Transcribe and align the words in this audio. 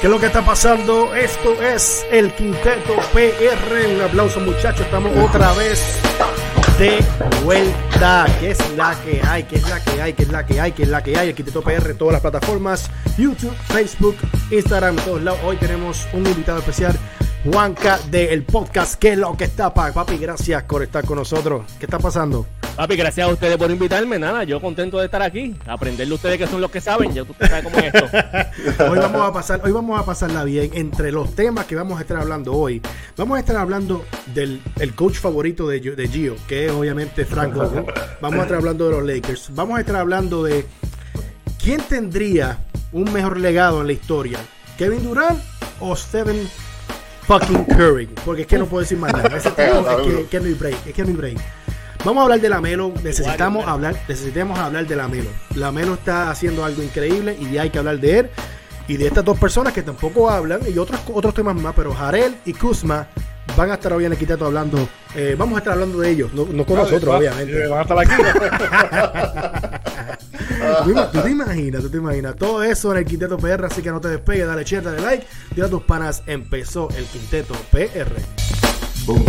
¿Qué 0.00 0.08
es 0.08 0.10
lo 0.10 0.20
que 0.20 0.26
está 0.26 0.44
pasando? 0.44 1.14
Esto 1.14 1.54
es 1.62 2.04
el 2.12 2.30
Quinteto 2.34 2.96
PR. 3.14 3.94
Un 3.94 4.02
aplauso, 4.02 4.40
muchachos. 4.40 4.82
Estamos 4.82 5.10
otra 5.24 5.54
vez 5.54 5.82
de 6.78 7.02
vuelta. 7.42 8.26
¿Qué 8.38 8.50
es 8.50 8.76
la 8.76 8.94
que 9.02 9.22
hay? 9.26 9.44
¿Qué 9.44 9.56
es 9.56 9.68
la 9.68 9.82
que 9.82 10.02
hay? 10.02 10.12
¿Qué 10.12 10.22
es 10.24 10.28
la 10.28 10.44
que 10.44 10.60
hay? 10.60 10.72
¿Qué 10.72 10.82
es 10.82 10.88
la 10.90 11.02
que 11.02 11.16
hay? 11.16 11.28
El 11.30 11.34
Quinteto 11.34 11.62
PR, 11.62 11.94
todas 11.94 12.12
las 12.12 12.20
plataformas: 12.20 12.90
YouTube, 13.16 13.54
Facebook, 13.68 14.16
Instagram, 14.50 14.96
todos 14.96 15.22
lados. 15.22 15.40
Hoy 15.42 15.56
tenemos 15.56 16.06
un 16.12 16.26
invitado 16.26 16.58
especial, 16.58 16.94
Juanca, 17.50 17.98
del 18.10 18.42
podcast. 18.44 18.96
¿Qué 18.96 19.12
es 19.12 19.18
lo 19.18 19.34
que 19.34 19.44
está, 19.44 19.72
papi? 19.72 20.18
Gracias 20.18 20.62
por 20.64 20.82
estar 20.82 21.06
con 21.06 21.16
nosotros. 21.16 21.64
¿Qué 21.78 21.86
está 21.86 21.98
pasando? 21.98 22.46
Papi, 22.76 22.94
gracias 22.94 23.26
a 23.26 23.32
ustedes 23.32 23.56
por 23.56 23.70
invitarme. 23.70 24.18
Nada, 24.18 24.44
yo 24.44 24.60
contento 24.60 24.98
de 24.98 25.06
estar 25.06 25.22
aquí. 25.22 25.56
Aprenderle 25.66 26.12
a 26.12 26.16
ustedes 26.16 26.36
que 26.36 26.46
son 26.46 26.60
los 26.60 26.70
que 26.70 26.82
saben. 26.82 27.10
Ya 27.14 27.24
tú 27.24 27.34
sabes 27.40 27.64
cómo 27.64 27.78
es 27.78 27.86
esto. 27.86 28.84
hoy 28.90 28.98
vamos 28.98 29.22
a 29.22 29.32
pasar, 29.32 29.62
hoy 29.64 29.72
vamos 29.72 29.98
a 29.98 30.04
pasarla 30.04 30.44
bien. 30.44 30.70
Entre 30.74 31.10
los 31.10 31.34
temas 31.34 31.64
que 31.64 31.74
vamos 31.74 31.98
a 31.98 32.02
estar 32.02 32.18
hablando 32.18 32.52
hoy, 32.52 32.82
vamos 33.16 33.38
a 33.38 33.40
estar 33.40 33.56
hablando 33.56 34.04
del 34.34 34.60
el 34.78 34.94
coach 34.94 35.14
favorito 35.14 35.66
de, 35.66 35.80
de 35.80 36.08
Gio, 36.08 36.36
que 36.46 36.66
es 36.66 36.72
obviamente 36.72 37.24
Frank 37.24 37.54
Vogel. 37.54 37.86
Vamos 38.20 38.40
a 38.40 38.42
estar 38.42 38.58
hablando 38.58 38.84
de 38.84 38.90
los 38.90 39.04
Lakers. 39.04 39.54
Vamos 39.54 39.78
a 39.78 39.80
estar 39.80 39.96
hablando 39.96 40.44
de 40.44 40.66
quién 41.62 41.80
tendría 41.80 42.58
un 42.92 43.10
mejor 43.10 43.40
legado 43.40 43.80
en 43.80 43.86
la 43.86 43.94
historia. 43.94 44.38
Kevin 44.76 45.02
Durant 45.02 45.40
o 45.80 45.96
Stephen 45.96 46.46
fucking 47.22 47.64
Curry. 47.64 48.06
Porque 48.22 48.42
es 48.42 48.46
que 48.46 48.58
no 48.58 48.66
puedo 48.66 48.82
decir 48.82 48.98
más 48.98 49.14
nada. 49.14 49.34
Ese 49.34 49.48
es 49.48 49.54
que, 49.54 49.64
que 49.64 49.70
no 49.70 49.88
hay. 49.88 50.76
Es 50.86 50.92
que 50.92 51.02
no 51.02 51.08
hay 51.08 51.14
break. 51.14 51.55
Vamos 52.06 52.20
a 52.20 52.22
hablar 52.22 52.40
de 52.40 52.48
la 52.48 52.60
Melo. 52.60 52.92
Necesitamos 53.02 53.66
hablar, 53.66 53.96
necesitamos 54.06 54.56
hablar 54.56 54.86
de 54.86 54.94
la 54.94 55.08
Melo. 55.08 55.28
La 55.56 55.72
Melo 55.72 55.94
está 55.94 56.30
haciendo 56.30 56.64
algo 56.64 56.80
increíble 56.80 57.36
y 57.36 57.58
hay 57.58 57.68
que 57.70 57.80
hablar 57.80 57.98
de 57.98 58.20
él 58.20 58.30
y 58.86 58.96
de 58.96 59.08
estas 59.08 59.24
dos 59.24 59.36
personas 59.36 59.72
que 59.72 59.82
tampoco 59.82 60.30
hablan 60.30 60.60
y 60.72 60.78
otros 60.78 61.00
otros 61.12 61.34
temas 61.34 61.56
más. 61.56 61.74
Pero 61.74 61.92
Jarel 61.92 62.36
y 62.44 62.52
Kuzma 62.52 63.08
van 63.56 63.72
a 63.72 63.74
estar 63.74 63.92
hoy 63.92 64.04
en 64.04 64.12
el 64.12 64.18
Quiteto 64.18 64.46
hablando. 64.46 64.88
Eh, 65.16 65.34
vamos 65.36 65.56
a 65.56 65.58
estar 65.58 65.72
hablando 65.72 65.98
de 65.98 66.08
ellos, 66.08 66.32
no, 66.32 66.46
no 66.48 66.64
con 66.64 66.76
nosotros, 66.76 67.12
obviamente. 67.12 67.66
Van 67.66 67.80
a 67.80 67.82
estar 67.82 67.98
aquí. 67.98 68.12
¿Tú 71.12 71.22
te 71.22 71.30
imaginas? 71.30 71.82
¿Tú 71.82 71.90
te 71.90 71.96
imaginas? 71.96 72.36
Todo 72.36 72.62
eso 72.62 72.92
en 72.92 72.98
el 72.98 73.04
Quinteto 73.04 73.36
PR, 73.36 73.64
así 73.64 73.82
que 73.82 73.90
no 73.90 74.00
te 74.00 74.06
despegues, 74.10 74.46
dale 74.46 74.62
share, 74.62 74.84
dale 74.84 75.00
like, 75.00 75.26
dile 75.50 75.66
a 75.66 75.70
tus 75.70 75.82
panas, 75.82 76.22
empezó 76.28 76.88
el 76.96 77.04
Quinteto 77.06 77.54
PR. 77.72 78.12
Boom. 79.06 79.24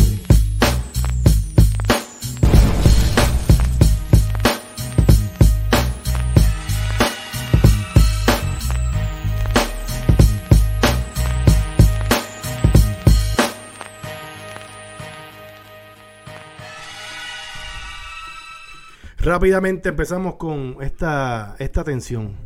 Rápidamente 19.27 19.89
empezamos 19.89 20.35
con 20.35 20.77
esta, 20.79 21.57
esta 21.59 21.83
tensión. 21.83 22.37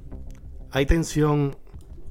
Hay 0.72 0.88
tensión 0.88 1.56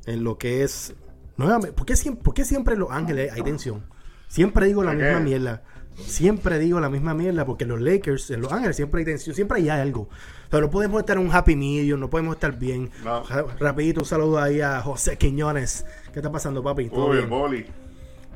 en 0.06 0.22
lo 0.22 0.38
que 0.38 0.62
es. 0.62 0.94
Nuevamente, 1.36 1.72
¿por 1.72 1.84
qué 1.84 1.96
siempre, 1.96 2.44
siempre 2.44 2.74
en 2.74 2.80
Los 2.80 2.92
Ángeles 2.92 3.32
hay 3.32 3.42
tensión? 3.42 3.84
Siempre 4.28 4.66
digo 4.66 4.84
la 4.84 4.92
misma 4.92 5.18
mierda. 5.18 5.64
Siempre 5.96 6.60
digo 6.60 6.78
la 6.78 6.88
misma 6.88 7.14
mierda 7.14 7.44
porque 7.44 7.66
los 7.66 7.80
Lakers, 7.80 8.30
en 8.30 8.42
Los 8.42 8.52
Ángeles, 8.52 8.76
siempre 8.76 9.00
hay 9.00 9.06
tensión, 9.06 9.34
siempre 9.34 9.58
hay 9.58 9.70
algo. 9.70 10.08
Pero 10.50 10.66
no 10.66 10.70
podemos 10.70 11.00
estar 11.00 11.16
en 11.16 11.26
un 11.26 11.34
happy 11.34 11.56
medium, 11.56 11.98
no 11.98 12.08
podemos 12.08 12.36
estar 12.36 12.56
bien. 12.56 12.92
Rapidito, 13.58 14.02
un 14.02 14.06
saludo 14.06 14.38
ahí 14.38 14.60
a 14.60 14.80
José 14.82 15.18
Quiñones. 15.18 15.84
¿Qué 16.12 16.20
está 16.20 16.30
pasando, 16.30 16.62
papi? 16.62 16.90
¿Todo 16.90 17.10
bien? 17.10 17.28
Boli. 17.28 17.66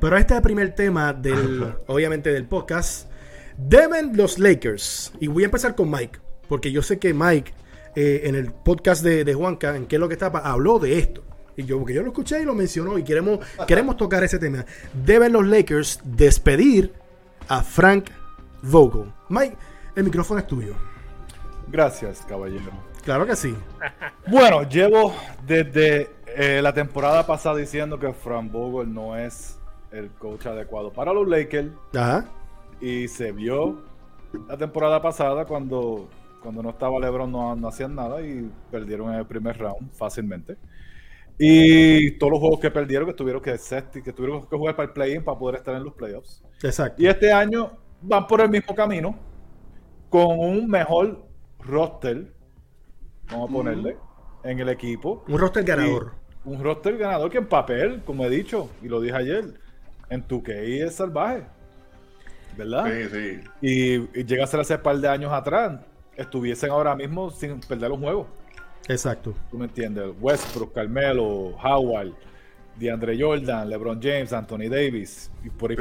Pero 0.01 0.17
este 0.17 0.33
es 0.33 0.37
el 0.39 0.43
primer 0.43 0.75
tema 0.75 1.13
del, 1.13 1.75
obviamente, 1.87 2.33
del 2.33 2.45
podcast. 2.45 3.09
Deben 3.57 4.17
los 4.17 4.37
Lakers. 4.37 5.13
Y 5.21 5.27
voy 5.27 5.43
a 5.43 5.45
empezar 5.45 5.75
con 5.75 5.89
Mike. 5.89 6.24
Porque 6.47 6.71
yo 6.71 6.81
sé 6.81 6.99
que 6.99 7.13
Mike, 7.13 7.53
eh, 7.95 8.21
en 8.25 8.35
el 8.35 8.51
podcast 8.51 9.03
de, 9.03 9.33
Juanca, 9.33 9.75
en 9.75 9.85
qué 9.85 9.95
es 9.95 9.99
lo 9.99 10.07
que 10.07 10.13
está, 10.13 10.27
habló 10.27 10.79
de 10.79 10.99
esto. 10.99 11.23
Y 11.57 11.63
yo, 11.63 11.77
porque 11.79 11.93
yo 11.93 12.01
lo 12.01 12.09
escuché 12.09 12.41
y 12.41 12.45
lo 12.45 12.53
mencionó 12.53 12.97
y 12.97 13.03
queremos, 13.03 13.39
queremos 13.67 13.97
tocar 13.97 14.23
ese 14.23 14.39
tema. 14.39 14.65
Deben 15.05 15.31
los 15.31 15.45
Lakers 15.45 15.99
despedir 16.03 16.93
a 17.47 17.61
Frank 17.61 18.09
Vogel. 18.61 19.11
Mike, 19.29 19.55
el 19.95 20.03
micrófono 20.03 20.39
es 20.39 20.47
tuyo. 20.47 20.75
Gracias, 21.67 22.23
caballero. 22.27 22.71
Claro 23.03 23.25
que 23.25 23.35
sí. 23.35 23.55
Bueno, 24.27 24.67
llevo 24.67 25.13
desde 25.45 26.09
eh, 26.25 26.59
la 26.59 26.73
temporada 26.73 27.27
pasada 27.27 27.57
diciendo 27.57 27.99
que 27.99 28.11
Frank 28.11 28.51
Vogel 28.51 28.91
no 28.91 29.15
es 29.15 29.59
el 29.91 30.09
coach 30.09 30.47
adecuado 30.47 30.91
para 30.91 31.13
los 31.13 31.27
Lakers. 31.27 31.69
Ajá. 31.95 32.25
Y 32.81 33.07
se 33.07 33.31
vio 33.31 33.83
la 34.47 34.57
temporada 34.57 35.01
pasada 35.01 35.45
cuando 35.45 36.09
cuando 36.45 36.61
no 36.61 36.69
estaba 36.69 36.99
LeBron 36.99 37.31
no, 37.31 37.67
hacían 37.67 37.95
nada 37.95 38.21
y 38.21 38.51
perdieron 38.69 39.11
en 39.11 39.19
el 39.19 39.25
primer 39.25 39.57
round 39.57 39.91
fácilmente. 39.91 40.55
Y 41.39 42.11
todos 42.19 42.33
los 42.33 42.39
juegos 42.39 42.59
que 42.59 42.69
perdieron, 42.69 43.07
que 43.07 43.15
tuvieron 43.15 43.41
que, 43.41 43.57
que 44.03 44.13
tuvieron 44.13 44.45
que 44.45 44.55
jugar 44.55 44.75
para 44.75 44.87
el 44.87 44.93
play-in 44.93 45.23
para 45.23 45.39
poder 45.39 45.55
estar 45.55 45.75
en 45.75 45.83
los 45.83 45.95
playoffs. 45.95 46.43
Exacto. 46.61 47.01
Y 47.01 47.07
este 47.07 47.33
año 47.33 47.71
van 47.99 48.27
por 48.27 48.41
el 48.41 48.49
mismo 48.49 48.75
camino, 48.75 49.17
con 50.07 50.39
un 50.39 50.69
mejor 50.69 51.25
roster, 51.61 52.31
vamos 53.31 53.49
a 53.49 53.53
ponerle, 53.53 53.97
en 54.43 54.59
el 54.59 54.69
equipo. 54.69 55.23
Un 55.27 55.39
roster 55.39 55.63
ganador. 55.63 56.13
un 56.45 56.63
roster 56.63 56.95
ganador 56.95 57.31
que 57.31 57.39
en 57.39 57.47
papel, 57.47 58.03
como 58.05 58.23
he 58.23 58.29
dicho, 58.29 58.69
y 58.83 58.87
lo 58.87 59.01
dije 59.01 59.17
ayer, 59.17 59.45
en 60.11 60.21
tu 60.21 60.43
que 60.43 60.83
es 60.83 60.93
salvaje. 60.93 61.43
¿Verdad? 62.55 62.85
Sí, 62.85 63.09
sí. 63.09 63.39
Y, 63.61 64.19
y 64.19 64.25
llega 64.25 64.43
a 64.43 64.47
ser 64.47 64.59
hace 64.59 64.75
un 64.75 64.83
par 64.83 64.97
de 64.97 65.09
años 65.09 65.33
atrás 65.33 65.79
estuviesen 66.15 66.71
ahora 66.71 66.95
mismo 66.95 67.29
sin 67.29 67.59
perder 67.59 67.91
un 67.91 68.01
juego. 68.01 68.27
Exacto. 68.87 69.33
¿Tú 69.49 69.57
me 69.57 69.65
entiendes? 69.65 70.11
Westbrook, 70.19 70.73
Carmelo, 70.73 71.55
Howard, 71.63 72.11
DeAndre 72.75 73.19
Jordan, 73.19 73.69
LeBron 73.69 74.01
James, 74.01 74.33
Anthony 74.33 74.69
Davis. 74.69 75.31
Y 75.43 75.49
por 75.49 75.71
ahí 75.71 75.77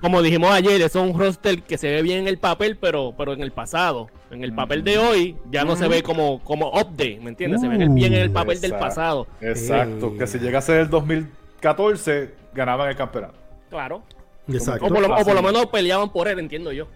como 0.00 0.22
dijimos 0.22 0.50
ayer, 0.50 0.80
es 0.80 0.94
un 0.94 1.18
roster 1.18 1.62
que 1.62 1.78
se 1.78 1.90
ve 1.90 2.02
bien 2.02 2.20
en 2.20 2.28
el 2.28 2.38
papel, 2.38 2.76
pero, 2.76 3.14
pero 3.16 3.32
en 3.32 3.42
el 3.42 3.52
pasado. 3.52 4.08
En 4.30 4.42
el 4.42 4.54
papel 4.54 4.82
de 4.82 4.98
hoy 4.98 5.36
ya 5.50 5.64
no 5.64 5.76
se 5.76 5.86
ve 5.86 6.02
como, 6.02 6.42
como 6.42 6.68
update, 6.70 7.20
¿me 7.22 7.30
entiendes? 7.30 7.60
se 7.60 7.68
ve 7.68 7.76
bien 7.88 8.12
en 8.12 8.22
el 8.22 8.30
papel 8.30 8.60
del 8.60 8.72
pasado. 8.72 9.26
Exacto. 9.40 10.16
Que 10.16 10.26
si 10.26 10.38
llegase 10.38 10.80
el 10.80 10.90
2014, 10.90 12.34
ganaban 12.54 12.88
el 12.88 12.96
campeonato. 12.96 13.34
Claro. 13.70 14.02
Exacto. 14.48 14.86
o 14.86 14.88
por 14.88 15.34
lo 15.34 15.42
menos 15.42 15.66
peleaban 15.66 16.10
por 16.10 16.28
él, 16.28 16.38
entiendo 16.38 16.72
yo. 16.72 16.86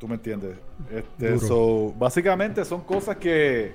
¿Tú 0.00 0.08
me 0.08 0.14
entiendes? 0.14 0.56
Este, 0.90 1.38
so, 1.38 1.92
básicamente 1.98 2.64
son 2.64 2.80
cosas 2.80 3.18
que, 3.18 3.74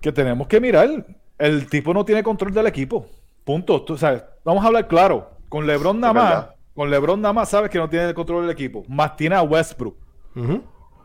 que 0.00 0.10
tenemos 0.10 0.48
que 0.48 0.58
mirar. 0.62 0.88
El 1.36 1.66
tipo 1.68 1.92
no 1.92 2.06
tiene 2.06 2.22
control 2.22 2.54
del 2.54 2.66
equipo. 2.68 3.06
Punto. 3.44 3.82
Tú, 3.82 3.98
sabes, 3.98 4.24
vamos 4.42 4.64
a 4.64 4.68
hablar 4.68 4.88
claro. 4.88 5.30
Con 5.50 5.66
LeBron 5.66 6.00
nada 6.00 6.12
más, 6.14 6.46
con 6.74 6.90
LeBron 6.90 7.20
nada 7.20 7.34
más 7.34 7.50
sabes 7.50 7.68
que 7.68 7.76
no 7.76 7.90
tiene 7.90 8.14
control 8.14 8.46
del 8.46 8.50
equipo. 8.50 8.82
Más 8.88 9.14
tiene 9.14 9.34
a 9.34 9.42
Westbrook. 9.42 9.94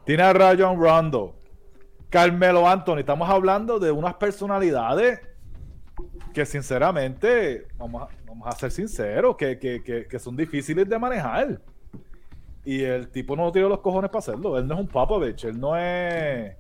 Tiene 0.06 0.24
a 0.24 0.32
Rayon 0.32 0.80
Rondo. 0.80 1.36
Carmelo 2.10 2.66
Anthony. 2.66 3.00
Estamos 3.00 3.30
hablando 3.30 3.80
de 3.80 3.92
unas 3.92 4.14
personalidades 4.14 5.20
que 6.34 6.46
sinceramente, 6.46 7.68
vamos 7.78 8.04
a, 8.04 8.08
vamos 8.26 8.48
a 8.48 8.52
ser 8.54 8.72
sinceros, 8.72 9.36
que, 9.36 9.60
que 10.10 10.20
son 10.20 10.38
difíciles 10.38 10.88
de 10.88 10.98
manejar. 10.98 11.60
Y 12.68 12.84
el 12.84 13.08
tipo 13.08 13.34
no 13.38 13.50
tiene 13.50 13.70
los 13.70 13.80
cojones 13.80 14.10
para 14.10 14.20
hacerlo. 14.20 14.58
Él 14.58 14.68
no 14.68 14.74
es 14.74 14.82
un 14.82 14.88
Popovich, 14.88 15.46
él 15.46 15.58
no 15.58 15.78
es. 15.78 16.54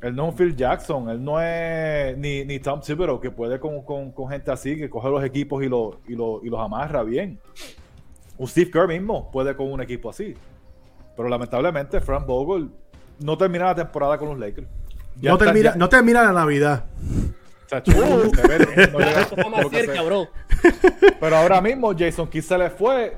Él 0.00 0.16
no 0.16 0.24
es 0.24 0.30
un 0.32 0.36
Phil 0.36 0.56
Jackson, 0.56 1.08
él 1.10 1.22
no 1.22 1.40
es 1.40 2.18
ni, 2.18 2.44
ni 2.44 2.58
Tom 2.58 2.80
Thibodeau, 2.80 3.20
que 3.20 3.30
puede 3.30 3.60
con, 3.60 4.28
gente 4.28 4.50
así, 4.50 4.76
que 4.76 4.90
coge 4.90 5.08
los 5.08 5.22
equipos 5.22 5.62
y, 5.62 5.66
y, 5.66 6.12
y 6.12 6.16
los 6.50 6.60
amarra 6.60 7.04
bien. 7.04 7.38
Un 8.36 8.48
Steve 8.48 8.68
Kerr 8.72 8.88
mismo 8.88 9.30
puede 9.30 9.54
con 9.54 9.70
un 9.70 9.80
equipo 9.80 10.10
así. 10.10 10.34
Pero 11.16 11.28
lamentablemente, 11.28 12.00
Frank 12.00 12.26
Vogel 12.26 12.68
no 13.20 13.38
termina 13.38 13.66
la 13.66 13.76
temporada 13.76 14.18
con 14.18 14.30
los 14.30 14.38
Lakers. 14.40 14.66
no, 15.20 15.38
termina, 15.38 15.76
no 15.76 15.88
termina 15.88 16.24
la 16.24 16.32
Navidad. 16.32 16.84
Pero 21.20 21.36
ahora 21.36 21.60
mismo 21.60 21.92
Jason 21.96 22.26
Kidd 22.26 22.42
se 22.42 22.58
le 22.58 22.70
fue 22.70 23.16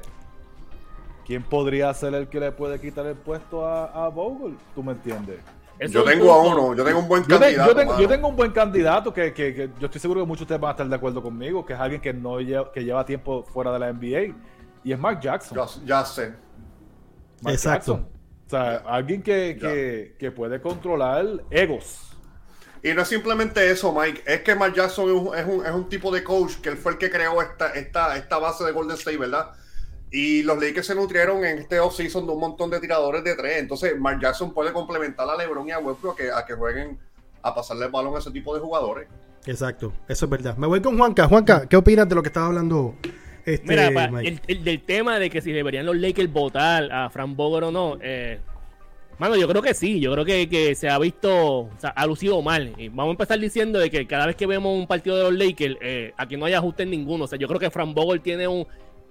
¿quién 1.26 1.42
podría 1.42 1.92
ser 1.94 2.14
el 2.14 2.28
que 2.28 2.40
le 2.40 2.52
puede 2.52 2.80
quitar 2.80 3.06
el 3.06 3.16
puesto 3.16 3.66
a, 3.66 4.06
a 4.06 4.08
Vogel? 4.08 4.56
¿Tú 4.74 4.82
me 4.82 4.92
entiendes? 4.92 5.40
yo 5.80 6.04
tengo 6.04 6.32
a 6.32 6.42
uno, 6.42 6.74
yo 6.74 6.84
tengo 6.84 7.00
un 7.00 7.08
buen 7.08 7.24
candidato. 7.24 7.98
yo, 7.98 8.08
tengo, 8.08 8.28
un 8.28 8.36
buen 8.36 8.52
candidato 8.52 9.12
que, 9.12 9.70
yo 9.78 9.86
estoy 9.86 10.00
seguro 10.00 10.20
que 10.20 10.26
muchos 10.26 10.40
de 10.40 10.44
ustedes 10.44 10.60
van 10.60 10.68
a 10.70 10.72
estar 10.72 10.88
de 10.88 10.94
acuerdo 10.94 11.22
conmigo, 11.22 11.64
que 11.64 11.72
es 11.72 11.78
alguien 11.78 12.00
que 12.00 12.12
no 12.12 12.40
lleva, 12.40 12.70
que 12.72 12.84
lleva 12.84 13.04
tiempo 13.04 13.44
fuera 13.44 13.72
de 13.72 13.78
la 13.78 13.92
NBA, 13.92 14.34
y 14.84 14.92
es 14.92 14.98
Mark 14.98 15.20
Jackson. 15.20 15.58
Ya, 15.84 16.04
sé. 16.04 16.34
Exacto. 17.46 18.08
O 18.46 18.50
sea, 18.50 18.82
alguien 18.86 19.22
que, 19.22 20.32
puede 20.34 20.60
controlar 20.60 21.26
egos. 21.50 22.10
Y 22.82 22.92
no 22.92 23.00
es 23.00 23.08
simplemente 23.08 23.70
eso, 23.70 23.94
Mike. 23.94 24.22
Es 24.26 24.42
que 24.42 24.54
Mark 24.54 24.74
Jackson 24.74 25.08
es 25.08 25.14
un, 25.14 25.34
es 25.34 25.46
un, 25.46 25.64
es 25.64 25.72
un 25.72 25.88
tipo 25.88 26.12
de 26.12 26.22
coach 26.22 26.56
que 26.56 26.68
él 26.68 26.76
fue 26.76 26.92
el 26.92 26.98
que 26.98 27.10
creó 27.10 27.40
esta, 27.40 27.68
esta, 27.68 28.14
esta 28.14 28.38
base 28.38 28.62
de 28.62 28.72
Golden 28.72 28.96
State, 28.96 29.16
¿verdad? 29.16 29.52
Y 30.16 30.44
los 30.44 30.62
Lakers 30.62 30.86
se 30.86 30.94
nutrieron 30.94 31.44
en 31.44 31.58
este 31.58 31.80
offseason 31.80 32.24
de 32.24 32.32
un 32.32 32.38
montón 32.38 32.70
de 32.70 32.78
tiradores 32.78 33.24
de 33.24 33.34
tres. 33.34 33.58
Entonces, 33.58 33.98
Mark 33.98 34.20
Jackson 34.22 34.54
puede 34.54 34.72
complementar 34.72 35.28
a 35.28 35.36
LeBron 35.36 35.66
y 35.66 35.72
a 35.72 35.80
Westbrook 35.80 36.14
a 36.14 36.16
que, 36.16 36.30
a 36.30 36.46
que 36.46 36.54
jueguen 36.54 36.96
a 37.42 37.52
pasarle 37.52 37.86
el 37.86 37.90
balón 37.90 38.14
a 38.14 38.20
ese 38.20 38.30
tipo 38.30 38.54
de 38.54 38.60
jugadores. 38.60 39.08
Exacto, 39.44 39.92
eso 40.06 40.26
es 40.26 40.30
verdad. 40.30 40.56
Me 40.56 40.68
voy 40.68 40.80
con 40.80 40.96
Juanca. 40.96 41.26
Juanca, 41.26 41.66
¿qué 41.68 41.76
opinas 41.76 42.08
de 42.08 42.14
lo 42.14 42.22
que 42.22 42.28
estaba 42.28 42.46
hablando? 42.46 42.94
Este, 43.44 43.66
Mira, 43.66 43.90
pa, 43.90 44.20
el, 44.20 44.40
el, 44.46 44.62
del 44.62 44.82
tema 44.82 45.18
de 45.18 45.28
que 45.30 45.42
si 45.42 45.50
deberían 45.50 45.84
los 45.84 45.96
Lakers 45.96 46.32
votar 46.32 46.92
a 46.92 47.10
Frank 47.10 47.34
Vogel 47.34 47.64
o 47.64 47.72
no, 47.72 47.98
eh, 48.00 48.38
mano, 49.18 49.34
yo 49.34 49.48
creo 49.48 49.62
que 49.62 49.74
sí, 49.74 49.98
yo 49.98 50.12
creo 50.12 50.24
que, 50.24 50.48
que 50.48 50.76
se 50.76 50.88
ha 50.88 50.98
visto, 51.00 51.62
o 51.62 51.70
sea, 51.78 51.90
ha 51.90 52.06
lucido 52.06 52.40
mal. 52.40 52.72
Y 52.78 52.88
vamos 52.88 53.08
a 53.08 53.10
empezar 53.10 53.40
diciendo 53.40 53.80
de 53.80 53.90
que 53.90 54.06
cada 54.06 54.26
vez 54.26 54.36
que 54.36 54.46
vemos 54.46 54.78
un 54.78 54.86
partido 54.86 55.16
de 55.16 55.24
los 55.24 55.34
Lakers, 55.34 55.76
eh, 55.82 56.12
aquí 56.16 56.36
no 56.36 56.46
hay 56.46 56.54
ajuste 56.54 56.84
en 56.84 56.90
ninguno. 56.90 57.24
O 57.24 57.26
sea, 57.26 57.36
yo 57.36 57.48
creo 57.48 57.58
que 57.58 57.68
Frank 57.68 57.92
Vogel 57.92 58.20
tiene 58.20 58.46
un, 58.46 58.64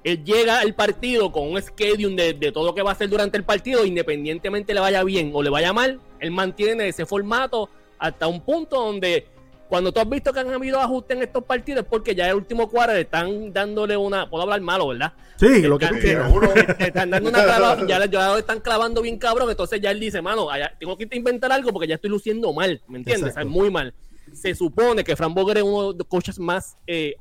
él 0.03 0.23
llega 0.23 0.59
al 0.59 0.73
partido 0.73 1.31
con 1.31 1.49
un 1.49 1.61
schedule 1.61 2.15
de, 2.15 2.33
de, 2.33 2.51
todo 2.51 2.65
lo 2.65 2.75
que 2.75 2.81
va 2.81 2.91
a 2.91 2.93
hacer 2.93 3.09
durante 3.09 3.37
el 3.37 3.43
partido, 3.43 3.85
independientemente 3.85 4.73
le 4.73 4.79
vaya 4.79 5.03
bien 5.03 5.31
o 5.33 5.41
le 5.41 5.49
vaya 5.49 5.73
mal, 5.73 5.99
él 6.19 6.31
mantiene 6.31 6.87
ese 6.87 7.05
formato 7.05 7.69
hasta 7.99 8.27
un 8.27 8.41
punto 8.41 8.81
donde 8.81 9.27
cuando 9.73 9.91
tú 9.91 9.99
has 9.99 10.07
visto 10.07 10.31
que 10.31 10.39
han 10.39 10.53
habido 10.53 10.79
ajustes 10.79 11.17
en 11.17 11.23
estos 11.23 11.43
partidos 11.45 11.81
es 11.81 11.89
porque 11.89 12.13
ya 12.13 12.29
el 12.29 12.35
último 12.35 12.69
cuadro 12.69 12.93
están 12.93 13.51
dándole 13.51 13.97
una, 13.97 14.29
puedo 14.29 14.43
hablar 14.43 14.61
malo, 14.61 14.89
¿verdad? 14.89 15.13
Sí, 15.37 15.63
lo 15.63 15.79
que 15.79 15.87
tú 15.87 15.95
quieras. 15.99 16.31
Están 16.77 17.09
dando 17.09 17.29
una 17.29 17.43
clavada, 17.43 17.87
ya, 17.87 18.05
ya 18.05 18.27
lo 18.27 18.37
están 18.37 18.59
clavando 18.59 19.01
bien 19.01 19.17
cabrón, 19.17 19.49
entonces 19.49 19.81
ya 19.81 19.89
él 19.89 19.99
dice, 19.99 20.21
mano, 20.21 20.47
allá, 20.49 20.75
tengo 20.79 20.95
que 20.95 21.07
inventar 21.13 21.51
algo 21.51 21.71
porque 21.73 21.87
ya 21.87 21.95
estoy 21.95 22.11
luciendo 22.11 22.53
mal, 22.53 22.81
¿me 22.87 22.99
entiendes? 22.99 23.31
O 23.31 23.33
sea, 23.33 23.45
muy 23.45 23.71
mal. 23.71 23.95
Se 24.31 24.53
supone 24.53 25.03
que 25.03 25.15
Fran 25.15 25.33
Boger 25.33 25.57
es 25.57 25.63
uno 25.63 25.91
de 25.91 25.97
los 25.97 26.07
coaches 26.07 26.37
más 26.37 26.77
eh, 26.85 27.15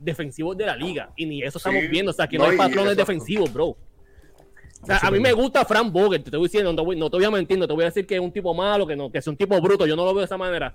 defensivos 0.00 0.56
de 0.56 0.66
la 0.66 0.76
liga. 0.76 1.12
Y 1.16 1.26
ni 1.26 1.42
eso 1.42 1.58
estamos 1.58 1.82
viendo. 1.88 2.10
O 2.10 2.14
sea, 2.14 2.24
aquí 2.24 2.38
no, 2.38 2.44
no 2.44 2.50
hay 2.50 2.56
patrones 2.56 2.96
defensivos, 2.96 3.52
bro. 3.52 3.76
O 4.82 4.86
sea, 4.86 4.98
a 4.98 5.10
mí 5.10 5.20
me 5.20 5.32
gusta 5.32 5.64
Frank 5.64 5.92
Vogel, 5.92 6.22
te 6.22 6.28
estoy 6.28 6.42
diciendo, 6.42 6.72
no, 6.72 6.82
no, 6.82 7.10
te 7.10 7.16
voy 7.16 7.26
a 7.26 7.30
mentir, 7.30 7.58
no 7.58 7.66
te 7.66 7.74
voy 7.74 7.82
a 7.82 7.86
decir 7.86 8.06
que 8.06 8.14
es 8.14 8.20
un 8.20 8.32
tipo 8.32 8.54
malo, 8.54 8.86
que 8.86 8.96
no, 8.96 9.12
que 9.12 9.18
es 9.18 9.26
un 9.26 9.36
tipo 9.36 9.60
bruto, 9.60 9.86
yo 9.86 9.94
no 9.94 10.06
lo 10.06 10.14
veo 10.14 10.20
de 10.20 10.24
esa 10.24 10.38
manera. 10.38 10.72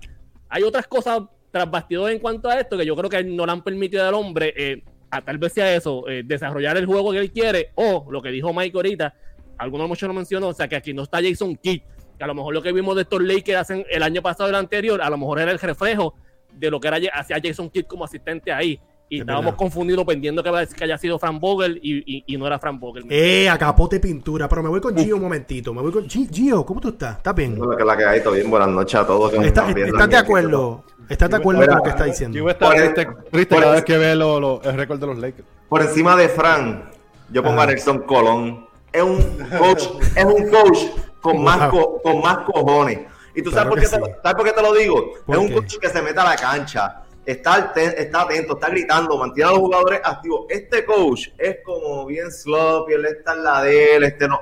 Hay 0.48 0.62
otras 0.62 0.86
cosas 0.86 1.22
tras 1.50 1.68
bastidores 1.68 2.14
en 2.14 2.22
cuanto 2.22 2.48
a 2.48 2.60
esto 2.60 2.78
que 2.78 2.86
yo 2.86 2.94
creo 2.94 3.10
que 3.10 3.24
no 3.24 3.44
le 3.44 3.52
han 3.52 3.64
permitido 3.64 4.06
al 4.06 4.14
hombre, 4.14 4.54
eh, 4.56 4.84
a 5.10 5.22
tal 5.22 5.38
vez 5.38 5.54
sea 5.54 5.74
eso, 5.74 6.08
eh, 6.08 6.22
desarrollar 6.24 6.76
el 6.76 6.86
juego 6.86 7.10
que 7.10 7.18
él 7.18 7.32
quiere, 7.32 7.70
o 7.74 8.06
lo 8.08 8.22
que 8.22 8.30
dijo 8.30 8.52
Mike 8.54 8.76
ahorita, 8.76 9.14
algunos 9.58 9.88
muchos 9.88 10.06
lo 10.06 10.14
mencionó, 10.14 10.48
o 10.48 10.54
sea, 10.54 10.68
que 10.68 10.76
aquí 10.76 10.94
no 10.94 11.02
está 11.02 11.18
Jason 11.20 11.56
Kidd, 11.56 11.82
que 12.16 12.24
a 12.24 12.26
lo 12.28 12.34
mejor 12.34 12.54
lo 12.54 12.62
que 12.62 12.72
vimos 12.72 12.94
de 12.94 13.02
estos 13.02 13.20
Lakers 13.20 13.58
hacen 13.58 13.84
el 13.90 14.02
año 14.04 14.22
pasado 14.22 14.48
y 14.48 14.50
el 14.50 14.56
anterior, 14.56 15.02
a 15.02 15.10
lo 15.10 15.18
mejor 15.18 15.40
era 15.40 15.50
el 15.50 15.58
reflejo 15.58 16.14
de 16.52 16.70
lo 16.70 16.78
que 16.78 16.88
era 16.88 16.98
hacia 17.12 17.40
Jason 17.42 17.70
Kidd 17.70 17.86
como 17.86 18.04
asistente 18.04 18.52
ahí. 18.52 18.80
Y 19.08 19.16
es 19.16 19.20
estábamos 19.20 19.46
verdad. 19.46 19.58
confundidos 19.58 20.04
pendiendo 20.04 20.42
que, 20.42 20.50
que, 20.76 20.84
haya 20.84 20.98
sido 20.98 21.18
Frank 21.18 21.38
Vogel 21.40 21.78
y, 21.82 21.98
y, 22.16 22.24
y, 22.26 22.36
no 22.36 22.46
era 22.46 22.58
Frank 22.58 22.80
Vogel. 22.80 23.04
Eh, 23.08 23.48
a 23.48 23.56
capote 23.56 24.00
pintura. 24.00 24.48
Pero 24.48 24.62
me 24.64 24.68
voy 24.68 24.80
con 24.80 24.96
Gio 24.96 25.16
un 25.16 25.22
momentito. 25.22 25.72
Me 25.72 25.80
voy 25.80 25.92
con 25.92 26.08
Gio, 26.08 26.66
¿cómo 26.66 26.80
tú 26.80 26.88
estás? 26.88 27.18
¿Estás 27.18 27.34
bien? 27.34 27.56
No, 27.56 27.76
que 27.76 27.84
la 27.84 27.96
que 27.96 28.04
hay, 28.04 28.20
todo 28.22 28.34
bien. 28.34 28.50
Buenas 28.50 28.68
noches 28.68 28.98
a 29.00 29.06
todos. 29.06 29.32
Está, 29.34 29.70
¿Estás 29.70 30.08
de 30.08 30.16
acuerdo? 30.16 30.82
¿Estás 31.08 31.30
de 31.30 31.36
acuerdo 31.36 31.64
con 31.66 31.76
lo 31.76 31.82
que 31.84 31.90
está 31.90 32.04
diciendo? 32.04 32.36
Yo 32.36 32.48
está 32.50 32.70
triste, 32.70 33.06
triste 33.30 33.56
cada 33.56 33.72
vez 33.72 33.84
que 33.84 33.96
ve 33.96 34.16
lo, 34.16 34.40
lo, 34.40 34.60
el 34.62 34.74
récord 34.76 34.98
de 34.98 35.06
los 35.06 35.18
Lakers. 35.18 35.46
Por 35.68 35.82
encima 35.82 36.16
de 36.16 36.28
Frank, 36.28 36.84
yo 37.30 37.42
pongo 37.44 37.60
a 37.60 37.66
Nelson 37.66 38.00
Colón. 38.00 38.66
Es 38.92 39.02
un 39.02 39.20
coach, 39.58 39.84
es 40.16 40.24
un 40.24 40.48
coach 40.50 40.78
con, 41.20 41.44
más, 41.44 41.68
co, 41.68 42.00
con 42.02 42.20
más 42.20 42.38
cojones. 42.38 43.00
Y 43.36 43.42
tú 43.42 43.50
Claro 43.50 43.70
sabes, 43.70 43.70
por 43.70 43.80
qué 43.80 43.86
sí. 43.86 44.14
te, 44.14 44.20
sabes 44.22 44.34
por 44.34 44.44
qué 44.46 44.52
te 44.52 44.62
lo 44.62 44.72
digo. 44.74 45.12
¿Por 45.26 45.36
es 45.36 45.42
un 45.42 45.48
qué? 45.48 45.54
coach 45.54 45.76
que 45.78 45.88
se 45.90 46.02
mete 46.02 46.18
a 46.18 46.24
la 46.24 46.36
cancha, 46.36 47.02
está, 47.26 47.72
está 47.74 48.22
atento, 48.22 48.54
está 48.54 48.70
gritando, 48.70 49.18
mantiene 49.18 49.50
a 49.50 49.52
los 49.52 49.60
jugadores 49.60 50.00
activos. 50.02 50.46
Este 50.48 50.84
coach 50.84 51.28
es 51.36 51.58
como 51.64 52.06
bien 52.06 52.30
sloppy, 52.30 52.94
él 52.94 53.04
está 53.06 53.34
en 53.34 53.44
la 53.44 53.62
de 53.62 53.96
él. 53.96 54.04
Este 54.04 54.28
no, 54.28 54.40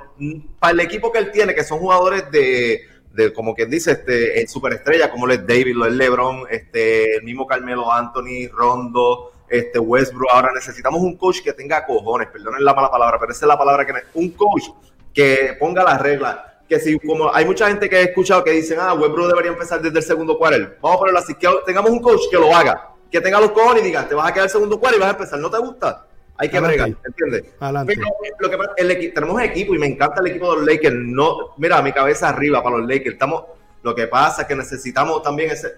para 0.59 0.73
el 0.73 0.79
equipo 0.79 1.11
que 1.11 1.19
él 1.19 1.31
tiene, 1.31 1.55
que 1.55 1.63
son 1.63 1.79
jugadores 1.79 2.29
de, 2.31 2.81
de 3.11 3.33
como 3.33 3.55
quien 3.55 3.69
dice, 3.69 3.93
este, 3.93 4.39
en 4.39 4.47
superestrella, 4.47 5.09
como 5.09 5.25
lo 5.25 5.33
es 5.33 5.45
David, 5.45 5.75
lo 5.75 5.85
es 5.85 5.93
LeBron, 5.93 6.45
este, 6.49 7.17
el 7.17 7.23
mismo 7.23 7.47
Carmelo 7.47 7.91
Anthony, 7.91 8.47
Rondo, 8.51 9.31
este 9.49 9.79
Westbrook. 9.79 10.29
Ahora 10.31 10.51
necesitamos 10.53 11.01
un 11.01 11.17
coach 11.17 11.41
que 11.41 11.53
tenga 11.53 11.85
cojones, 11.85 12.27
perdonen 12.27 12.63
la 12.63 12.73
mala 12.73 12.91
palabra, 12.91 13.19
pero 13.19 13.31
esa 13.31 13.45
es 13.45 13.47
la 13.47 13.57
palabra 13.57 13.85
que 13.85 13.93
un 14.13 14.29
coach 14.31 14.69
que 15.13 15.55
ponga 15.59 15.83
las 15.83 16.01
reglas. 16.01 16.37
Que 16.67 16.79
si, 16.79 16.97
como 16.99 17.33
hay 17.33 17.45
mucha 17.45 17.67
gente 17.67 17.87
que 17.89 17.97
he 17.97 18.03
escuchado 18.05 18.43
que 18.43 18.51
dicen, 18.51 18.79
ah, 18.81 18.93
Westbrook 18.93 19.27
debería 19.27 19.51
empezar 19.51 19.81
desde 19.81 19.99
el 19.99 20.03
segundo 20.03 20.37
quarter. 20.37 20.77
Vamos 20.81 20.95
a 20.95 20.99
ponerlo 20.99 21.19
así, 21.19 21.35
que 21.35 21.47
tengamos 21.65 21.91
un 21.91 21.99
coach 22.01 22.21
que 22.31 22.37
lo 22.37 22.55
haga, 22.55 22.89
que 23.11 23.21
tenga 23.21 23.39
los 23.39 23.51
cojones 23.51 23.83
y 23.83 23.87
diga, 23.87 24.07
te 24.07 24.15
vas 24.15 24.29
a 24.29 24.33
quedar 24.33 24.45
el 24.45 24.51
segundo 24.51 24.79
quarter 24.79 24.97
y 24.97 25.01
vas 25.01 25.09
a 25.09 25.17
empezar. 25.17 25.39
¿No 25.39 25.51
te 25.51 25.59
gusta? 25.59 26.05
Hay 26.37 26.49
que 26.49 26.59
bregar, 26.59 26.89
¿entiendes? 27.05 27.43
Adelante. 27.59 27.93
Pero 27.95 28.07
lo 28.39 28.49
que 28.49 28.57
pasa- 28.57 28.73
el 28.77 29.13
tenemos 29.13 29.41
equipo 29.41 29.73
y 29.75 29.77
me 29.77 29.87
encanta 29.87 30.19
el 30.21 30.27
equipo 30.27 30.51
de 30.51 30.57
los 30.57 30.65
Lakers. 30.65 30.95
No, 30.95 31.53
mira, 31.57 31.81
mi 31.81 31.93
cabeza 31.93 32.29
arriba 32.29 32.61
para 32.61 32.77
los 32.77 32.87
Lakers. 32.87 33.13
Estamos, 33.13 33.43
lo 33.83 33.95
que 33.95 34.07
pasa 34.07 34.41
es 34.41 34.47
que 34.47 34.55
necesitamos 34.55 35.21
también 35.23 35.51
ese. 35.51 35.75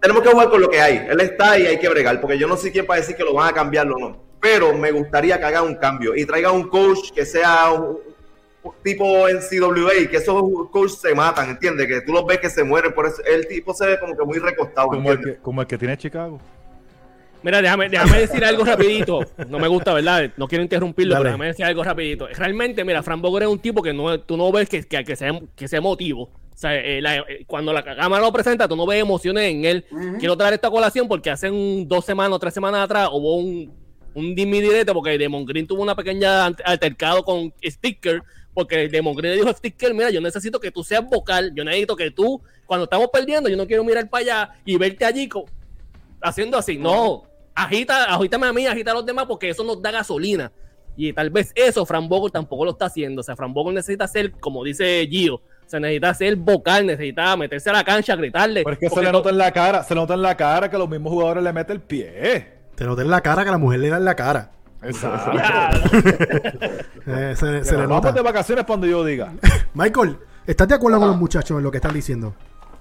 Tenemos 0.00 0.22
que 0.22 0.30
jugar 0.30 0.48
con 0.48 0.60
lo 0.60 0.70
que 0.70 0.80
hay. 0.80 1.06
Él 1.10 1.20
está 1.20 1.50
ahí, 1.52 1.66
hay 1.66 1.78
que 1.78 1.88
bregar, 1.88 2.20
porque 2.20 2.38
yo 2.38 2.46
no 2.46 2.56
sé 2.56 2.70
quién 2.70 2.86
para 2.86 3.00
decir 3.00 3.16
que 3.16 3.24
lo 3.24 3.34
van 3.34 3.48
a 3.48 3.52
cambiar 3.52 3.90
o 3.90 3.98
no. 3.98 4.16
Pero 4.40 4.72
me 4.72 4.92
gustaría 4.92 5.38
que 5.38 5.44
haga 5.44 5.62
un 5.62 5.74
cambio 5.74 6.14
y 6.14 6.24
traiga 6.24 6.52
un 6.52 6.68
coach 6.68 7.10
que 7.12 7.26
sea 7.26 7.72
un, 7.72 7.98
tipo 8.82 9.28
NCAA, 9.28 10.08
que 10.10 10.16
esos 10.18 10.42
coaches 10.70 10.98
se 11.00 11.14
matan, 11.14 11.50
¿entiendes? 11.50 11.86
Que 11.86 12.00
tú 12.02 12.12
los 12.12 12.26
ves 12.26 12.38
que 12.38 12.50
se 12.50 12.64
mueren, 12.64 12.92
por 12.92 13.06
eso 13.06 13.22
el 13.24 13.46
tipo 13.48 13.72
se 13.74 13.86
ve 13.86 13.98
como 14.00 14.16
que 14.16 14.24
muy 14.24 14.38
recostado. 14.38 14.88
Como 14.88 15.10
el, 15.12 15.20
que, 15.20 15.36
como 15.36 15.60
el 15.62 15.66
que 15.66 15.78
tiene 15.78 15.96
Chicago. 15.96 16.40
Mira, 17.42 17.62
déjame, 17.62 17.88
déjame 17.88 18.18
decir 18.20 18.44
algo 18.44 18.64
rapidito. 18.64 19.20
No 19.48 19.58
me 19.58 19.68
gusta, 19.68 19.94
¿verdad? 19.94 20.30
No 20.36 20.48
quiero 20.48 20.62
interrumpirlo, 20.64 21.14
Dale. 21.14 21.22
pero 21.22 21.30
déjame 21.32 21.46
decir 21.46 21.64
algo 21.64 21.84
rapidito. 21.84 22.26
Realmente, 22.28 22.84
mira, 22.84 23.02
Frank 23.02 23.20
Vogel 23.20 23.44
es 23.44 23.48
un 23.48 23.58
tipo 23.60 23.80
que 23.82 23.92
no, 23.92 24.18
tú 24.20 24.36
no 24.36 24.50
ves 24.50 24.68
que, 24.68 24.82
que, 24.84 25.04
que 25.04 25.14
sea, 25.16 25.38
que 25.54 25.68
sea 25.68 25.78
emotivo. 25.78 26.22
O 26.24 26.60
sea, 26.60 26.74
eh, 26.74 27.00
la- 27.00 27.18
eh, 27.18 27.44
cuando 27.46 27.72
la 27.72 27.84
cámara 27.84 28.20
lo 28.24 28.32
presenta, 28.32 28.66
tú 28.66 28.74
no 28.74 28.84
ves 28.86 29.00
emociones 29.00 29.44
en 29.52 29.64
él. 29.64 29.84
Quiero 30.18 30.36
traer 30.36 30.54
esta 30.54 30.68
colación 30.70 31.06
porque 31.06 31.30
hace 31.30 31.48
un- 31.48 31.86
dos 31.86 32.04
semanas 32.04 32.32
o 32.34 32.38
tres 32.40 32.52
semanas 32.52 32.80
atrás 32.80 33.08
hubo 33.12 33.36
un, 33.36 33.72
un 34.14 34.34
dimi 34.34 34.60
directo 34.60 34.92
porque 34.92 35.16
Demon 35.16 35.44
Green 35.46 35.68
tuvo 35.68 35.82
una 35.82 35.94
pequeña 35.94 36.46
altercado 36.46 37.22
con 37.22 37.54
Sticker. 37.64 38.20
Porque 38.58 38.88
Demon 38.88 39.14
Green 39.14 39.34
le 39.34 39.36
dijo 39.36 39.50
a 39.50 39.52
Sticker: 39.52 39.94
Mira, 39.94 40.10
yo 40.10 40.20
necesito 40.20 40.58
que 40.58 40.72
tú 40.72 40.82
seas 40.82 41.08
vocal. 41.08 41.52
Yo 41.54 41.62
necesito 41.62 41.94
que 41.94 42.10
tú, 42.10 42.42
cuando 42.66 42.86
estamos 42.86 43.08
perdiendo, 43.12 43.48
yo 43.48 43.56
no 43.56 43.68
quiero 43.68 43.84
mirar 43.84 44.10
para 44.10 44.22
allá 44.22 44.50
y 44.64 44.76
verte 44.76 45.04
allí 45.04 45.28
haciendo 46.20 46.58
así. 46.58 46.76
No, 46.76 47.22
agita, 47.54 48.12
agítame 48.12 48.48
a 48.48 48.52
mí, 48.52 48.66
agita 48.66 48.90
a 48.90 48.94
los 48.94 49.06
demás 49.06 49.26
porque 49.26 49.50
eso 49.50 49.62
nos 49.62 49.80
da 49.80 49.92
gasolina. 49.92 50.50
Y 50.96 51.12
tal 51.12 51.30
vez 51.30 51.52
eso 51.54 51.86
Fran 51.86 52.08
Vogel 52.08 52.32
tampoco 52.32 52.64
lo 52.64 52.72
está 52.72 52.86
haciendo. 52.86 53.20
O 53.20 53.22
sea, 53.22 53.36
Fran 53.36 53.54
Vogel 53.54 53.76
necesita 53.76 54.08
ser, 54.08 54.32
como 54.32 54.64
dice 54.64 55.06
Gio, 55.08 55.36
o 55.36 55.42
sea, 55.64 55.78
necesita 55.78 56.12
ser 56.14 56.34
vocal, 56.34 56.84
necesita 56.84 57.36
meterse 57.36 57.70
a 57.70 57.74
la 57.74 57.84
cancha, 57.84 58.16
gritarle. 58.16 58.64
Pero 58.64 58.74
es 58.74 58.80
que 58.80 58.90
se 58.90 59.02
le 59.04 59.12
nota 59.12 59.30
en 59.30 59.38
la 59.38 59.52
cara, 59.52 59.84
se 59.84 59.94
le 59.94 60.00
nota 60.00 60.14
en 60.14 60.22
la 60.22 60.36
cara 60.36 60.68
que 60.68 60.78
los 60.78 60.88
mismos 60.88 61.12
jugadores 61.12 61.44
le 61.44 61.52
meten 61.52 61.76
el 61.76 61.82
pie. 61.82 62.58
Te 62.74 62.84
noté 62.84 63.02
en 63.02 63.10
la 63.10 63.20
cara 63.20 63.44
que 63.44 63.52
la 63.52 63.58
mujer 63.58 63.78
le 63.78 63.88
da 63.88 63.98
en 63.98 64.04
la 64.04 64.16
cara. 64.16 64.50
Exacto. 64.82 65.32
Eh, 67.10 67.34
se, 67.36 67.64
se 67.64 67.72
le 67.72 67.86
Vamos 67.86 68.02
nota. 68.04 68.12
de 68.12 68.20
vacaciones 68.20 68.66
cuando 68.66 68.86
yo 68.86 69.02
diga. 69.02 69.32
Michael, 69.74 70.18
¿estás 70.46 70.68
de 70.68 70.74
acuerdo 70.74 70.98
con 70.98 71.08
los 71.08 71.16
muchachos 71.16 71.56
en 71.56 71.64
lo 71.64 71.70
que 71.70 71.78
están 71.78 71.94
diciendo? 71.94 72.34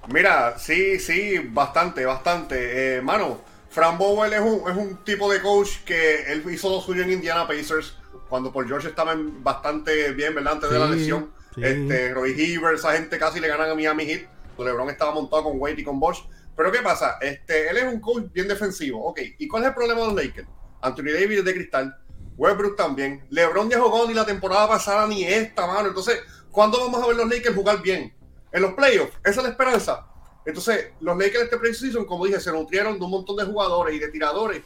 Mira, 0.09 0.59
sí, 0.59 0.99
sí, 0.99 1.37
bastante, 1.49 2.05
bastante. 2.05 2.97
Eh, 2.97 3.01
mano, 3.01 3.39
Fran 3.69 3.97
Bowen 3.97 4.33
es 4.33 4.41
un, 4.41 4.69
es 4.69 4.75
un 4.75 4.97
tipo 5.05 5.31
de 5.31 5.41
coach 5.41 5.77
que 5.85 6.23
él 6.31 6.43
hizo 6.51 6.69
lo 6.69 6.81
suyo 6.81 7.03
en 7.03 7.11
Indiana 7.13 7.47
Pacers 7.47 7.97
cuando 8.27 8.51
Paul 8.51 8.67
George 8.67 8.89
estaba 8.89 9.15
bastante 9.17 10.11
bien, 10.11 10.35
¿verdad? 10.35 10.53
Antes 10.53 10.69
de 10.71 10.79
la 10.79 10.87
lesión. 10.87 11.31
sí. 11.55 11.61
Este, 11.63 12.13
Roy 12.13 12.31
Hibbert, 12.37 12.75
esa 12.79 12.91
gente 12.91 13.17
casi 13.17 13.39
le 13.39 13.47
ganan 13.47 13.69
a 13.69 13.75
Miami 13.75 14.05
Heat. 14.05 14.23
LeBron 14.57 14.89
estaba 14.89 15.13
montado 15.13 15.43
con 15.45 15.53
Wade 15.59 15.79
y 15.81 15.83
con 15.85 15.99
Bosch. 16.01 16.25
Pero 16.55 16.69
¿qué 16.71 16.79
pasa? 16.79 17.17
Este, 17.21 17.69
él 17.69 17.77
es 17.77 17.85
un 17.85 18.01
coach 18.01 18.25
bien 18.33 18.47
defensivo. 18.49 19.05
Ok, 19.05 19.21
¿y 19.37 19.47
cuál 19.47 19.63
es 19.63 19.69
el 19.69 19.75
problema 19.75 20.01
de 20.01 20.07
los 20.07 20.15
Lakers? 20.15 20.47
Anthony 20.81 21.13
Davis 21.13 21.43
de 21.43 21.53
cristal. 21.53 21.97
Westbrook 22.37 22.75
también. 22.75 23.25
LeBron 23.29 23.69
ya 23.69 23.79
jugó 23.79 24.07
ni 24.07 24.13
la 24.13 24.25
temporada 24.25 24.67
pasada 24.67 25.07
ni 25.07 25.23
esta, 25.23 25.65
mano. 25.65 25.89
Entonces, 25.89 26.19
¿cuándo 26.51 26.79
vamos 26.79 27.03
a 27.03 27.07
ver 27.07 27.15
los 27.15 27.27
Lakers 27.27 27.55
jugar 27.55 27.81
bien? 27.81 28.13
En 28.51 28.61
los 28.61 28.73
playoffs. 28.73 29.13
Esa 29.23 29.41
es 29.41 29.43
la 29.43 29.49
esperanza. 29.49 30.05
Entonces, 30.45 30.91
los 31.01 31.17
Lakers 31.17 31.43
este 31.43 31.57
preseason, 31.57 32.05
como 32.05 32.25
dije, 32.25 32.39
se 32.39 32.51
nutrieron 32.51 32.97
de 32.97 33.03
un 33.03 33.11
montón 33.11 33.35
de 33.35 33.43
jugadores 33.43 33.95
y 33.95 33.99
de 33.99 34.07
tiradores. 34.09 34.61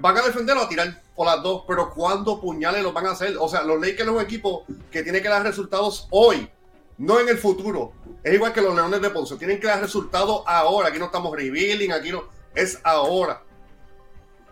Van 0.00 0.16
a 0.16 0.22
defender 0.22 0.56
o 0.56 0.62
a 0.62 0.68
tirar 0.68 1.02
por 1.14 1.26
las 1.26 1.42
dos, 1.42 1.64
pero 1.68 1.90
¿cuándo 1.90 2.40
puñales 2.40 2.82
los 2.82 2.94
van 2.94 3.06
a 3.06 3.10
hacer? 3.10 3.36
O 3.38 3.46
sea, 3.46 3.62
los 3.62 3.78
Lakers 3.78 4.08
es 4.08 4.08
un 4.08 4.20
equipo 4.20 4.64
que 4.90 5.02
tiene 5.02 5.20
que 5.20 5.28
dar 5.28 5.42
resultados 5.42 6.06
hoy, 6.10 6.48
no 6.96 7.20
en 7.20 7.28
el 7.28 7.36
futuro. 7.36 7.92
Es 8.24 8.32
igual 8.32 8.54
que 8.54 8.62
los 8.62 8.74
Leones 8.74 9.02
de 9.02 9.10
Ponce, 9.10 9.36
tienen 9.36 9.60
que 9.60 9.66
dar 9.66 9.80
resultados 9.80 10.44
ahora. 10.46 10.88
Aquí 10.88 10.98
no 10.98 11.06
estamos 11.06 11.36
revealing, 11.36 11.92
aquí 11.92 12.10
no. 12.10 12.24
Es 12.54 12.78
ahora. 12.82 13.42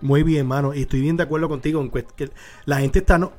Muy 0.00 0.22
bien, 0.22 0.46
mano. 0.46 0.74
Y 0.74 0.82
estoy 0.82 1.00
bien 1.00 1.16
de 1.16 1.22
acuerdo 1.24 1.48
contigo 1.48 1.80
en 1.80 1.90
que 1.90 2.30
la 2.64 2.78
gente 2.80 3.00
está 3.00 3.18
no. 3.18 3.32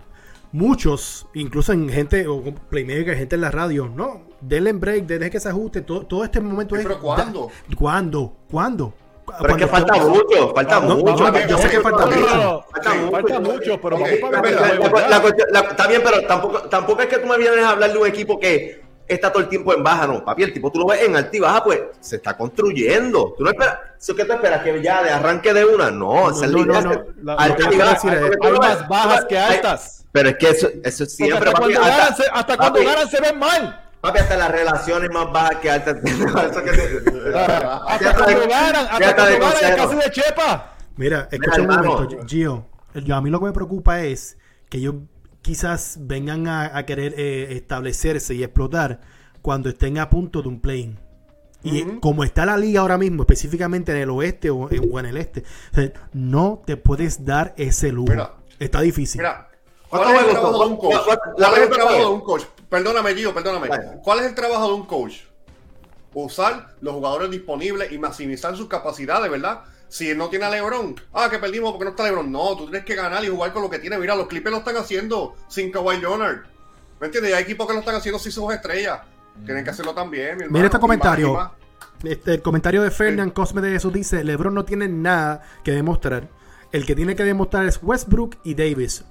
muchos, 0.51 1.27
incluso 1.33 1.71
en 1.73 1.87
gente, 1.89 2.27
o 2.27 2.43
playmaker, 2.69 3.15
gente 3.15 3.35
en 3.35 3.41
la 3.41 3.51
radio, 3.51 3.89
no, 3.95 4.21
denle 4.41 4.73
break, 4.73 5.05
deje 5.05 5.29
que 5.29 5.39
se 5.39 5.47
ajuste, 5.49 5.81
todo, 5.81 6.05
todo 6.05 6.23
este 6.25 6.41
momento 6.41 6.75
es... 6.75 6.83
pero 6.83 6.99
¿cuándo? 6.99 7.47
da- 7.69 7.75
¿Cuándo? 7.77 8.33
¿Cuándo? 8.49 8.93
Pero 9.39 9.51
es 9.55 9.61
que 9.61 9.67
falta 9.67 9.95
mucho, 10.03 10.53
falta 10.53 10.79
No, 10.81 10.97
mucho. 10.97 11.15
yo- 11.31 11.47
yo 11.47 11.57
sé 11.57 11.69
que 11.69 11.79
falta 11.79 12.05
No, 12.05 12.11
mucho. 12.11 12.65
Falta 12.69 12.91
sí, 12.91 12.97
mucho. 12.99 13.11
falta 13.11 13.39
mucho, 13.39 13.81
pero 13.81 13.95
Ok, 13.95 14.01
vamos 14.01 14.19
para 14.21 14.41
ver 14.41 14.53
La- 14.55 15.19
la- 15.19 15.35
la- 15.51 15.59
está 15.69 15.87
bien, 15.87 16.01
pero 16.03 16.21
tampoco, 16.27 16.59
tampoco 16.63 17.01
es 17.01 17.07
que 17.07 17.17
tú 17.19 17.27
me 17.27 17.37
vienes 17.37 17.63
a 17.63 17.69
hablar 17.69 17.93
de 17.93 17.97
un 17.97 18.07
equipo 18.07 18.37
que 18.39 18.81
está 19.13 19.31
todo 19.31 19.43
el 19.43 19.49
tiempo 19.49 19.73
en 19.73 19.83
baja, 19.83 20.07
no, 20.07 20.23
papi, 20.23 20.43
el 20.43 20.53
tipo 20.53 20.71
tú 20.71 20.79
lo 20.79 20.87
ves 20.87 21.01
en 21.03 21.15
alta 21.15 21.35
y 21.35 21.39
baja, 21.39 21.63
pues 21.63 21.79
se 21.99 22.17
está 22.17 22.35
construyendo. 22.37 23.33
Tú 23.37 23.43
no 23.43 23.49
esperas, 23.51 23.77
¿eso 23.99 24.15
qué 24.15 24.25
tú 24.25 24.33
esperas? 24.33 24.61
Que 24.63 24.81
ya 24.81 25.03
de 25.03 25.09
arranque 25.11 25.53
de 25.53 25.65
una, 25.65 25.91
no, 25.91 26.29
esa 26.31 26.45
es 26.45 26.51
no, 26.51 26.65
la 26.65 26.79
idea. 26.79 26.81
no. 26.81 27.03
La- 27.23 27.33
alta 27.35 27.73
y 27.73 27.77
baja, 27.77 28.11
Hay 28.41 28.51
más 28.59 28.87
bajas 28.87 29.25
que 29.25 29.37
hay- 29.37 29.55
altas. 29.55 30.05
Pero 30.11 30.29
es 30.29 30.35
que 30.37 30.49
eso, 30.49 30.67
eso 30.83 31.05
siempre, 31.05 31.37
hasta 31.49 31.51
papi, 31.51 31.73
cuando, 31.73 31.81
hasta- 31.89 31.97
ganan, 32.03 32.15
se, 32.17 32.23
hasta 32.33 32.57
cuando 32.57 32.73
papi, 32.79 32.85
ganan 32.85 33.07
se 33.09 33.21
ven 33.21 33.39
mal. 33.39 33.81
papi, 34.01 34.19
hasta 34.19 34.35
las 34.37 34.51
relaciones 34.51 35.09
más 35.11 35.31
bajas 35.31 35.55
que 35.61 35.71
altas. 35.71 35.97
Eso 36.03 36.63
que 36.63 36.71
te- 36.71 37.37
Hasta 37.37 38.13
cuando 38.15 38.47
ganan, 38.47 38.87
hasta 38.91 39.15
cuando 39.15 39.39
ganan 39.39 39.63
es 39.63 39.75
casi 39.75 39.95
de 39.95 40.11
chepa. 40.11 40.73
Mira, 40.97 41.27
escucha 41.31 41.61
un 41.61 41.67
momento, 41.67 42.09
Gio. 42.27 42.65
Yo, 42.93 43.15
a 43.15 43.21
mí 43.21 43.29
lo 43.29 43.39
que 43.39 43.45
me 43.45 43.53
preocupa 43.53 44.01
es 44.01 44.37
que 44.69 44.79
ellos 44.79 44.95
quizás 45.41 45.97
vengan 46.01 46.47
a, 46.47 46.77
a 46.77 46.85
querer 46.85 47.13
eh, 47.17 47.53
establecerse 47.55 48.33
y 48.35 48.43
explotar 48.43 49.01
cuando 49.41 49.69
estén 49.69 49.97
a 49.97 50.09
punto 50.09 50.41
de 50.41 50.47
un 50.49 50.59
play 50.61 50.95
Y 51.63 51.83
como 51.99 52.23
está 52.23 52.45
la 52.45 52.57
liga 52.57 52.81
ahora 52.81 52.97
mismo, 52.97 53.23
específicamente 53.23 53.91
en 53.91 53.97
el 53.99 54.09
oeste 54.09 54.49
o 54.49 54.69
en, 54.71 54.89
o 54.91 54.99
en 54.99 55.05
el 55.07 55.17
este, 55.17 55.43
o 55.71 55.75
sea, 55.75 55.91
no 56.13 56.61
te 56.65 56.77
puedes 56.77 57.23
dar 57.25 57.53
ese 57.57 57.91
lujo. 57.91 58.11
Mira. 58.11 58.33
está 58.59 58.81
difícil. 58.81 59.19
Mira, 59.21 59.47
¿Cuántos 59.89 60.11
¿cuál 60.11 60.23
es 60.23 60.29
el 60.29 60.39
trabajo 60.39 60.63
de 60.63 60.69
un 60.71 60.77
coach? 60.77 60.95
¿Cuál- 61.05 61.19
¿Cuál 61.19 61.35
la 61.37 61.47
es 61.47 61.53
el 61.53 61.59
pregunta 61.59 61.75
trabajo 61.75 61.97
es? 61.97 62.05
de 62.07 62.13
un 62.13 62.21
coach? 62.21 62.43
Perdóname, 62.69 63.13
Gio, 63.15 63.33
perdóname. 63.33 63.67
Vale. 63.67 63.85
¿Cuál 64.03 64.19
es 64.19 64.25
el 64.27 64.35
trabajo 64.35 64.67
de 64.67 64.73
un 64.73 64.85
coach? 64.85 65.15
Usar 66.13 66.75
los 66.81 66.93
jugadores 66.93 67.31
disponibles 67.31 67.91
y 67.91 67.97
maximizar 67.97 68.55
sus 68.57 68.67
capacidades, 68.67 69.29
¿verdad? 69.31 69.61
Si 69.91 70.15
no 70.15 70.29
tiene 70.29 70.45
a 70.45 70.49
LeBron, 70.49 70.95
ah, 71.13 71.27
que 71.29 71.37
perdimos 71.37 71.71
porque 71.71 71.83
no 71.83 71.89
está 71.91 72.03
LeBron. 72.05 72.31
No, 72.31 72.55
tú 72.55 72.63
tienes 72.65 72.85
que 72.85 72.95
ganar 72.95 73.23
y 73.25 73.27
jugar 73.27 73.51
con 73.51 73.61
lo 73.61 73.69
que 73.69 73.77
tiene. 73.77 73.97
Mira, 73.97 74.15
los 74.15 74.27
Clippers 74.27 74.51
lo 74.53 74.59
están 74.59 74.77
haciendo 74.77 75.35
sin 75.49 75.69
Kawhi 75.69 75.97
Leonard. 75.99 76.43
¿Me 77.01 77.07
entiendes? 77.07 77.31
Y 77.31 77.35
hay 77.35 77.43
equipos 77.43 77.67
que 77.67 77.73
lo 77.73 77.79
están 77.79 77.95
haciendo 77.95 78.17
sin 78.17 78.31
sus 78.31 78.53
estrellas. 78.53 79.01
Tienen 79.45 79.63
que 79.65 79.69
hacerlo 79.71 79.93
también, 79.93 80.37
mi 80.37 80.43
hermano. 80.43 80.51
Mira 80.53 80.65
este 80.67 80.79
comentario. 80.79 81.33
más. 81.33 81.51
Este, 82.05 82.35
el 82.35 82.41
comentario 82.41 82.81
de 82.83 82.89
Fernán 82.89 83.31
Cosme 83.31 83.61
de 83.61 83.71
Jesús 83.71 83.91
dice: 83.91 84.23
LeBron 84.23 84.53
no 84.53 84.63
tiene 84.63 84.87
nada 84.87 85.41
que 85.63 85.71
demostrar. 85.71 86.29
El 86.71 86.85
que 86.85 86.95
tiene 86.95 87.15
que 87.15 87.23
demostrar 87.25 87.65
es 87.65 87.79
Westbrook 87.83 88.37
y 88.45 88.53
Davis. 88.55 89.03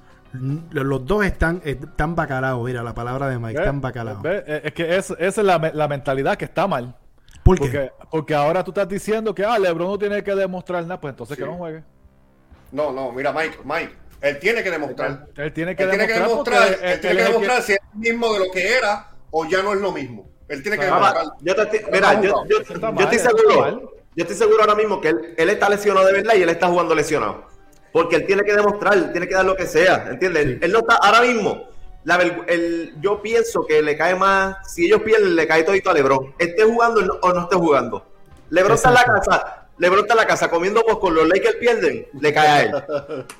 Los 0.70 1.04
dos 1.04 1.25
están, 1.26 1.60
están 1.64 2.14
bacalaos. 2.14 2.64
Mira 2.64 2.82
la 2.82 2.94
palabra 2.94 3.28
de 3.28 3.38
Mike, 3.38 3.58
¿Ve? 3.58 3.64
están 3.64 3.80
bacalaos. 3.80 4.25
Eh, 4.25 4.62
Es 4.64 4.72
que 4.72 4.96
es- 4.96 5.10
esa 5.18 5.40
es 5.40 5.46
la, 5.46 5.58
la 5.75 5.88
mentalidad 5.88 6.38
que 6.38 6.44
está 6.46 6.66
mal. 6.66 6.96
¿Por 7.42 7.56
qué? 7.58 7.60
Porque, 7.64 7.92
porque 8.10 8.34
ahora 8.34 8.62
tú 8.64 8.70
estás 8.70 8.88
diciendo 8.88 9.34
que 9.34 9.44
ah, 9.44 9.58
LeBron 9.58 9.88
no 9.88 9.99
tiene 9.99 10.22
que 10.22 10.34
demostrar 10.34 10.82
nada, 10.82 11.00
pues 11.00 11.12
entonces 11.12 11.37
Sí. 11.37 11.42
que 11.42 11.49
no 11.49 11.56
juegue. 11.56 11.82
No, 12.72 12.92
no, 12.92 13.12
mira, 13.12 13.32
Mike, 13.32 13.58
Mike. 13.64 13.94
Él 14.20 14.38
tiene 14.38 14.62
que 14.62 14.70
demostrar. 14.70 15.26
Él 15.37 15.52
tiene 15.52 15.75
que 15.75 15.82
Él 15.84 15.90
tiene 15.90 16.06
que 16.06 16.12
demostrar. 16.12 16.60
demostrar, 16.68 16.84
él 16.84 16.92
él- 16.94 17.00
tiene 17.00 17.16
que 17.16 17.22
demostrar 17.25 17.62
si 17.62 17.72
es 17.72 17.78
el 17.94 17.99
mismo 17.99 18.32
de 18.34 18.38
lo 18.40 18.50
que 18.52 18.76
era 18.76 19.08
o 19.30 19.46
ya 19.46 19.62
no 19.62 19.72
es 19.72 19.80
lo 19.80 19.92
mismo. 19.92 20.28
Él 20.49 20.62
tiene 20.62 20.76
que 20.78 20.84
demostrar. 20.84 21.25
yo 21.40 21.54
te 21.56 21.62
estoy- 21.62 21.90
mira, 21.92 22.20
yo, 22.20 22.44
yo- 22.46 22.62
yo 22.62 22.92
mal, 22.92 22.99
estoy 23.04 23.18
seguro, 23.18 23.92
yo 24.14 24.22
estoy 24.25 24.37
seguro 24.37 24.60
ahora 24.60 24.75
mismo 24.75 25.00
que 25.00 25.08
él, 25.08 25.34
él 25.38 25.49
está 25.50 25.68
lesionado 25.70 26.06
de 26.06 26.12
verdad 26.12 26.34
y 26.34 26.42
él 26.42 26.49
está 26.50 26.66
jugando 26.68 26.94
lesionado. 26.94 27.46
Porque 27.92 28.16
él 28.16 28.26
tiene 28.26 28.42
que 28.44 28.54
demostrar, 28.54 28.94
él 28.94 29.10
tiene 29.12 29.26
que 29.26 29.34
dar 29.34 29.44
lo 29.44 29.56
que 29.56 29.66
sea, 29.66 30.06
¿entiendes? 30.10 30.58
Él 30.60 30.70
no 30.72 30.80
está, 30.80 30.96
ahora 30.96 31.22
mismo, 31.22 31.64
la 32.04 32.16
el- 32.47 32.95
yo 33.00 33.21
pienso 33.21 33.66
que 33.66 33.83
le 33.83 33.97
cae 33.97 34.14
más, 34.14 34.57
si 34.73 34.87
ellos 34.87 35.02
pierden, 35.02 35.37
le 35.37 35.47
cae 35.47 35.62
todito 35.62 35.90
a 35.90 35.95
Lebron. 35.95 36.35
Esté 36.38 36.62
jugando 36.64 37.19
o 37.23 37.33
no 37.33 37.40
esté 37.42 37.57
jugando. 37.57 38.07
Lebron 38.50 38.75
está 38.75 38.88
en 38.88 38.95
la 38.95 39.04
casa, 39.04 39.66
Lebron 39.78 40.00
está 40.00 40.14
en 40.14 40.19
la 40.19 40.26
casa 40.26 40.50
comiendo 40.50 40.83
pues 40.83 40.97
con 40.97 41.14
los 41.14 41.28
Lakers 41.28 41.57
pierden, 41.57 42.07
le 42.21 42.33
cae 42.33 42.49
a 42.49 42.62
él. 42.62 42.71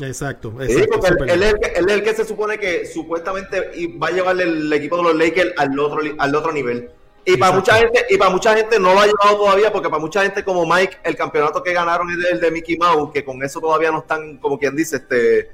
Exacto, 0.01 0.53
Sí, 0.67 0.73
exacto. 0.73 1.01
porque 1.19 1.33
él, 1.33 1.43
es 1.43 1.53
el 1.55 1.59
que, 1.61 1.67
él 1.79 1.85
es 1.89 1.95
el 1.95 2.03
que 2.03 2.15
se 2.15 2.25
supone 2.25 2.59
que 2.59 2.87
supuestamente 2.87 3.71
va 4.03 4.09
a 4.09 4.11
llevar 4.11 4.41
el 4.41 4.73
equipo 4.73 4.97
de 4.99 5.03
los 5.05 5.15
Lakers 5.17 5.53
al 5.57 5.79
otro, 5.79 6.01
al 6.19 6.35
otro 6.35 6.53
nivel. 6.53 6.91
Y 7.25 7.37
para 7.37 7.53
mucha 7.53 7.75
gente, 7.75 8.07
y 8.09 8.17
para 8.17 8.31
mucha 8.31 8.57
gente 8.57 8.79
no 8.79 8.95
lo 8.95 9.01
ha 9.01 9.07
llevado 9.07 9.37
todavía, 9.37 9.71
porque 9.71 9.91
para 9.91 10.01
mucha 10.01 10.23
gente 10.23 10.43
como 10.43 10.65
Mike, 10.67 10.99
el 11.05 11.17
campeonato 11.17 11.63
que 11.63 11.73
ganaron 11.75 12.09
es 12.11 12.31
el 12.33 12.41
de 12.41 12.51
Mickey 12.51 12.79
Mouse, 12.79 13.11
que 13.13 13.23
con 13.25 13.43
eso 13.43 13.61
todavía 13.61 13.91
no 13.91 13.99
están, 13.99 14.39
como 14.39 14.59
quien 14.59 14.75
dice, 14.75 14.97
este 14.97 15.51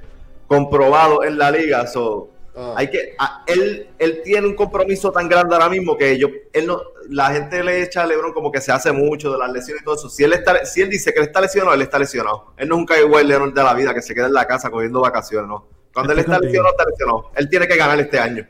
comprobado 0.47 1.25
en 1.25 1.37
la 1.39 1.51
liga. 1.51 1.87
So, 1.89 2.31
Ah. 2.59 2.73
hay 2.77 2.89
que, 2.91 3.15
a- 3.19 3.45
él, 3.47 3.91
él 3.99 4.23
tiene 4.25 4.47
un 4.47 4.55
compromiso 4.55 5.13
tan 5.13 5.29
grande 5.29 5.55
ahora 5.55 5.69
mismo 5.69 5.97
que 5.97 6.17
yo, 6.19 6.29
él 6.53 6.67
no, 6.67 6.81
la 7.11 7.31
gente 7.31 7.63
le 7.63 7.83
echa 7.83 8.03
a 8.03 8.07
LeBron 8.07 8.33
como 8.33 8.51
que 8.51 8.61
se 8.63 8.73
hace 8.73 8.93
mucho 8.93 9.31
de 9.31 9.39
las 9.39 9.53
lesiones 9.53 9.83
y 9.83 9.85
todo 9.85 9.95
eso. 9.97 10.09
Si 10.09 10.25
él 10.25 10.33
está, 10.33 10.65
si 10.65 10.81
él 10.81 10.89
dice 10.89 11.13
que 11.13 11.19
él 11.21 11.27
está 11.27 11.41
lesionado, 11.41 11.75
él 11.75 11.83
está 11.83 11.99
lesionado. 11.99 12.53
Él 12.57 12.69
no 12.69 12.77
es 12.77 12.79
un 12.81 12.87
Kawhi 12.87 13.25
Leonard 13.25 13.53
de 13.53 13.63
la 13.63 13.75
vida 13.75 13.93
que 13.93 14.01
se 14.01 14.15
queda 14.15 14.27
en 14.27 14.33
la 14.33 14.47
casa 14.47 14.71
cogiendo 14.71 15.01
vacaciones, 15.03 15.49
no. 15.49 15.69
Cuando 15.93 16.13
él 16.13 16.19
está 16.21 16.33
contigo. 16.33 16.49
lesionado, 16.51 16.75
está 16.79 16.85
lesionado. 16.91 17.31
Él 17.37 17.49
tiene 17.51 17.69
que 17.69 17.77
ganar 17.77 18.01
este 18.01 18.19
año. 18.19 18.47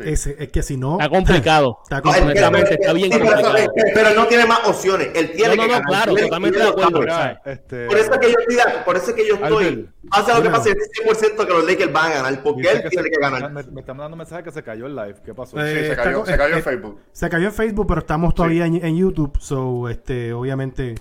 Es, 0.00 0.26
es 0.26 0.48
que 0.48 0.62
si 0.62 0.76
no. 0.76 0.98
Está 0.98 1.08
complicado. 1.08 1.78
Está 1.82 1.96
No, 1.96 2.02
complicado. 2.02 2.26
Honestamente, 2.48 2.74
está 2.74 2.92
bien 2.92 3.12
sí, 3.12 3.18
pero, 3.18 3.24
complicado. 3.26 3.56
eso- 3.56 3.72
pero 3.94 4.08
él 4.08 4.16
no 4.16 4.26
tiene 4.26 4.46
más 4.46 4.66
opciones. 4.68 5.08
Él 5.14 5.32
tiene 5.32 5.56
No, 5.56 5.62
no, 5.62 5.68
que 5.68 5.78
no, 5.78 5.84
claro, 5.84 6.16
Él- 6.16 6.22
totalmente 6.24 6.58
de 6.58 6.64
acuerdo. 6.68 7.00
Mira, 7.00 7.42
este, 7.44 7.86
Por 7.86 7.98
eso 7.98 8.12
es 8.12 8.18
que 8.18 8.26
yo 8.32 8.38
estoy, 8.38 8.56
por 8.84 8.96
eso 8.96 9.10
es 9.10 9.12
que 9.16 9.28
yo 9.28 9.34
estoy, 9.34 9.88
hace 10.10 10.34
lo 10.34 10.42
que 10.42 10.50
pase, 10.50 10.70
estoy 10.70 11.04
100% 11.06 11.46
que 11.46 11.52
los 11.52 11.64
Lakers 11.66 11.92
van 11.92 12.12
a 12.12 12.14
ganar, 12.14 12.42
porque 12.42 12.68
él 12.70 12.82
que 12.82 12.88
tiene 12.90 13.04
se- 13.04 13.10
que 13.10 13.20
ganar. 13.20 13.50
Me, 13.52 13.62
me 13.62 13.80
están 13.80 13.96
mandando 13.96 14.16
mensaje 14.16 14.42
que 14.42 14.50
se 14.52 14.62
cayó 14.62 14.86
el 14.86 14.94
live. 14.96 15.16
¿Qué 15.24 15.34
pasó? 15.34 15.58
Eh, 15.60 15.66
Sí, 15.68 15.74
se 15.80 15.90
está 15.92 16.02
cayó, 16.04 16.20
co- 16.20 16.26
se 16.26 16.36
cayó 16.36 16.54
eh, 16.54 16.58
en 16.58 16.62
Facebook. 16.64 17.00
Se 17.12 17.28
cayó 17.30 17.46
en 17.46 17.52
Facebook, 17.52 17.86
pero 17.86 18.00
estamos 18.00 18.34
todavía 18.34 18.66
en, 18.66 18.84
en 18.84 18.96
YouTube. 18.96 19.36
So, 19.40 19.88
este, 19.88 20.32
obviamente, 20.32 20.94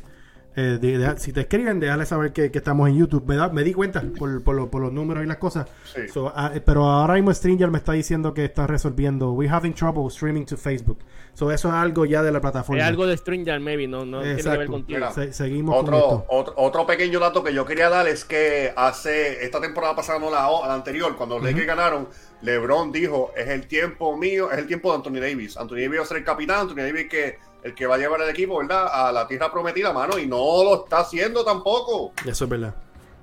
eh, 0.56 0.78
de- 0.82 0.98
de- 0.98 1.18
si 1.20 1.34
te 1.34 1.42
escriben, 1.42 1.80
déjale 1.80 2.06
saber 2.06 2.32
que, 2.34 2.50
que 2.52 2.58
estamos 2.60 2.88
en 2.90 2.96
YouTube. 2.98 3.26
Me, 3.28 3.36
da- 3.36 3.50
me 3.50 3.64
di 3.64 3.74
cuenta 3.74 4.02
por, 4.18 4.44
por, 4.44 4.56
lo- 4.56 4.70
por 4.72 4.82
los 4.82 4.92
números 4.94 5.24
y 5.24 5.28
las 5.28 5.38
cosas. 5.38 5.68
Sí. 5.94 6.08
So, 6.08 6.32
ah, 6.36 6.52
eh, 6.56 6.62
pero 6.66 6.86
ahora 6.86 7.16
mismo 7.16 7.34
Stringer 7.34 7.70
me 7.72 7.78
está 7.78 7.92
diciendo 7.94 8.34
que 8.34 8.46
está 8.46 8.66
resolviendo. 8.68 9.32
We're 9.34 9.54
having 9.54 9.74
trouble 9.74 10.08
streaming 10.08 10.46
to 10.46 10.58
Facebook. 10.58 11.00
So, 11.34 11.52
eso 11.52 11.68
es 11.68 11.74
algo 11.74 12.06
ya 12.06 12.24
de 12.24 12.32
la 12.32 12.40
plataforma. 12.40 12.82
Es 12.82 12.88
algo 12.88 13.06
de 13.06 13.18
Stranger, 13.18 13.60
maybe, 13.60 13.88
no, 13.88 14.06
no 14.06 14.22
tiene 14.22 14.42
que 14.42 14.50
ver 14.50 14.68
contigo. 14.68 15.12
Se- 15.14 15.34
seguimos 15.34 15.76
con 15.76 15.86
Otro, 15.94 15.98
esto. 15.98 16.26
otro, 16.30 16.54
otro 16.58 16.86
pequeño 16.86 17.20
dato 17.20 17.44
que 17.44 17.54
yo 17.54 17.66
quería 17.66 17.90
dar 17.90 18.08
es 18.08 18.24
que 18.24 18.72
hace 18.78 19.44
esta 19.44 19.60
temporada 19.60 19.96
pasada, 19.96 20.20
no 20.20 20.32
la, 20.32 20.48
o- 20.50 20.66
la 20.66 20.74
anterior, 20.74 21.16
cuando 21.18 21.36
los 21.36 21.44
Lakers 21.44 21.68
ganaron, 21.68 22.08
LeBron 22.42 22.92
dijo, 22.94 23.32
es 23.36 23.50
el 23.50 23.68
tiempo 23.68 24.16
mío, 24.18 24.50
es 24.52 24.60
el 24.60 24.68
tiempo 24.68 24.92
de 24.92 24.98
Anthony 24.98 25.20
Davis. 25.20 25.58
Anthony 25.58 25.76
Davis 25.82 26.00
va 26.00 26.04
a 26.04 26.08
ser 26.08 26.18
el 26.18 26.24
capitán, 26.24 26.60
Anthony 26.62 26.76
Davis 26.84 27.08
que 27.10 27.38
el 27.66 27.74
que 27.76 27.86
va 27.88 27.96
a 27.96 27.98
llevar 27.98 28.22
el 28.22 28.30
equipo, 28.30 28.58
¿verdad? 28.60 28.88
A 28.92 29.12
la 29.12 29.28
tierra 29.28 29.52
prometida, 29.52 29.92
mano, 29.92 30.18
y 30.20 30.28
no 30.28 30.64
lo 30.64 30.84
está 30.84 31.00
haciendo 31.00 31.44
tampoco. 31.44 32.14
Eso 32.26 32.44
es 32.46 32.50
verdad. 32.50 32.76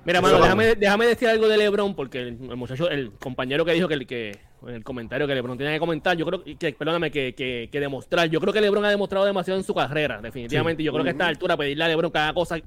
Mira, 0.05 0.19
mano, 0.19 0.41
déjame, 0.41 0.75
déjame 0.75 1.05
decir 1.07 1.29
algo 1.29 1.47
de 1.47 1.57
LeBron, 1.57 1.95
porque 1.95 2.19
el, 2.19 2.27
el 2.27 2.55
muchacho, 2.57 2.89
el 2.89 3.13
compañero 3.13 3.63
que 3.63 3.71
dijo 3.71 3.87
que, 3.87 3.93
el- 3.93 4.05
que 4.05 4.37
en 4.67 4.75
el 4.75 4.83
comentario 4.83 5.25
que 5.27 5.33
LeBron 5.33 5.57
tenía 5.57 5.71
que 5.71 5.79
comentar, 5.79 6.17
yo 6.17 6.25
creo 6.25 6.43
que, 6.43 6.73
perdóname, 6.73 7.09
que, 7.09 7.33
que, 7.33 7.69
que 7.71 7.79
demostrar. 7.79 8.29
Yo 8.29 8.41
creo 8.41 8.51
que 8.51 8.59
LeBron 8.59 8.83
ha 8.83 8.89
demostrado 8.89 9.25
demasiado 9.25 9.57
en 9.57 9.63
su 9.65 9.73
carrera, 9.73 10.19
definitivamente. 10.21 10.83
Yo 10.83 10.91
creo 10.91 11.03
que 11.05 11.11
a 11.11 11.13
esta 11.13 11.27
altura 11.27 11.55
pedirle 11.55 11.85
a 11.85 11.87
LeBron 11.87 12.11
cada 12.11 12.33
cosa 12.33 12.57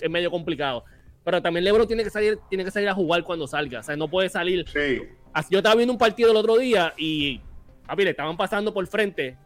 es 0.00 0.10
medio 0.10 0.30
complicado. 0.30 0.84
Pero 1.24 1.42
también 1.42 1.64
LeBron 1.64 1.88
tiene 1.88 2.04
que 2.04 2.10
salir, 2.10 2.38
tiene 2.48 2.64
que 2.64 2.70
salir 2.70 2.88
a 2.88 2.94
jugar 2.94 3.24
cuando 3.24 3.48
salga. 3.48 3.80
O 3.80 3.82
sea, 3.82 3.96
no 3.96 4.06
puede 4.06 4.28
salir. 4.28 4.64
Sí. 4.68 5.02
Yo 5.50 5.58
estaba 5.58 5.74
viendo 5.74 5.92
un 5.92 5.98
partido 5.98 6.30
el 6.30 6.36
otro 6.36 6.56
día 6.56 6.94
y, 6.96 7.40
papi, 7.84 8.04
le 8.04 8.10
estaban 8.10 8.36
pasando 8.36 8.72
por 8.72 8.86
frente, 8.86 9.36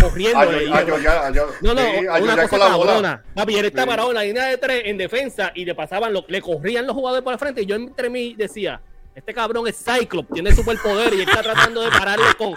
corriendo. 0.00 0.40
Ah, 0.40 0.46
ah, 0.72 0.82
yo 0.86 0.98
ya- 0.98 1.26
ah, 1.26 1.30
yo- 1.30 1.46
no, 1.62 1.74
no, 1.74 1.82
una 2.22 2.48
cosa 2.48 2.58
cabrona. 2.58 3.22
Papi, 3.34 3.56
él 3.56 3.64
está 3.66 3.82
Sí. 3.82 3.88
parado 3.88 4.08
en 4.10 4.14
la 4.14 4.22
línea 4.24 4.46
de 4.46 4.58
tres 4.58 4.82
en 4.86 4.98
defensa 4.98 5.52
y 5.54 5.64
le 5.64 5.74
pasaban, 5.74 6.12
lo, 6.12 6.24
le 6.28 6.40
corrían 6.40 6.86
los 6.86 6.94
jugadores 6.94 7.22
por 7.24 7.32
el 7.32 7.38
frente. 7.38 7.62
Y 7.62 7.66
yo 7.66 7.76
entre 7.76 8.08
mí 8.10 8.34
decía, 8.36 8.80
este 9.14 9.32
cabrón 9.34 9.66
es 9.66 9.76
Cyclops, 9.82 10.28
tiene 10.32 10.54
superpoder 10.54 11.14
y 11.14 11.22
está 11.22 11.42
tratando 11.42 11.80
de 11.80 11.90
pararle 11.90 12.26
con, 12.36 12.54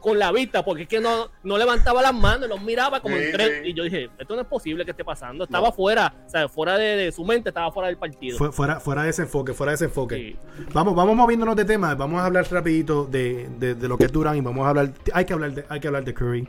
con 0.00 0.18
la 0.18 0.30
vista 0.32 0.64
porque 0.64 0.82
es 0.82 0.88
que 0.88 1.00
no, 1.00 1.30
no 1.42 1.58
levantaba 1.58 2.00
las 2.02 2.14
manos, 2.14 2.48
los 2.48 2.60
miraba 2.62 3.00
como 3.00 3.16
Sí, 3.16 3.22
en 3.24 3.32
tres. 3.32 3.60
sí. 3.62 3.70
Y 3.70 3.74
yo 3.74 3.84
dije, 3.84 4.08
esto 4.18 4.34
no 4.34 4.42
es 4.42 4.46
posible 4.46 4.84
que 4.84 4.90
esté 4.92 5.04
pasando. 5.04 5.44
Estaba 5.44 5.70
fuera, 5.72 6.14
o 6.26 6.30
sea, 6.30 6.48
fuera 6.48 6.76
de, 6.78 6.96
de 6.96 7.12
su 7.12 7.24
mente, 7.24 7.50
estaba 7.50 7.70
fuera 7.72 7.88
del 7.88 7.96
partido. 7.98 8.38
Fue- 8.38 8.52
fuera, 8.52 8.80
fuera 8.80 9.02
de 9.02 9.10
ese 9.10 9.22
enfoque, 9.22 9.52
fuera 9.54 9.72
de 9.72 9.76
ese 9.76 9.84
enfoque. 9.86 10.14
Sí. 10.16 10.36
Vamos, 10.72 10.94
vamos 10.94 11.14
moviéndonos 11.16 11.56
de 11.56 11.64
tema. 11.64 11.94
Vamos 11.94 12.20
a 12.20 12.26
hablar 12.26 12.46
rapidito 12.50 13.04
de, 13.04 13.48
de, 13.58 13.74
de 13.74 13.88
lo 13.88 13.96
que 13.98 14.04
es 14.04 14.12
Durán 14.12 14.36
y 14.36 14.40
vamos 14.40 14.64
a 14.66 14.70
hablar. 14.70 14.90
Hay 15.12 15.24
que 15.24 15.32
hablar 15.34 15.52
de, 15.52 15.64
hay 15.68 15.80
que 15.80 15.86
hablar 15.88 16.04
de 16.04 16.14
Curry. 16.14 16.48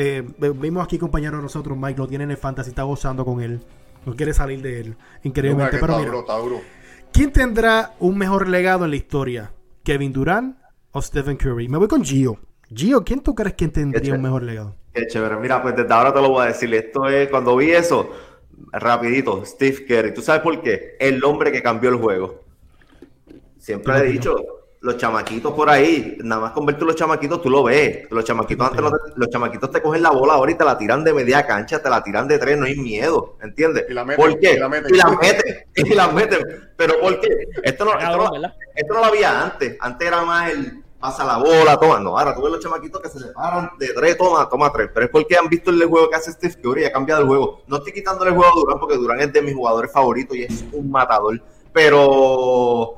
Eh, 0.00 0.22
vimos 0.54 0.84
aquí 0.84 0.96
compañero 0.96 1.38
de 1.38 1.42
nosotros, 1.42 1.76
Mike, 1.76 1.98
lo 1.98 2.06
tiene 2.06 2.22
en 2.22 2.30
el 2.30 2.36
fantasy, 2.36 2.70
está 2.70 2.84
gozando 2.84 3.24
con 3.24 3.40
él. 3.40 3.60
No 4.06 4.14
quiere 4.14 4.32
salir 4.32 4.62
de 4.62 4.78
él. 4.78 4.96
Increíblemente. 5.24 5.76
Pero 5.76 5.86
está 5.86 5.98
mira, 5.98 6.10
duro, 6.10 6.20
está 6.20 6.38
duro. 6.38 6.60
¿quién 7.12 7.32
tendrá 7.32 7.96
un 7.98 8.16
mejor 8.16 8.46
legado 8.46 8.84
en 8.84 8.90
la 8.90 8.96
historia? 8.96 9.50
¿Kevin 9.82 10.12
Durán 10.12 10.56
o 10.92 11.02
Stephen 11.02 11.36
Curry? 11.36 11.66
Me 11.68 11.78
voy 11.78 11.88
con 11.88 12.04
Gio. 12.04 12.38
Gio, 12.72 13.02
¿quién 13.02 13.24
tú 13.24 13.34
crees 13.34 13.56
que 13.56 13.66
tendría 13.66 14.14
un 14.14 14.22
mejor 14.22 14.44
legado? 14.44 14.76
Qué 14.94 15.04
chévere. 15.08 15.36
Mira, 15.38 15.60
pues 15.60 15.74
desde 15.74 15.92
ahora 15.92 16.14
te 16.14 16.20
lo 16.20 16.28
voy 16.28 16.44
a 16.44 16.46
decir. 16.46 16.72
Esto 16.72 17.08
es, 17.08 17.28
cuando 17.28 17.56
vi 17.56 17.72
eso, 17.72 18.08
rapidito, 18.70 19.44
Steve 19.44 19.84
Kerr. 19.84 20.14
¿Tú 20.14 20.22
sabes 20.22 20.42
por 20.42 20.62
qué? 20.62 20.96
El 21.00 21.24
hombre 21.24 21.50
que 21.50 21.60
cambió 21.60 21.90
el 21.90 21.96
juego. 21.96 22.44
Siempre 23.58 23.98
he 23.98 24.04
dicho, 24.04 24.36
los 24.80 24.96
chamaquitos 24.96 25.52
por 25.54 25.68
ahí, 25.68 26.18
nada 26.22 26.40
más 26.42 26.52
convertir 26.52 26.84
los 26.84 26.94
chamaquitos, 26.94 27.42
tú 27.42 27.50
lo 27.50 27.64
ves. 27.64 28.06
Los 28.10 28.24
chamaquitos 28.24 28.66
antes 28.68 28.80
no 28.80 28.90
te- 28.90 28.96
los 29.16 29.28
chamaquitos 29.28 29.70
te 29.72 29.82
cogen 29.82 30.02
la 30.02 30.10
bola 30.10 30.34
ahora 30.34 30.52
y 30.52 30.54
te 30.54 30.64
la 30.64 30.78
tiran 30.78 31.02
de 31.02 31.12
media 31.12 31.44
cancha, 31.44 31.82
te 31.82 31.90
la 31.90 32.02
tiran 32.02 32.28
de 32.28 32.38
tres, 32.38 32.56
no 32.56 32.64
hay 32.66 32.76
miedo, 32.76 33.34
¿entiendes? 33.42 33.86
Y 33.88 33.92
la 33.94 34.04
meten, 34.04 34.24
¿Por 34.24 34.38
qué? 34.38 34.52
y 34.54 34.58
la 34.58 34.68
meten. 34.68 34.94
Y 34.94 34.96
la 34.98 35.08
meten, 35.10 35.56
y 35.74 35.94
la 35.94 36.08
meten. 36.08 36.70
Pero 36.76 37.00
¿por 37.00 37.20
qué? 37.20 37.28
Esto 37.64 37.84
no, 37.84 37.92
esto 37.98 38.94
no 38.94 39.00
lo 39.00 39.04
había 39.06 39.42
antes. 39.44 39.76
Antes 39.80 40.06
era 40.08 40.22
más 40.22 40.50
el 40.52 40.84
pasa 41.00 41.24
la 41.24 41.38
bola, 41.38 41.76
toma. 41.78 41.98
No, 42.00 42.18
ahora 42.18 42.34
tú 42.34 42.42
ves 42.42 42.52
los 42.52 42.60
chamaquitos 42.60 43.00
que 43.00 43.08
se 43.08 43.18
separan 43.18 43.70
de 43.78 43.88
tres, 43.94 44.16
toma, 44.16 44.48
toma 44.48 44.70
tres. 44.72 44.90
Pero 44.94 45.06
es 45.06 45.10
porque 45.12 45.36
han 45.36 45.48
visto 45.48 45.70
el 45.70 45.84
juego 45.86 46.08
que 46.08 46.16
hace 46.16 46.30
Steve 46.32 46.54
Curry 46.62 46.82
y 46.82 46.84
ha 46.86 46.92
cambiado 46.92 47.22
el 47.22 47.26
juego. 47.28 47.62
No 47.66 47.76
estoy 47.78 47.92
quitándole 47.92 48.30
el 48.30 48.36
juego 48.36 48.52
a 48.52 48.56
Durán 48.60 48.78
porque 48.80 48.96
Durán 48.96 49.20
es 49.20 49.32
de 49.32 49.42
mis 49.42 49.54
jugadores 49.54 49.90
favoritos 49.92 50.36
y 50.36 50.44
es 50.44 50.64
un 50.72 50.88
matador. 50.90 51.40
Pero 51.72 52.94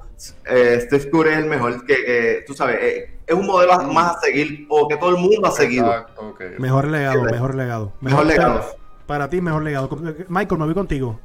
eh, 0.47 0.81
Steve 0.83 1.11
Curry 1.11 1.31
es 1.31 1.39
el 1.39 1.47
mejor 1.47 1.87
que, 1.87 1.95
que, 1.95 2.45
tú 2.47 2.55
sabes, 2.55 2.79
eh, 2.81 3.21
es 3.27 3.35
un 3.35 3.47
modelo 3.47 3.77
más 3.93 4.17
a 4.17 4.21
seguir 4.21 4.67
o 4.69 4.89
que 4.89 4.97
todo 4.97 5.11
el 5.11 5.17
mundo 5.17 5.47
ha 5.47 5.53
seguido. 5.53 5.87
Exacto. 5.87 6.37
Mejor 6.59 6.89
legado, 6.89 7.25
Sí, 7.25 7.33
mejor 7.33 7.55
legado. 7.55 7.93
Mejor 8.01 8.27
legado. 8.27 8.65
Para 9.07 9.29
ti, 9.29 9.41
mejor 9.41 9.63
legado. 9.63 9.89
Michael, 10.29 10.59
me 10.59 10.65
voy 10.67 10.75
contigo. 10.75 11.21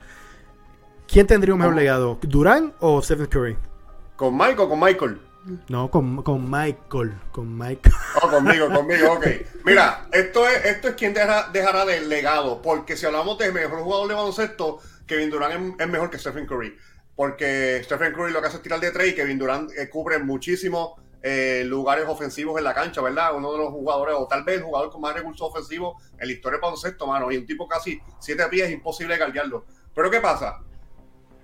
¿Quién 1.08 1.28
tendría 1.28 1.54
un 1.54 1.60
mejor 1.60 1.76
legado? 1.76 2.18
¿Durán 2.22 2.74
o 2.80 3.02
Stephen 3.02 3.28
Curry? 3.28 3.58
¿Con 4.16 4.38
Mike 4.38 4.62
o 4.62 4.70
con 4.70 4.80
Michael? 4.80 5.20
No, 5.68 5.92
con, 5.92 6.24
con 6.24 6.50
Michael. 6.50 7.14
Con 7.32 7.58
Michael. 7.58 7.96
Oh, 8.22 8.30
conmigo, 8.30 8.70
conmigo, 8.72 9.14
ok. 9.14 9.28
Mira, 9.66 10.08
esto 10.12 10.48
es, 10.48 10.66
esto 10.66 10.88
es 10.90 10.96
quien 10.96 11.14
dejará, 11.14 11.50
dejará 11.52 11.86
del 11.86 12.10
legado, 12.10 12.62
porque 12.62 12.98
si 12.98 13.06
hablamos 13.06 13.38
de 13.38 13.52
mejor 13.52 13.82
jugador 13.82 14.08
de 14.08 14.14
baloncesto, 14.16 14.80
Kevin 15.06 15.30
Durant 15.30 15.54
es, 15.54 15.86
es 15.86 15.92
mejor 15.92 16.10
que 16.10 16.18
Stephen 16.18 16.48
Curry. 16.48 16.76
Porque 17.16 17.82
Stephen 17.84 18.14
Curry 18.14 18.32
lo 18.32 18.42
que 18.42 18.48
hace 18.48 18.58
es 18.58 18.64
tirar 18.64 18.80
de 18.80 18.92
tres 18.92 19.10
y 19.10 19.16
Kevin 19.16 19.40
Durant 19.40 19.72
eh, 19.78 19.90
cubre 19.90 20.20
muchísimos 20.20 21.00
eh, 21.28 21.64
lugares 21.66 22.06
ofensivos 22.08 22.58
en 22.60 22.66
la 22.66 22.74
cancha, 22.74 23.02
¿verdad? 23.02 23.36
Uno 23.36 23.52
de 23.52 23.58
los 23.58 23.70
jugadores, 23.70 24.16
o 24.16 24.28
tal 24.28 24.44
vez 24.44 24.58
el 24.58 24.64
jugador 24.64 24.92
con 24.92 25.02
más 25.02 25.16
recursos 25.16 25.50
ofensivos 25.50 26.02
en 26.20 26.28
la 26.28 26.34
historia 26.34 26.58
del 26.58 26.62
baloncesto, 26.62 27.08
mano. 27.08 27.32
Y 27.32 27.38
un 27.38 27.48
tipo 27.48 27.68
casi 27.68 28.00
siete 28.20 28.46
pies, 28.48 28.68
es 28.68 28.74
imposible 28.74 29.18
guardiarlo. 29.18 29.66
Pero 29.96 30.12
¿qué 30.12 30.20
pasa? 30.20 30.60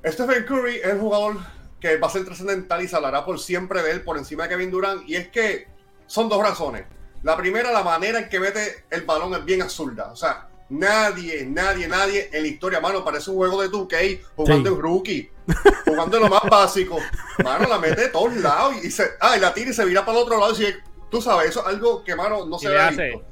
Stephen 0.05 0.45
Curry 0.45 0.75
es 0.75 0.85
el 0.85 0.99
jugador 0.99 1.37
que 1.79 1.97
va 1.97 2.07
a 2.07 2.11
ser 2.11 2.25
trascendental 2.25 2.83
y 2.83 2.87
se 2.87 2.95
hablará 2.95 3.25
por 3.25 3.39
siempre 3.39 3.81
de 3.81 3.89
él 3.89 4.03
por 4.03 4.19
encima 4.19 4.43
de 4.43 4.49
Kevin 4.49 4.69
Durant. 4.69 5.09
Y 5.09 5.15
es 5.15 5.29
que 5.29 5.67
son 6.05 6.29
dos 6.29 6.43
razones. 6.43 6.85
La 7.23 7.35
primera, 7.35 7.71
la 7.71 7.81
manera 7.81 8.19
en 8.19 8.29
que 8.29 8.39
mete 8.39 8.85
el 8.91 9.01
balón 9.01 9.33
es 9.33 9.43
bien 9.45 9.63
absurda. 9.63 10.11
O 10.11 10.15
sea, 10.15 10.47
nadie, 10.71 11.45
nadie, 11.45 11.87
nadie 11.87 12.29
en 12.31 12.41
la 12.43 12.47
historia, 12.47 12.79
mano, 12.79 13.03
parece 13.03 13.29
un 13.29 13.35
juego 13.37 13.61
de 13.61 13.69
2K 13.69 14.21
jugando 14.35 14.69
Sí. 14.69 14.75
en 14.75 14.81
rookie, 14.81 15.31
jugando 15.85 16.17
en 16.17 16.23
lo 16.23 16.29
más 16.29 16.43
básico. 16.49 16.97
Mano, 17.43 17.67
la 17.67 17.77
mete 17.77 18.01
de 18.01 18.07
todos 18.07 18.33
lados 18.37 18.75
y, 18.83 18.89
se, 18.89 19.03
ah, 19.19 19.35
y 19.37 19.39
la 19.39 19.53
tira 19.53 19.69
y 19.71 19.73
se 19.73 19.85
vira 19.85 20.05
para 20.05 20.17
el 20.17 20.23
otro 20.23 20.39
lado. 20.39 20.53
Y 20.53 20.55
sigue- 20.55 20.77
tú 21.09 21.21
sabes, 21.21 21.49
eso 21.49 21.59
es 21.61 21.67
algo 21.67 22.03
que, 22.03 22.15
mano, 22.15 22.45
no 22.45 22.57
se 22.57 22.69
ve 22.69 22.89
visto. 22.89 23.25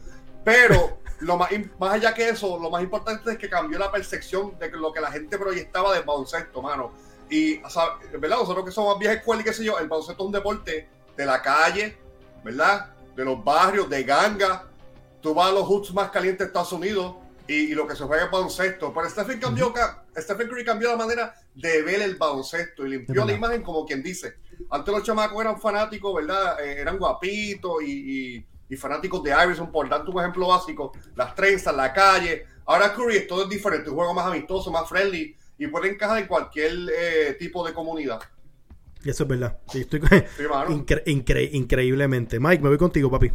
Pero 0.43 0.99
lo 1.21 1.37
más, 1.37 1.49
más 1.79 1.93
allá 1.93 2.13
que 2.13 2.29
eso, 2.29 2.59
lo 2.59 2.69
más 2.69 2.81
importante 2.83 3.31
es 3.31 3.37
que 3.37 3.49
cambió 3.49 3.79
la 3.79 3.91
percepción 3.91 4.57
de 4.59 4.69
que 4.69 4.77
lo 4.77 4.91
que 4.91 4.99
la 5.01 5.11
gente 5.11 5.37
proyectaba 5.37 5.93
del 5.93 6.03
baloncesto, 6.03 6.61
mano. 6.61 6.91
Y, 7.29 7.61
o 7.63 7.69
sea, 7.69 7.83
¿verdad? 8.19 8.37
Nosotros 8.37 8.65
que 8.65 8.71
somos 8.71 8.97
vieja 8.99 9.13
escuela 9.15 9.41
y 9.41 9.45
qué 9.45 9.53
sé 9.53 9.63
yo, 9.63 9.77
el 9.79 9.87
baloncesto 9.87 10.23
es 10.23 10.25
un 10.25 10.31
deporte 10.33 10.89
de 11.15 11.25
la 11.25 11.41
calle, 11.41 11.97
¿verdad? 12.43 12.93
De 13.15 13.23
los 13.23 13.43
barrios, 13.43 13.89
de 13.89 14.03
ganga. 14.03 14.65
Tú 15.21 15.33
vas 15.33 15.49
a 15.49 15.51
los 15.51 15.63
hoods 15.67 15.93
más 15.93 16.09
calientes 16.11 16.39
de 16.39 16.45
Estados 16.45 16.71
Unidos 16.71 17.15
y, 17.49 17.71
y 17.71 17.75
lo 17.75 17.87
que 17.87 17.95
se 17.95 18.03
juega 18.03 18.25
es 18.25 18.31
baloncesto. 18.31 18.93
Pero 18.93 19.09
Stephen, 19.09 19.39
cambió, 19.39 19.73
ca- 19.73 20.05
Stephen 20.17 20.47
Curry 20.47 20.63
cambió 20.63 20.89
la 20.89 20.97
manera 20.97 21.33
de 21.55 21.81
ver 21.81 22.01
el 22.01 22.15
baloncesto 22.15 22.85
y 22.85 22.91
limpió 22.91 23.25
la 23.25 23.33
imagen 23.33 23.61
como 23.63 23.85
quien 23.85 24.03
dice. 24.03 24.35
Antes 24.69 24.93
los 24.93 25.03
chamacos 25.03 25.41
eran 25.41 25.59
fanáticos, 25.59 26.13
¿verdad? 26.15 26.59
Eh, 26.63 26.79
eran 26.81 26.97
guapitos 26.97 27.81
y, 27.83 28.35
y- 28.37 28.45
y 28.71 28.75
fanáticos 28.77 29.23
de 29.23 29.31
Iverson, 29.31 29.71
por 29.71 29.89
darte 29.89 30.11
un 30.11 30.19
ejemplo 30.19 30.47
básico, 30.47 30.91
las 31.15 31.33
trenzas, 31.33 31.75
la 31.75 31.91
calle. 31.91 32.45
Ahora 32.65 32.93
Curry 32.93 33.17
es 33.17 33.27
todo 33.27 33.43
es 33.43 33.49
diferente, 33.49 33.89
un 33.89 33.95
juego 33.95 34.13
más 34.13 34.27
amistoso, 34.27 34.69
más 34.71 34.87
friendly 34.87 35.35
y 35.57 35.67
puede 35.67 35.89
encajar 35.89 36.19
en 36.19 36.27
cualquier 36.27 36.71
eh, 36.95 37.33
tipo 37.39 37.65
de 37.65 37.73
comunidad. 37.73 38.19
Y 39.03 39.09
eso 39.09 39.23
es 39.23 39.29
verdad. 39.29 39.57
Sí, 39.71 39.79
estoy 39.81 40.01
Sí, 40.01 40.05
incre- 40.07 41.03
incre- 41.05 41.49
increíblemente. 41.51 42.39
Mike, 42.39 42.61
me 42.61 42.69
voy 42.69 42.77
contigo, 42.77 43.09
papi. 43.09 43.31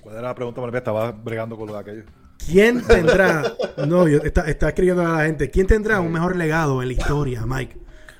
¿Cuál 0.00 0.14
era 0.16 0.28
la 0.28 0.34
pregunta? 0.34 0.60
Estaba 0.78 1.10
bregando 1.12 1.56
con 1.56 1.66
lo 1.66 1.72
de 1.74 1.78
aquello. 1.80 2.04
¿Quién 2.50 2.82
tendrá. 2.86 3.54
no, 3.86 4.08
yo, 4.08 4.18
está, 4.18 4.42
está 4.48 4.68
escribiendo 4.68 5.02
a 5.06 5.18
la 5.18 5.24
gente. 5.24 5.50
¿Quién 5.50 5.66
tendrá 5.66 6.00
un 6.00 6.12
mejor 6.12 6.36
legado 6.36 6.82
en 6.82 6.88
la 6.88 6.94
historia, 6.94 7.44
Mike? 7.46 7.76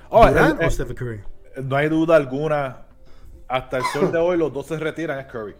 Oh, 0.09 0.27
¿Durant 0.27 0.63
o 0.63 0.71
Stephen 0.71 0.97
Curry? 0.97 1.21
No 1.65 1.77
hay 1.77 1.89
duda 1.89 2.17
alguna. 2.17 2.87
Hasta 3.49 3.79
el 3.79 3.85
sol 3.93 4.13
de 4.13 4.19
hoy, 4.19 4.37
los 4.39 4.53
dos 4.53 4.67
se 4.67 4.79
retiran, 4.79 5.19
es 5.19 5.27
Curry. 5.27 5.55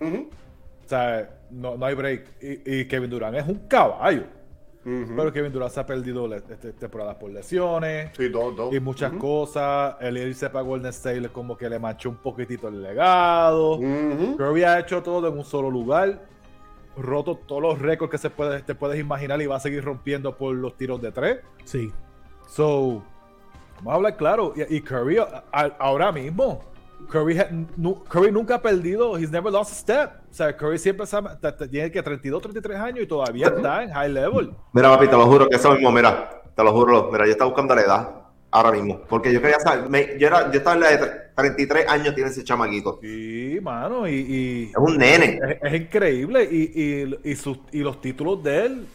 O 0.00 0.88
sea, 0.88 1.30
no, 1.50 1.76
no 1.76 1.86
hay 1.86 1.94
break. 1.94 2.26
Y, 2.42 2.80
y 2.80 2.84
Kevin 2.86 3.10
Durant 3.10 3.36
es 3.36 3.46
un 3.46 3.66
caballo. 3.68 4.24
Pero 4.84 5.32
Kevin 5.32 5.50
Durant 5.50 5.72
se 5.72 5.80
ha 5.80 5.86
perdido 5.86 6.32
este, 6.34 6.74
temporadas 6.74 7.14
por 7.14 7.30
lesiones 7.30 8.10
Sí, 8.14 8.28
dos, 8.28 8.54
dos. 8.54 8.74
y 8.74 8.80
muchas 8.80 9.12
Ujú. 9.12 9.18
cosas. 9.20 9.96
El 10.00 10.18
irse 10.18 10.50
para 10.50 10.62
Golden 10.62 10.90
State 10.90 11.26
como 11.30 11.56
que 11.56 11.70
le 11.70 11.78
manchó 11.78 12.10
un 12.10 12.16
poquitito 12.16 12.68
el 12.68 12.82
legado. 12.82 13.78
Curry 14.36 14.62
ha 14.64 14.78
hecho 14.80 15.02
todo 15.02 15.28
en 15.28 15.38
un 15.38 15.44
solo 15.44 15.70
lugar. 15.70 16.20
Roto 16.96 17.36
todos 17.36 17.60
los 17.62 17.78
récords 17.80 18.10
que 18.10 18.18
se 18.18 18.30
puede, 18.30 18.62
te 18.62 18.74
puedes 18.74 18.98
imaginar 19.00 19.40
y 19.42 19.46
va 19.46 19.56
a 19.56 19.60
seguir 19.60 19.84
rompiendo 19.84 20.36
por 20.36 20.54
los 20.54 20.76
tiros 20.76 21.00
de 21.02 21.10
tres. 21.12 21.40
Sí. 21.64 21.92
So, 22.46 23.02
vamos 23.78 23.92
a 23.92 23.94
hablar 23.96 24.16
claro. 24.16 24.52
Y, 24.56 24.76
y 24.76 24.80
Curry, 24.80 25.18
a- 25.18 25.44
a- 25.52 25.72
ahora 25.78 26.12
mismo, 26.12 26.60
Curry, 27.10 27.38
ha- 27.38 27.48
nu- 27.76 28.02
Curry 28.04 28.30
nunca 28.32 28.56
ha 28.56 28.62
perdido. 28.62 29.18
He's 29.18 29.30
never 29.30 29.52
lost 29.52 29.72
a 29.72 29.74
step. 29.74 30.10
O 30.30 30.34
sea, 30.34 30.56
Curry 30.56 30.78
siempre 30.78 31.06
se 31.06 31.20
tiene 31.70 31.90
que 31.90 32.02
32, 32.02 32.40
33 32.42 32.78
años 32.78 33.00
y 33.04 33.06
todavía 33.06 33.48
está 33.48 33.82
en 33.82 33.90
high 33.92 34.10
level. 34.10 34.52
Mira, 34.72 34.90
papi, 34.90 35.08
te 35.08 35.16
lo 35.16 35.26
juro 35.26 35.48
que 35.48 35.56
eso 35.56 35.72
mismo, 35.72 35.90
mira, 35.90 36.42
te 36.54 36.62
lo 36.64 36.72
juro, 36.72 37.10
mira, 37.12 37.24
yo 37.26 37.32
estaba 37.32 37.50
buscando 37.50 37.74
la 37.74 37.82
edad 37.82 38.10
ahora 38.54 38.70
mismo, 38.70 39.00
porque 39.08 39.32
yo 39.32 39.42
quería 39.42 39.58
saber, 39.58 39.90
me- 39.90 40.16
yo, 40.18 40.28
era, 40.28 40.48
yo 40.50 40.58
estaba 40.58 40.74
en 40.76 40.80
la 40.82 40.90
de 40.90 41.00
tre- 41.00 41.20
33 41.36 41.88
años 41.88 42.14
tiene 42.14 42.30
ese 42.30 42.44
chamaquito, 42.44 42.98
Sí, 43.02 43.58
mano, 43.60 44.06
y, 44.06 44.12
y 44.14 44.62
es 44.70 44.76
un 44.76 44.96
nene. 44.96 45.40
es, 45.44 45.58
es 45.72 45.80
increíble. 45.80 46.44
Y, 46.44 46.70
y, 47.24 47.30
y, 47.32 47.34
sus- 47.36 47.58
y 47.72 47.80
los 47.80 48.00
títulos 48.00 48.42
de 48.44 48.66
él, 48.66 48.86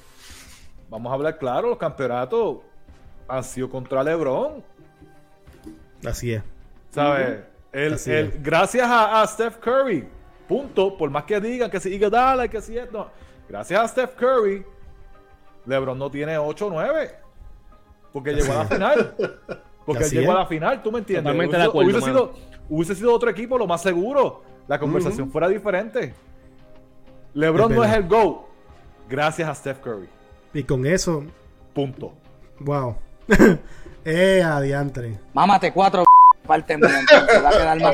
vamos 0.90 1.12
a 1.12 1.16
hablar 1.16 1.38
claro, 1.38 1.70
los 1.70 1.78
campeonatos 1.78 2.60
han 3.28 3.44
sido 3.44 3.70
contra 3.70 4.02
LeBron. 4.04 4.64
Así 6.06 6.32
es. 6.34 6.42
¿Sabes? 6.92 7.40
Así 7.94 8.12
él- 8.12 8.28
es. 8.34 8.42
gracias 8.44 8.88
a, 8.88 9.22
a 9.22 9.28
Steph 9.28 9.58
Curry, 9.58 10.08
punto, 10.48 10.98
por 10.98 11.10
más 11.10 11.26
que 11.26 11.40
digan 11.42 11.70
que 11.70 11.80
si 11.82 11.90
Iguodala, 11.94 12.48
que 12.48 12.62
si 12.62 12.78
esto, 12.78 13.12
gracias 13.50 13.82
a 13.82 13.88
Steph 13.90 14.16
Curry, 14.16 14.66
LeBron 15.66 16.00
no 16.00 16.10
tiene 16.10 16.38
8 16.38 16.68
o 16.68 16.70
9, 16.70 17.12
porque 18.14 18.34
llegó 18.34 18.54
a 18.54 18.64
la 18.64 18.66
final. 18.66 19.16
Porque 19.86 20.04
él 20.04 20.12
llegó 20.12 20.32
a 20.34 20.36
la 20.36 20.46
final, 20.46 20.84
¿tú 20.84 20.92
me 20.92 21.00
entiendes? 21.00 21.24
Totalmente 21.24 21.58
de 21.58 21.64
Hubiese- 21.64 21.70
acuerdo, 21.70 21.90
hubiese, 21.90 22.02
mano. 22.14 22.20
sido, 22.20 22.34
hubiese 22.70 22.96
sido 22.96 23.12
otro 23.16 23.30
equipo, 23.32 23.58
lo 23.58 23.66
más 23.66 23.82
seguro. 23.82 24.44
La 24.68 24.78
conversación 24.78 25.32
fuera 25.32 25.48
diferente. 25.48 26.14
LeBron 27.34 27.74
no 27.74 27.84
es 27.84 27.92
el 27.94 28.08
GOAT, 28.08 28.42
gracias 29.10 29.50
a 29.50 29.56
Steph 29.56 29.80
Curry. 29.80 30.08
Y 30.54 30.62
con 30.64 30.86
eso, 30.86 31.24
Punto. 31.74 32.14
wow. 32.60 32.98
eh, 34.06 34.44
adiantre. 34.44 35.18
Mámate 35.34 35.74
cuatro 35.74 36.04
parte 36.46 36.78
mía, 36.78 37.00
entonces 37.00 37.44
va 37.44 37.50
a 37.50 37.52
quedar 37.54 37.82
más. 37.82 37.94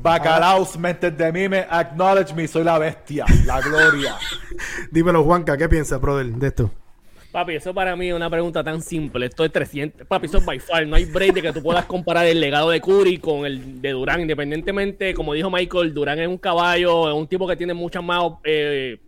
Bacalaos, 0.00 0.78
mentes 0.78 1.16
de 1.18 1.32
mí, 1.32 1.48
me 1.48 1.66
acknowledge 1.68 2.32
me, 2.34 2.46
soy 2.46 2.62
la 2.62 2.78
bestia, 2.78 3.24
la 3.46 3.60
gloria. 3.60 4.14
Dímelo, 4.92 5.24
Juanca, 5.24 5.56
¿qué 5.56 5.68
piensas, 5.68 6.00
brother, 6.00 6.26
de 6.26 6.46
esto? 6.46 6.70
Papi, 7.34 7.56
eso 7.56 7.74
para 7.74 7.96
mí 7.96 8.10
es 8.10 8.14
una 8.14 8.30
pregunta 8.30 8.62
tan 8.62 8.80
simple. 8.80 9.26
Esto 9.26 9.44
es 9.44 9.50
300. 9.50 10.06
Papi, 10.06 10.26
eso 10.26 10.38
es 10.38 10.44
by 10.44 10.60
far. 10.60 10.86
No 10.86 10.94
hay 10.94 11.04
break 11.04 11.34
de 11.34 11.42
que 11.42 11.52
tú 11.52 11.64
puedas 11.64 11.84
comparar 11.84 12.26
el 12.26 12.38
legado 12.38 12.70
de 12.70 12.80
Curry 12.80 13.18
con 13.18 13.44
el 13.44 13.82
de 13.82 13.90
Durán. 13.90 14.20
Independientemente, 14.20 15.12
como 15.14 15.34
dijo 15.34 15.50
Michael, 15.50 15.92
Durán 15.92 16.20
es 16.20 16.28
un 16.28 16.38
caballo, 16.38 17.08
es 17.08 17.14
un 17.16 17.26
tipo 17.26 17.48
que 17.48 17.56
tiene 17.56 17.74
muchas 17.74 18.04
más 18.04 18.22
eh, 18.44 19.00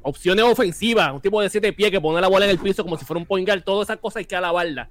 opciones 0.00 0.46
ofensivas. 0.46 1.12
Un 1.12 1.20
tipo 1.20 1.42
de 1.42 1.50
siete 1.50 1.70
pies 1.74 1.90
que 1.90 2.00
pone 2.00 2.22
la 2.22 2.28
bola 2.28 2.46
en 2.46 2.52
el 2.52 2.58
piso 2.58 2.82
como 2.82 2.96
si 2.96 3.04
fuera 3.04 3.20
un 3.20 3.26
point. 3.26 3.46
Todas 3.62 3.90
esas 3.90 3.98
cosas 3.98 4.20
hay 4.20 4.24
que 4.24 4.34
alabarla. 4.34 4.88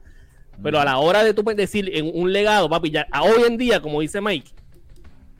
Pero 0.62 0.80
a 0.80 0.86
la 0.86 1.00
hora 1.00 1.24
de 1.24 1.34
tú 1.34 1.42
decir 1.42 1.90
en 1.92 2.12
un 2.14 2.32
legado, 2.32 2.70
papi, 2.70 2.92
ya 2.92 3.08
hoy 3.24 3.42
en 3.48 3.58
día, 3.58 3.82
como 3.82 4.02
dice 4.02 4.22
Mike, 4.22 4.52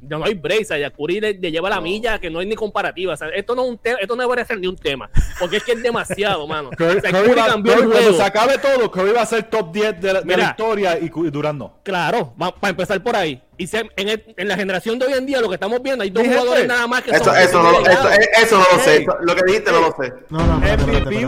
no 0.02 0.24
hay 0.24 0.36
break, 0.36 0.62
o 0.62 0.66
sea, 0.66 0.78
ya 0.78 0.90
Curry 0.92 1.20
le, 1.20 1.34
le 1.34 1.52
lleva 1.52 1.70
la 1.70 1.82
milla 1.82 2.20
que 2.20 2.30
no 2.30 2.40
hay 2.40 2.46
ni 2.46 2.56
comparativa. 2.56 3.14
O 3.14 3.18
sea, 3.18 3.30
esto 3.30 3.56
no 3.56 3.64
es 3.64 3.70
un 3.72 3.78
tema, 3.78 3.98
esto 4.00 4.16
no 4.16 4.22
debería 4.24 4.46
ser 4.46 4.60
ni 4.60 4.68
un 4.68 4.76
tema, 4.76 5.10
porque 5.40 5.58
es 5.58 5.64
que 5.64 5.72
es 5.74 5.82
demasiado, 5.84 6.48
mano. 6.48 6.70
Curry, 6.78 6.98
O 6.98 7.02
sea, 7.02 7.12
Curry 7.12 7.28
Curry 7.30 7.40
va- 7.40 7.48
cambió 7.48 7.74
el 7.74 7.80
Curry, 7.80 7.92
cuando 7.92 8.14
se 8.14 8.24
acabe 8.24 8.58
todo, 8.60 8.92
Curry 8.92 9.12
va 9.12 9.22
a 9.22 9.26
ser 9.26 9.44
top 9.50 9.72
10 9.72 10.02
de 10.02 10.14
la, 10.14 10.22
de 10.22 10.26
la 10.28 10.36
Mira. 10.38 10.50
historia 10.52 11.00
y, 11.00 11.06
y 11.06 11.30
Durant 11.32 11.58
no. 11.60 11.80
Claro, 11.84 12.34
para 12.38 12.70
empezar 12.70 13.02
por 13.02 13.16
ahí. 13.16 13.42
Y 13.60 13.66
si 13.68 13.78
en, 13.78 13.90
el- 14.10 14.34
en 14.38 14.48
la 14.48 14.56
generación 14.56 15.00
de 15.00 15.08
hoy 15.08 15.14
en 15.14 15.26
día, 15.26 15.42
lo 15.42 15.48
que 15.50 15.56
estamos 15.56 15.82
viendo, 15.82 16.04
hay 16.04 16.10
dos 16.12 16.24
jugadores 16.26 16.68
nada 16.68 16.86
más 16.86 17.02
que 17.02 17.10
Eso, 17.12 17.24
son 17.26 17.38
eso, 17.38 17.64
no, 17.64 17.72
lo- 17.72 17.80
eso, 17.88 18.10
eso 18.10 18.58
no 18.60 18.66
lo 18.78 18.84
sé, 18.84 18.98
Hey. 18.98 19.06
lo 19.22 19.36
que 19.36 19.42
dijiste 19.46 19.72
no 19.72 19.82
lo 19.82 19.96
sé. 20.00 20.14
No, 20.30 20.40
no, 20.46 20.58
MVP. 20.58 21.22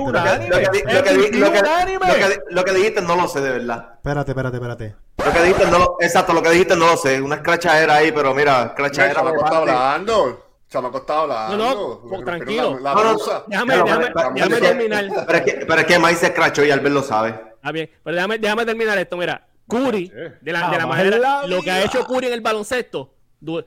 Lo 2.52 2.64
que, 2.64 2.74
dijiste 2.74 3.02
no 3.02 3.16
lo 3.16 3.28
sé 3.28 3.42
de 3.42 3.50
verdad. 3.52 3.94
espérate, 3.96 4.32
espérate, 4.32 4.58
espérate. 4.58 4.96
Lo 5.26 5.34
que 5.34 5.40
dijiste, 5.42 5.66
no 5.72 5.80
lo- 5.80 5.98
exacto, 6.00 6.34
lo 6.34 6.42
que 6.42 6.50
dijiste 6.52 6.76
no 6.76 6.86
lo 6.88 6.98
sé. 6.98 7.22
Una 7.22 7.36
escrachadera 7.36 7.96
ahí, 7.96 8.12
pero 8.12 8.34
mira, 8.34 8.64
escrachadera. 8.68 9.16
chamaco 9.16 9.36
por 9.36 9.46
está 9.46 9.58
hablando. 9.58 10.46
Chamaco 10.70 10.98
está 11.00 11.20
hablando. 11.22 11.58
No, 11.58 12.18
no, 12.18 12.24
tranquilo. 12.24 12.80
La, 12.80 12.94
No, 12.94 13.04
la 13.04 13.10
no, 13.10 13.16
blusa. 13.16 13.44
Déjame, 13.48 13.74
Pero, 13.74 13.86
déjame, 13.86 14.06
pero, 14.14 14.32
déjame 14.36 14.56
pero- 14.56 14.68
terminar. 14.68 15.06
Pero 15.26 15.38
es 15.40 15.44
que, 15.44 15.66
pero 15.66 15.82
es 15.82 15.88
que 15.88 16.00
Mike 16.00 16.16
se 16.16 16.26
escrachó 16.28 16.64
y 16.64 16.72
Albert 16.72 16.94
lo 16.94 17.02
sabe. 17.04 17.30
Está 17.56 17.72
bien, 17.72 17.90
pero 18.04 18.16
déjame, 18.16 18.38
déjame 18.38 18.66
terminar 18.66 18.98
esto. 19.00 19.18
Mira, 19.18 19.48
Curry, 19.70 20.10
de 20.10 20.52
la, 20.52 20.70
de 20.72 20.78
la 20.78 20.88
manera, 20.88 21.18
la 21.18 21.48
lo 21.48 21.62
que 21.62 21.72
ha 21.72 21.84
hecho 21.86 22.04
Curry 22.06 22.28
en 22.28 22.34
el 22.34 22.42
baloncesto, 22.42 23.14
du- 23.40 23.64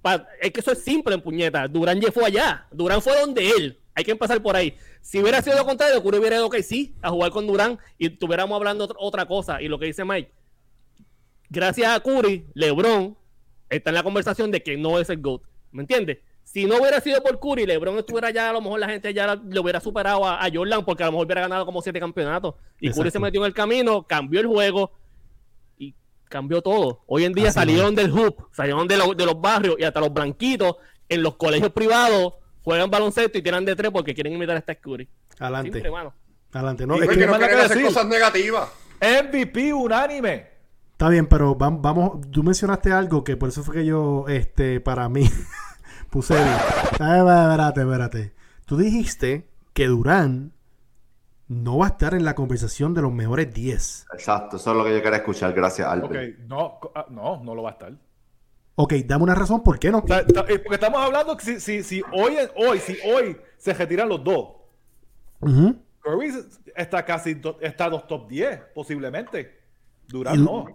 pa- 0.00 0.26
es 0.40 0.50
que 0.50 0.60
eso 0.60 0.72
es 0.72 0.82
simple 0.82 1.14
en 1.14 1.20
puñeta. 1.20 1.68
Durán 1.68 2.00
ya 2.00 2.10
fue 2.10 2.24
allá. 2.26 2.66
Durán 2.72 3.00
fue 3.02 3.18
donde 3.20 3.48
él. 3.50 3.78
Hay 3.94 4.04
que 4.04 4.10
empezar 4.12 4.42
por 4.42 4.56
ahí. 4.56 4.74
Si 5.02 5.20
hubiera 5.20 5.42
sido 5.42 5.56
lo 5.56 5.66
contrario, 5.66 6.02
Curry 6.02 6.18
hubiera 6.18 6.36
ido 6.36 6.48
que 6.50 6.62
sí 6.62 6.94
a 7.02 7.10
jugar 7.10 7.30
con 7.30 7.46
Durán 7.46 7.78
y 7.98 8.06
estuviéramos 8.06 8.56
hablando 8.56 8.84
otra- 8.84 8.96
otra 8.98 9.26
cosa. 9.26 9.60
Y 9.62 9.68
lo 9.68 9.78
que 9.78 9.86
dice 9.86 10.04
Mike, 10.04 10.32
gracias 11.50 11.94
a 11.94 12.00
Curry, 12.00 12.46
LeBron 12.54 13.16
está 13.68 13.90
en 13.90 13.94
la 13.94 14.02
conversación 14.02 14.50
de 14.50 14.62
que 14.62 14.76
no 14.76 14.98
es 14.98 15.10
el 15.10 15.20
GOAT. 15.20 15.42
¿Me 15.70 15.82
entiendes? 15.82 16.18
Si 16.44 16.64
no 16.66 16.76
hubiera 16.78 17.00
sido 17.00 17.22
por 17.22 17.38
Curry, 17.38 17.66
LeBron 17.66 17.98
estuviera 17.98 18.30
ya, 18.30 18.50
a 18.50 18.52
lo 18.52 18.60
mejor 18.60 18.80
la 18.80 18.88
gente 18.88 19.14
ya 19.14 19.36
le 19.36 19.60
hubiera 19.60 19.80
superado 19.80 20.26
a, 20.26 20.44
a 20.44 20.50
Jordan 20.52 20.84
porque 20.84 21.02
a 21.02 21.06
lo 21.06 21.12
mejor 21.12 21.26
hubiera 21.26 21.42
ganado 21.42 21.64
como 21.64 21.80
siete 21.80 22.00
campeonatos. 22.00 22.54
Y 22.80 22.88
Curry 22.88 23.08
Exacto. 23.08 23.10
se 23.12 23.18
metió 23.20 23.40
en 23.42 23.46
el 23.46 23.54
camino, 23.54 24.02
cambió 24.06 24.40
el 24.40 24.46
juego 24.46 24.90
cambió 26.32 26.60
todo. 26.62 27.02
Hoy 27.06 27.24
en 27.24 27.32
día 27.32 27.50
Así 27.50 27.54
salieron 27.60 27.94
del 27.94 28.10
hoop, 28.10 28.46
salieron 28.50 28.88
de, 28.88 28.96
los- 28.96 29.16
de 29.16 29.24
los 29.26 29.40
barrios 29.40 29.76
y 29.78 29.84
hasta 29.84 30.00
los 30.00 30.12
blanquitos 30.12 30.76
en 31.08 31.22
los 31.22 31.36
colegios 31.36 31.70
privados 31.72 32.34
juegan 32.64 32.90
baloncesto 32.90 33.38
y 33.38 33.42
tiran 33.42 33.64
de 33.64 33.76
tres 33.76 33.90
porque 33.92 34.14
quieren 34.14 34.32
imitar 34.32 34.56
a 34.56 34.60
Steph 34.62 34.80
Curry. 34.80 35.08
Adelante. 35.38 35.72
Simple, 35.72 35.90
mano. 35.90 36.14
Adelante. 36.52 36.86
No, 36.86 36.94
es 36.94 37.00
que 37.02 37.16
que- 37.18 37.26
no 37.26 37.32
quieren 37.36 37.48
que 37.56 37.62
hacer 37.64 37.76
decir. 37.78 37.86
cosas 37.86 38.06
negativas. 38.06 38.68
MVP 39.00 39.72
unánime. 39.72 40.46
Está 40.92 41.08
bien, 41.08 41.26
pero 41.26 41.56
vam- 41.58 41.80
vamos, 41.82 42.20
tú 42.30 42.42
mencionaste 42.42 42.92
algo 42.92 43.24
que 43.24 43.36
por 43.36 43.48
eso 43.48 43.62
fue 43.64 43.74
que 43.76 43.84
yo, 43.84 44.24
este, 44.28 44.80
para 44.80 45.08
mí, 45.08 45.28
puse 46.10 46.34
bien. 46.34 46.46
Espérate, 46.92 47.80
espérate. 47.80 48.32
Tú 48.66 48.76
dijiste 48.76 49.48
que 49.72 49.86
Durán 49.88 50.52
no 51.52 51.78
va 51.78 51.86
a 51.86 51.88
estar 51.90 52.14
en 52.14 52.24
la 52.24 52.34
conversación 52.34 52.94
de 52.94 53.02
los 53.02 53.12
mejores 53.12 53.52
10. 53.52 54.06
Exacto, 54.14 54.56
eso 54.56 54.70
es 54.72 54.76
lo 54.76 54.84
que 54.84 54.94
yo 54.96 55.02
quería 55.02 55.18
escuchar. 55.18 55.52
Gracias, 55.52 55.86
Ok, 55.86 55.92
Albert. 55.92 56.38
no, 56.40 56.78
co- 56.80 56.92
ah, 56.94 57.06
no, 57.10 57.42
no 57.44 57.54
lo 57.54 57.62
va 57.62 57.70
a 57.70 57.72
estar. 57.72 57.92
Ok, 58.74 58.94
dame 59.04 59.24
una 59.24 59.34
razón, 59.34 59.62
¿por 59.62 59.78
qué 59.78 59.90
no? 59.90 59.98
O 59.98 60.06
sea, 60.06 60.26
ta- 60.26 60.46
eh, 60.48 60.58
porque 60.58 60.74
estamos 60.74 61.00
hablando 61.00 61.36
que 61.36 61.44
si, 61.44 61.60
si, 61.60 61.82
si 61.82 62.02
hoy, 62.12 62.36
hoy, 62.56 62.78
si 62.78 62.96
hoy 63.06 63.36
se 63.58 63.74
retiran 63.74 64.08
los 64.08 64.24
dos, 64.24 64.48
Ujú. 65.40 65.76
Curry 66.00 66.32
está 66.74 67.04
casi, 67.04 67.34
do- 67.34 67.58
está 67.60 67.88
dos 67.90 68.06
top 68.06 68.28
10, 68.28 68.58
posiblemente. 68.74 69.60
Y- 70.08 70.12
Durán 70.12 70.44
no. 70.44 70.66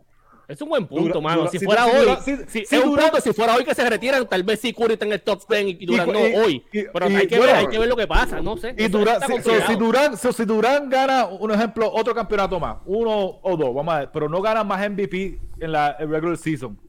Es 0.48 0.62
un 0.62 0.70
buen 0.70 0.88
punto, 0.88 1.04
Dura- 1.16 1.20
mano. 1.22 1.38
Dura- 1.42 1.52
si 1.52 1.60
si- 1.60 1.66
fuera 1.66 1.84
si 1.84 1.90
hoy, 1.92 2.18
si- 2.48 2.60
es 2.62 2.72
un 2.84 2.96
punto, 2.96 3.20
si 3.22 3.34
fuera 3.34 3.56
hoy 3.56 3.66
que 3.66 3.76
se 3.76 3.90
retiran, 3.90 4.26
tal 4.30 4.44
vez 4.44 4.62
sí 4.62 4.72
Curry 4.74 4.94
está 4.94 5.06
en 5.06 5.12
el 5.12 5.22
top 5.22 5.42
10 5.50 5.76
y 5.82 5.86
Durán 5.86 6.08
no 6.10 6.20
hoy. 6.20 6.64
Pero 6.72 7.10
y- 7.10 7.16
hay, 7.16 7.28
que 7.28 7.38
bueno, 7.38 7.52
ver, 7.54 7.56
hay 7.62 7.68
que 7.68 7.80
ver 7.80 7.90
lo 7.90 7.96
que 7.98 8.08
pasa, 8.08 8.42
no 8.42 8.56
sé. 8.56 8.74
Y 8.78 8.88
Durán, 8.88 9.20
si, 9.68 9.76
Durán, 9.76 10.16
si 10.18 10.46
Durán 10.46 10.90
gana, 10.90 11.26
un 11.26 11.52
ejemplo, 11.52 11.92
otro 11.92 12.16
campeonato 12.16 12.60
más, 12.62 12.78
uno 12.86 13.40
o 13.42 13.58
dos, 13.58 13.76
vamos 13.76 13.94
a 13.94 14.00
ver, 14.00 14.10
pero 14.14 14.30
no 14.30 14.42
gana 14.42 14.64
más 14.64 14.80
MVP 14.90 15.38
en 15.60 15.72
la 15.74 15.98
en 16.00 16.10
regular 16.10 16.38
season. 16.38 16.80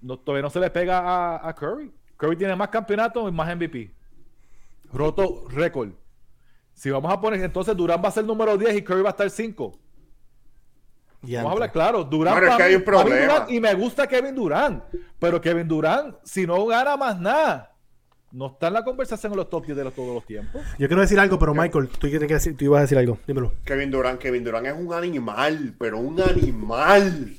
No, 0.00 0.16
todavía 0.16 0.42
no 0.42 0.50
se 0.50 0.60
le 0.60 0.70
pega 0.70 1.00
a, 1.00 1.48
a 1.48 1.54
Curry. 1.54 1.90
Curry 2.16 2.36
tiene 2.36 2.54
más 2.54 2.68
campeonatos 2.68 3.28
y 3.28 3.32
más 3.32 3.48
MVP. 3.56 3.90
Roto 4.92 5.44
récord. 5.48 5.90
Si 6.72 6.88
vamos 6.90 7.12
a 7.12 7.20
poner, 7.20 7.40
entonces 7.40 7.76
Durán 7.76 8.00
va 8.04 8.08
a 8.08 8.12
ser 8.12 8.24
número 8.24 8.56
10 8.56 8.76
y 8.76 8.82
Curry 8.82 9.02
va 9.02 9.08
a 9.08 9.10
estar 9.10 9.28
5. 9.28 9.76
Vamos 11.34 11.50
a 11.50 11.52
hablar 11.54 11.72
claro. 11.72 12.04
Durán, 12.04 12.34
Bueno, 12.34 12.48
es 12.50 12.56
que 12.56 12.62
hay 12.62 12.74
un 12.76 12.82
problema. 12.84 13.34
Durán- 13.40 13.50
y 13.50 13.60
me 13.60 13.74
gusta 13.74 14.06
Kevin 14.06 14.34
Durán. 14.34 14.84
Pero 15.18 15.40
Kevin 15.40 15.66
Durán, 15.66 16.16
si 16.24 16.46
no 16.46 16.64
gana 16.66 16.96
más 16.96 17.18
nada, 17.18 17.72
no 18.32 18.48
está 18.48 18.68
en 18.68 18.74
la 18.74 18.84
conversación 18.84 19.32
en 19.32 19.38
los 19.38 19.48
top 19.48 19.64
10 19.66 19.76
de 19.76 19.84
los, 19.84 19.94
todos 19.94 20.14
los 20.14 20.24
tiempos. 20.26 20.62
Yo 20.78 20.86
quiero 20.88 21.00
decir 21.00 21.18
algo, 21.18 21.38
pero 21.38 21.54
Michael, 21.54 21.88
tú, 21.88 22.08
tienes 22.08 22.28
que 22.28 22.34
decir, 22.34 22.56
tú 22.56 22.64
ibas 22.66 22.78
a 22.78 22.82
decir 22.82 22.98
algo. 22.98 23.18
Dímelo. 23.26 23.52
Kevin 23.64 23.90
Durant, 23.90 24.20
Kevin 24.20 24.44
Durant 24.44 24.66
es 24.66 24.74
un 24.74 24.92
animal, 24.92 25.74
pero 25.78 25.98
un 25.98 26.20
animal. 26.20 27.34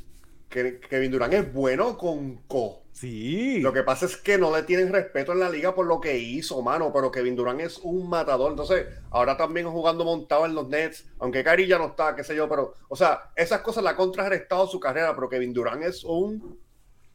Que- 0.49 0.79
Kevin 0.79 1.11
Durant 1.11 1.33
es 1.33 1.53
bueno 1.53 1.97
con 1.97 2.37
co. 2.47 2.83
Sí. 2.91 3.59
Lo 3.59 3.73
que 3.73 3.83
pasa 3.83 4.05
es 4.07 4.17
que 4.17 4.37
no 4.39 4.55
le 4.55 4.63
tienen 4.63 4.91
respeto 4.91 5.31
en 5.33 5.39
la 5.39 5.49
liga 5.49 5.75
por 5.75 5.85
lo 5.85 6.01
que 6.01 6.17
hizo, 6.17 6.61
mano. 6.63 6.91
Pero 6.91 7.11
Kevin 7.11 7.35
Durant 7.35 7.61
es 7.61 7.77
un 7.83 8.09
matador. 8.09 8.51
Entonces, 8.51 8.87
ahora 9.11 9.37
también 9.37 9.69
jugando 9.69 10.03
montado 10.03 10.45
en 10.45 10.55
los 10.55 10.67
Nets. 10.67 11.05
Aunque 11.19 11.43
Kyrie 11.43 11.67
ya 11.67 11.77
no 11.77 11.87
está, 11.87 12.15
qué 12.15 12.23
sé 12.23 12.35
yo. 12.35 12.49
Pero, 12.49 12.73
o 12.89 12.95
sea, 12.95 13.29
esas 13.35 13.61
cosas 13.61 13.83
la 13.83 13.91
ha 13.91 13.95
contrarrestado 13.95 14.65
su 14.67 14.79
carrera. 14.79 15.13
Pero 15.13 15.29
Kevin 15.29 15.53
Durant 15.53 15.83
es 15.83 16.03
un. 16.03 16.59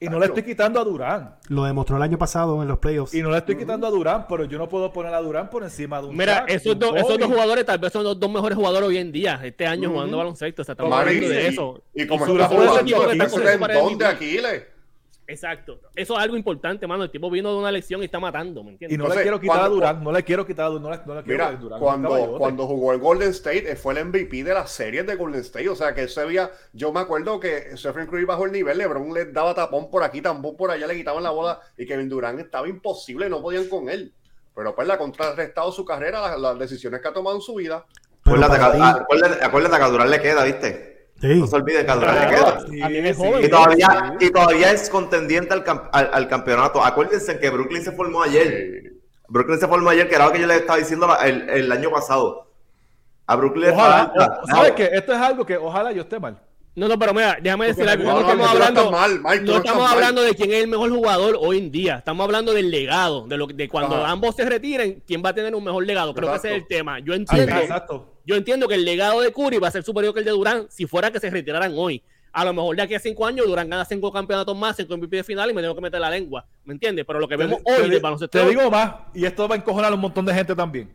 Y 0.02 0.08
no 0.08 0.18
le 0.18 0.26
estoy 0.26 0.42
quitando 0.42 0.80
a 0.80 0.84
Durán. 0.84 1.36
Lo 1.48 1.64
demostró 1.64 1.96
el 1.96 2.02
año 2.02 2.18
pasado 2.18 2.60
en 2.60 2.66
los 2.66 2.78
playoffs. 2.78 3.14
Y 3.14 3.22
no 3.22 3.30
le 3.30 3.38
estoy 3.38 3.56
quitando 3.56 3.86
a 3.86 3.90
Durán, 3.90 4.26
pero 4.28 4.44
yo 4.44 4.58
no 4.58 4.68
puedo 4.68 4.92
poner 4.92 5.14
a 5.14 5.20
Durán 5.20 5.48
por 5.48 5.62
encima 5.62 6.00
de 6.00 6.08
un 6.08 6.16
Mira, 6.16 6.44
esos, 6.48 6.76
dos, 6.78 6.96
esos 6.96 7.18
dos 7.18 7.28
jugadores 7.28 7.64
tal 7.64 7.78
vez 7.78 7.92
son 7.92 8.02
los 8.02 8.18
dos 8.18 8.30
mejores 8.30 8.56
jugadores 8.56 8.88
hoy 8.88 8.98
en 8.98 9.12
día, 9.12 9.40
este 9.44 9.64
año 9.64 9.90
jugando 9.90 10.16
baloncesto. 10.18 10.62
O 10.62 10.64
sea, 10.64 10.72
estamos 10.72 10.92
hablando 10.92 11.28
de 11.28 11.42
y- 11.42 11.46
eso. 11.46 11.82
Y, 11.94 12.06
como 12.06 12.24
Y 12.26 12.28
puede 12.28 13.28
ser 13.28 13.58
tendón 13.58 13.98
de. 13.98 14.06
Aquiles. 14.06 14.71
Exacto. 15.32 15.80
Eso 15.96 16.14
es 16.14 16.20
algo 16.22 16.36
importante, 16.36 16.86
mano. 16.86 17.04
El 17.04 17.10
tipo 17.10 17.30
vino 17.30 17.50
de 17.52 17.58
una 17.58 17.72
lección 17.72 18.02
y 18.02 18.04
está 18.04 18.20
matando, 18.20 18.62
¿me 18.62 18.72
entiendes? 18.72 18.94
Y 18.94 18.98
no 18.98 19.04
le 19.08 19.22
quiero 19.22 19.40
quitar 19.40 19.56
a 19.56 19.68
Durán, 19.68 20.04
no 20.04 20.12
le 20.12 20.22
quiero 20.22 20.46
quitar 20.46 20.66
a 20.66 20.68
Durán, 20.68 20.82
no 20.82 20.90
le, 20.90 20.96
no 21.06 21.14
le 21.14 21.22
quiero 21.22 21.44
Mira, 21.46 21.58
Durán 21.60 21.80
cuando, 21.80 22.08
cuando 22.38 22.66
jugó 22.66 22.92
el 22.92 22.98
Golden 22.98 23.30
State, 23.30 23.76
fue 23.76 23.94
el 23.98 24.04
MVP 24.06 24.44
de 24.44 24.54
las 24.54 24.70
series 24.70 25.06
de 25.06 25.14
Golden 25.16 25.40
State. 25.40 25.68
O 25.68 25.74
sea, 25.74 25.94
que 25.94 26.02
él 26.02 26.08
se 26.08 26.24
veía. 26.24 26.50
Yo 26.72 26.92
me 26.92 27.00
acuerdo 27.00 27.40
que 27.40 27.76
Stephen 27.76 28.06
Curry 28.06 28.24
bajó 28.24 28.44
el 28.44 28.52
nivel, 28.52 28.76
LeBron 28.78 29.12
le 29.14 29.24
daba 29.26 29.54
tapón 29.54 29.90
por 29.90 30.02
aquí, 30.02 30.20
tapón 30.20 30.56
por 30.56 30.70
allá, 30.70 30.86
le 30.86 30.94
quitaban 30.96 31.22
la 31.22 31.30
bola 31.30 31.60
y 31.76 31.86
Kevin 31.86 32.08
Durant 32.08 32.38
estaba 32.40 32.68
imposible, 32.68 33.28
no 33.28 33.40
podían 33.40 33.68
con 33.68 33.88
él. 33.88 34.12
Pero 34.54 34.74
pues 34.74 34.86
le 34.86 34.92
ha 34.92 34.98
contrarrestado 34.98 35.72
su 35.72 35.84
carrera, 35.84 36.20
las, 36.20 36.38
las 36.38 36.58
decisiones 36.58 37.00
que 37.00 37.08
ha 37.08 37.12
tomado 37.12 37.36
en 37.36 37.42
su 37.42 37.54
vida. 37.54 37.86
Acuérdate, 38.24 38.58
para 38.58 38.72
que- 38.72 38.78
ti- 38.78 38.84
acuérdate, 38.84 39.44
acuérdate 39.44 39.76
que 39.78 39.82
a 39.82 39.88
Durán 39.88 40.10
le 40.10 40.20
queda, 40.20 40.44
¿viste? 40.44 40.91
Sí. 41.22 41.38
No 41.40 41.46
se 41.46 41.56
olviden 41.56 41.86
que 41.86 41.92
queda. 42.34 42.60
Sí, 42.68 42.82
sí. 43.14 43.14
joven. 43.14 43.44
Y 43.44 43.48
todavía, 43.48 44.16
y 44.20 44.30
todavía 44.30 44.72
es 44.72 44.90
contendiente 44.90 45.54
al, 45.54 45.64
cam- 45.64 45.88
al- 45.92 46.10
al 46.12 46.28
campeonato. 46.28 46.84
Acuérdense 46.84 47.38
que 47.38 47.48
Brooklyn 47.48 47.82
se 47.84 47.92
formó 47.92 48.22
ayer. 48.24 48.92
Brooklyn 49.28 49.58
se 49.60 49.68
formó 49.68 49.88
ayer, 49.90 50.08
que 50.08 50.16
era 50.16 50.26
lo 50.26 50.32
que 50.32 50.40
yo 50.40 50.46
le 50.48 50.56
estaba 50.56 50.78
diciendo 50.78 51.06
la- 51.06 51.14
el, 51.26 51.48
el 51.48 51.70
año 51.72 51.90
pasado. 51.90 52.50
A 53.26 53.36
Brooklyn 53.36 53.66
le 53.66 53.70
Ojalá, 53.70 54.12
falta. 54.14 54.40
o- 54.42 54.46
¿sabes 54.48 54.72
qué? 54.72 54.90
Esto 54.92 55.12
es 55.12 55.18
algo 55.20 55.46
que 55.46 55.56
ojalá 55.56 55.92
yo 55.92 56.02
esté 56.02 56.18
mal. 56.18 56.38
No, 56.74 56.88
no, 56.88 56.98
pero 56.98 57.12
mira, 57.12 57.36
déjame 57.42 57.66
decir 57.66 57.86
algo. 57.86 58.04
no, 58.04 58.12
No, 58.14 58.20
estamos 58.22 58.48
hablando, 58.48 58.90
mal, 58.90 59.20
Mike, 59.22 59.40
no 59.44 59.56
estamos 59.58 59.90
hablando 59.90 60.22
de 60.22 60.34
quién 60.34 60.52
es 60.52 60.62
el 60.62 60.68
mejor 60.68 60.90
jugador 60.90 61.36
hoy 61.38 61.58
en 61.58 61.70
día. 61.70 61.96
Estamos 61.98 62.24
hablando 62.24 62.54
del 62.54 62.70
legado, 62.70 63.26
de 63.26 63.36
lo 63.36 63.46
de 63.46 63.68
cuando 63.68 63.96
Ajá. 63.96 64.10
ambos 64.10 64.34
se 64.36 64.46
retiren, 64.46 65.02
quién 65.06 65.22
va 65.22 65.30
a 65.30 65.34
tener 65.34 65.54
un 65.54 65.62
mejor 65.62 65.84
legado. 65.84 66.14
Creo 66.14 66.30
que 66.30 66.36
ese 66.38 66.50
es 66.52 66.62
el 66.62 66.66
tema. 66.66 66.98
Yo 67.00 67.12
entiendo, 67.12 67.54
Exacto. 67.56 68.14
yo 68.24 68.36
entiendo 68.36 68.68
que 68.68 68.74
el 68.76 68.86
legado 68.86 69.20
de 69.20 69.30
Curry 69.32 69.58
va 69.58 69.68
a 69.68 69.70
ser 69.70 69.82
superior 69.82 70.14
que 70.14 70.20
el 70.20 70.24
de 70.24 70.30
Durán 70.30 70.66
si 70.70 70.86
fuera 70.86 71.10
que 71.10 71.20
se 71.20 71.28
retiraran 71.28 71.74
hoy. 71.76 72.02
A 72.32 72.42
lo 72.46 72.54
mejor 72.54 72.74
de 72.74 72.80
aquí 72.80 72.94
a 72.94 72.98
cinco 73.00 73.26
años 73.26 73.46
Durán 73.46 73.68
gana 73.68 73.84
cinco 73.84 74.10
campeonatos 74.10 74.56
más, 74.56 74.74
cinco 74.74 74.96
MVP 74.96 75.16
de 75.16 75.24
final 75.24 75.50
y 75.50 75.52
me 75.52 75.60
tengo 75.60 75.74
que 75.74 75.82
meter 75.82 76.00
la 76.00 76.08
lengua. 76.08 76.46
¿Me 76.64 76.72
entiendes? 76.72 77.04
Pero 77.06 77.20
lo 77.20 77.28
que 77.28 77.36
vemos 77.36 77.62
Te- 77.62 77.70
hoy 77.70 77.82
te- 77.82 77.88
del 77.90 78.00
baloncesto 78.00 78.38
Te 78.38 78.48
digo 78.48 78.70
más, 78.70 78.94
y 79.12 79.26
esto 79.26 79.46
va 79.46 79.56
a 79.56 79.58
encojonar 79.58 79.92
a 79.92 79.94
un 79.94 80.00
montón 80.00 80.24
de 80.24 80.32
gente 80.32 80.54
también. 80.56 80.90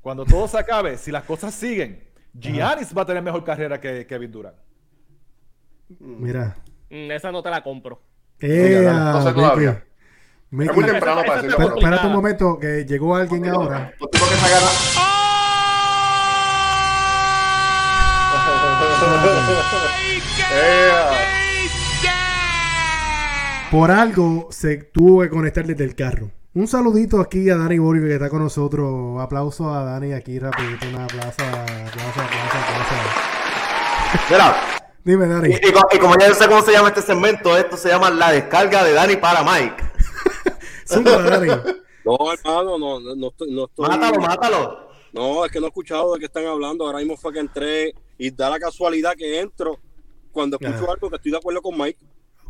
Cuando 0.00 0.24
todo 0.24 0.48
se 0.48 0.58
acabe, 0.58 0.98
si 0.98 1.12
las 1.12 1.22
cosas 1.22 1.54
siguen, 1.54 2.02
Giannis 2.34 2.96
va 2.96 3.02
a 3.02 3.06
tener 3.06 3.22
mejor 3.22 3.44
carrera 3.44 3.80
que 3.80 4.06
Kevin 4.06 4.30
Durant. 4.32 4.56
Mira. 5.98 6.56
mm, 6.88 7.10
esa 7.10 7.32
no 7.32 7.42
te 7.42 7.50
la 7.50 7.62
compro. 7.62 8.00
Eh, 8.38 8.82
no 8.88 9.22
sé 9.22 9.32
todavía. 9.32 9.70
Mickey. 9.72 9.86
Mickey. 10.50 10.70
Es 10.70 10.76
muy 10.76 10.84
temprano 10.84 11.22
para 11.22 11.34
decirlo. 11.42 11.56
pero- 11.58 11.76
Espérate 11.78 12.06
un 12.06 12.12
momento, 12.12 12.58
que 12.58 12.84
llegó 12.84 13.14
alguien 13.16 13.48
ahora. 13.48 13.92
Los 14.00 14.10
tipos 14.10 14.28
que. 14.28 14.36
Por 23.70 23.90
algo 23.92 24.48
se 24.50 24.78
tuvo 24.78 25.22
que 25.22 25.30
conectar 25.30 25.64
desde 25.64 25.84
el 25.84 25.94
carro. 25.94 26.30
Un 26.52 26.66
saludito 26.66 27.20
aquí 27.20 27.48
a 27.48 27.56
Dani 27.56 27.78
Borio 27.78 28.02
que 28.06 28.14
está 28.14 28.28
con 28.28 28.42
nosotros. 28.42 29.20
Aplauso 29.20 29.72
a 29.72 29.84
Dani 29.84 30.12
aquí 30.12 30.38
rapidito. 30.38 30.86
Un 30.88 30.96
aplauso, 30.96 31.42
aplauso, 31.42 32.20
aplauso, 32.20 32.58
aplauso. 32.58 32.94
Mira, 34.30 34.56
Dime, 35.04 35.26
Dani. 35.28 35.48
y, 35.54 35.68
y 35.68 35.72
co- 35.72 35.88
y 35.92 35.98
como 35.98 36.16
ya 36.18 36.28
yo 36.28 36.34
sé 36.34 36.48
cómo 36.48 36.62
se 36.62 36.72
llama 36.72 36.88
este 36.88 37.02
segmento, 37.02 37.56
esto 37.56 37.76
se 37.76 37.88
llama 37.88 38.10
la 38.10 38.32
descarga 38.32 38.82
de 38.84 38.92
Dani 38.92 39.16
para 39.16 39.44
Mike. 39.44 39.76
Zumba, 40.86 41.22
Dani. 41.22 41.48
No, 42.04 42.16
hermano, 42.32 42.78
no, 42.78 43.00
no, 43.00 43.14
no 43.14 43.28
estoy, 43.28 43.50
no 43.52 43.64
estoy- 43.66 43.88
Mátalo, 43.88 44.20
mátalo. 44.20 44.90
No, 45.12 45.44
es 45.44 45.52
que 45.52 45.60
no 45.60 45.66
he 45.66 45.68
escuchado 45.68 46.12
de 46.14 46.18
qué 46.18 46.26
están 46.26 46.46
hablando. 46.46 46.84
Ahora 46.84 46.98
mismo 46.98 47.16
fue 47.16 47.32
que 47.32 47.38
entré 47.40 47.94
y 48.18 48.30
da 48.32 48.50
la 48.50 48.58
casualidad 48.58 49.12
que 49.16 49.38
entro 49.40 49.78
cuando 50.32 50.58
escucho 50.60 50.90
algo 50.90 51.08
que 51.10 51.16
estoy 51.16 51.30
de 51.32 51.38
acuerdo 51.38 51.62
con 51.62 51.78
Mike. 51.78 51.98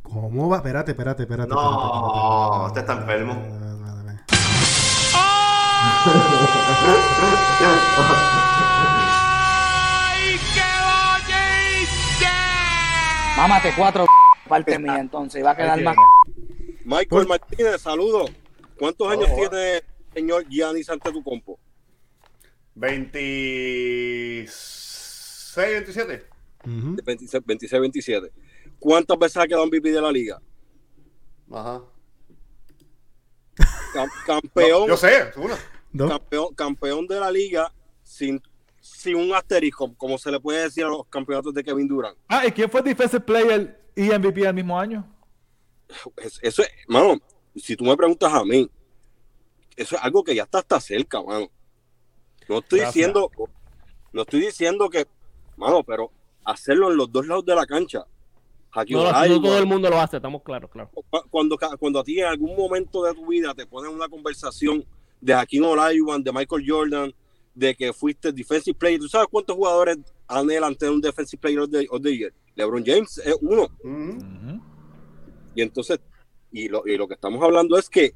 ¿Cómo 0.02 0.48
va? 0.48 0.56
Espérate, 0.56 0.90
espérate, 0.92 1.22
espérate. 1.24 1.50
No, 1.50 2.64
este 2.68 2.80
está 2.80 2.94
enfermo. 2.94 3.69
Mámate 13.36 13.72
cuatro 13.76 14.06
parte 14.48 14.78
mía, 14.78 14.98
entonces. 14.98 15.44
Va 15.44 15.50
a 15.52 15.56
quedar 15.56 15.80
más. 15.82 15.96
Michael 16.84 17.26
Martínez, 17.26 17.80
saludos. 17.80 18.30
¿Cuántos 18.78 19.10
años 19.10 19.28
tiene 19.34 19.76
el 19.76 19.82
señor 20.14 20.46
Giannis 20.48 20.88
Antetokounmpo? 20.90 21.58
26, 22.74 25.52
27. 25.56 26.26
Ujú. 26.66 26.96
26, 27.04 27.42
26, 27.46 27.80
27. 27.80 28.32
¿Cuántas 28.78 29.18
veces 29.18 29.36
ha 29.38 29.46
quedado 29.46 29.66
MVP 29.66 29.90
de 29.90 30.00
la 30.00 30.12
liga? 30.12 30.40
Ajá. 31.52 31.82
Cam- 33.92 34.10
campeón, 34.26 34.88
Yo 34.88 34.96
sé, 34.96 35.30
una. 35.36 35.56
¿No? 35.92 36.09
campeón, 36.09 36.55
campeón 36.55 37.07
de 37.07 37.18
la 37.20 37.31
liga 37.31 37.72
sin, 38.03 38.40
sin 38.81 39.16
un 39.16 39.35
asterisco, 39.35 39.92
como 39.96 40.18
se 40.18 40.31
le 40.31 40.38
puede 40.40 40.62
decir 40.62 40.85
a 40.85 40.88
los 40.88 41.07
campeonatos 41.07 41.53
de 41.55 41.64
Kevin 41.64 41.88
Durant. 41.88 42.16
Ah, 42.29 42.46
¿y 42.46 42.53
quién 42.53 42.70
fue 42.70 42.83
Defensive 42.83 43.20
Player 43.20 43.81
y 43.96 44.03
MVP 44.11 44.46
al 44.46 44.55
mismo 44.55 44.79
año? 44.79 45.05
Es- 46.16 46.38
Eso 46.42 46.62
es, 46.62 46.70
mano, 46.87 47.18
si 47.57 47.76
tú 47.76 47.85
me 47.85 47.96
preguntas 47.96 48.33
a 48.33 48.44
mí, 48.44 48.70
eso 49.76 49.96
es 49.96 50.03
algo 50.03 50.22
que 50.22 50.35
ya 50.35 50.44
está 50.44 50.59
hasta 50.59 50.79
cerca, 50.81 51.22
mano. 51.22 51.48
No 52.48 52.59
estoy 52.59 52.81
Gracias. 52.81 52.94
diciendo, 52.94 53.31
no 54.12 54.22
estoy 54.22 54.40
diciendo 54.40 54.88
que, 54.90 55.07
mano, 55.57 55.83
pero 55.83 56.11
hacerlo 56.44 56.90
en 56.90 56.96
los 56.96 57.11
dos 57.11 57.26
lados 57.26 57.44
de 57.44 57.55
la 57.55 57.66
cancha. 57.66 58.05
No, 58.88 59.03
no 59.26 59.40
todo 59.42 59.59
el 59.59 59.66
mundo 59.66 59.90
lo 59.90 59.98
hace, 60.00 60.16
estamos 60.18 60.42
claros, 60.44 60.70
claro. 60.70 60.90
cu- 60.94 61.05
cuando, 61.29 61.59
cuando 61.79 61.98
a 61.98 62.05
ti 62.05 62.20
en 62.20 62.26
algún 62.26 62.57
momento 62.57 63.03
de 63.03 63.12
tu 63.14 63.26
vida 63.26 63.53
te 63.53 63.66
ponen 63.66 63.90
una 63.92 64.09
conversación 64.09 64.85
de 65.20 65.35
Hakeem 65.35 65.64
Olajuwon, 65.64 66.22
de 66.22 66.33
Michael 66.33 66.64
Jordan, 66.66 67.14
de 67.54 67.74
que 67.74 67.92
fuiste 67.92 68.33
defensive 68.33 68.76
player, 68.76 69.00
¿tú 69.00 69.09
sabes 69.09 69.28
cuántos 69.30 69.56
jugadores 69.56 69.98
anhelan 70.26 70.74
tener 70.74 70.94
un 70.94 71.00
defensive 71.00 71.40
player 71.40 71.61
of 71.61 71.70
the, 71.70 71.87
of 71.90 72.02
the 72.02 72.16
year? 72.16 72.33
LeBron 72.54 72.85
James 72.85 73.18
es 73.18 73.37
uno. 73.40 73.68
Y 75.54 75.62
entonces, 75.62 76.00
y 76.52 76.68
lo, 76.68 76.87
y 76.87 76.96
lo 76.96 77.06
que 77.06 77.14
estamos 77.14 77.42
hablando 77.42 77.76
es 77.78 77.88
que 77.88 78.14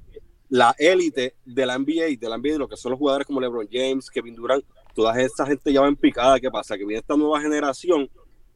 la 0.48 0.74
élite 0.78 1.34
de 1.44 1.66
la 1.66 1.78
NBA, 1.78 2.16
de 2.18 2.28
la 2.28 2.38
NBA, 2.38 2.58
lo 2.58 2.68
que 2.68 2.76
son 2.76 2.92
los 2.92 2.98
jugadores 2.98 3.26
como 3.26 3.40
LeBron 3.40 3.68
James, 3.70 4.10
Kevin 4.10 4.34
Durant, 4.34 4.64
toda 4.94 5.20
esa 5.20 5.46
gente 5.46 5.72
ya 5.72 5.80
va 5.80 5.88
en 5.88 5.96
picada. 5.96 6.38
¿Qué 6.38 6.50
pasa? 6.50 6.76
Que 6.76 6.84
viene 6.84 7.00
esta 7.00 7.16
nueva 7.16 7.40
generación 7.40 8.08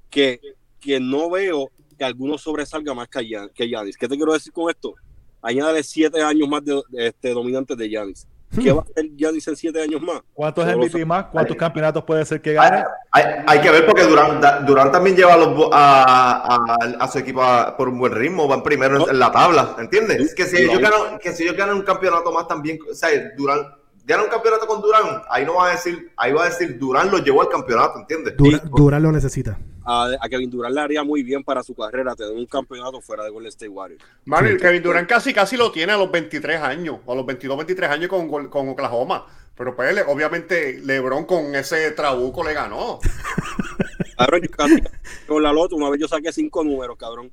que, 0.08 0.40
que 0.80 1.00
no 1.00 1.30
veo 1.30 1.70
que 1.96 2.04
alguno 2.04 2.38
sobresalga 2.38 2.94
más 2.94 3.08
que 3.08 3.24
Giannis. 3.66 3.96
¿Qué 3.96 4.08
te 4.08 4.16
quiero 4.16 4.32
decir 4.32 4.52
con 4.52 4.70
esto? 4.70 4.94
Añádale 5.42 5.82
siete 5.82 6.22
años 6.22 6.48
más 6.48 6.64
de, 6.64 6.80
de 6.88 7.08
este, 7.08 7.30
dominantes 7.30 7.76
de 7.76 7.88
Giannis. 7.88 8.26
¿Qué 8.54 8.72
va 8.72 8.80
a 8.80 8.84
hacer 8.84 9.10
Giannis 9.14 9.46
en 9.48 9.56
siete 9.56 9.82
años 9.82 10.00
más? 10.00 10.20
¿Cuántos 10.32 10.64
MVP 10.66 11.04
más? 11.04 11.26
¿Cuántos 11.26 11.56
campeonatos 11.56 12.02
puede 12.04 12.24
ser 12.24 12.40
que 12.40 12.54
gane? 12.54 12.82
hay- 13.12 13.24
hay 13.46 13.60
que 13.60 13.70
ver 13.70 13.84
porque 13.86 14.04
Durán, 14.04 14.40
Durán 14.66 14.90
también 14.90 15.16
lleva 15.16 15.34
a, 15.34 15.36
los 15.36 15.54
bo- 15.54 15.70
a, 15.72 16.54
a- 16.54 16.76
a 16.98 17.08
su 17.08 17.18
equipo 17.18 17.42
a- 17.42 17.76
por 17.76 17.88
un 17.88 17.98
buen 17.98 18.12
ritmo, 18.12 18.48
van 18.48 18.62
primero 18.62 19.04
en, 19.04 19.10
en 19.10 19.18
la 19.18 19.30
tabla, 19.30 19.76
¿entiendes? 19.78 20.34
Que 20.34 20.44
si, 20.46 20.56
ellos 20.62 20.78
ganan, 20.80 21.18
que 21.20 21.32
si 21.32 21.42
ellos 21.44 21.56
ganan 21.56 21.76
un 21.76 21.82
campeonato 21.82 22.32
más 22.32 22.48
también, 22.48 22.78
o 22.90 22.94
sea, 22.94 23.10
Durán, 23.36 23.60
ganan 24.04 24.24
un 24.24 24.30
campeonato 24.30 24.66
con 24.66 24.80
Durán, 24.80 25.22
ahí 25.30 25.44
no 25.44 25.56
va 25.56 25.68
a 25.68 25.70
decir, 25.72 26.10
ahí 26.16 26.32
va 26.32 26.44
a 26.44 26.48
decir 26.48 26.78
Durán 26.78 27.10
lo 27.10 27.18
llevó 27.18 27.42
al 27.42 27.48
campeonato, 27.50 27.98
¿entiendes? 27.98 28.34
Durán 28.74 29.02
lo 29.02 29.12
necesita. 29.12 29.58
A, 29.90 30.10
a 30.20 30.28
Kevin 30.28 30.50
Durant 30.50 30.74
le 30.74 30.80
haría 30.82 31.02
muy 31.02 31.22
bien 31.22 31.42
para 31.42 31.62
su 31.62 31.74
carrera 31.74 32.14
tener 32.14 32.32
un 32.32 32.44
campeonato 32.44 33.00
fuera 33.00 33.24
de 33.24 33.30
Golden 33.30 33.48
State 33.48 33.70
Warriors. 33.70 34.04
Mano, 34.26 34.50
y 34.50 34.58
Kevin 34.58 34.82
Durant 34.82 35.08
casi 35.08 35.32
casi 35.32 35.56
lo 35.56 35.72
tiene 35.72 35.92
a 35.92 35.96
los 35.96 36.10
23 36.10 36.60
años, 36.60 36.98
o 37.06 37.12
a 37.12 37.16
los 37.16 37.24
22, 37.24 37.56
23 37.56 37.90
años 37.90 38.08
con, 38.08 38.48
con 38.48 38.68
Oklahoma. 38.68 39.24
Pero 39.56 39.74
pues 39.74 40.04
obviamente 40.06 40.78
LeBron 40.84 41.24
con 41.24 41.54
ese 41.56 41.90
trabuco 41.92 42.44
le 42.44 42.52
ganó. 42.52 43.00
Cabrón, 44.18 44.42
yo 44.42 44.50
casi 44.50 44.82
con 45.26 45.42
la 45.42 45.52
loto, 45.52 45.74
una 45.76 45.90
vez 45.90 46.00
yo 46.00 46.08
saqué 46.08 46.32
cinco 46.32 46.62
números, 46.62 46.96
cabrón. 46.98 47.32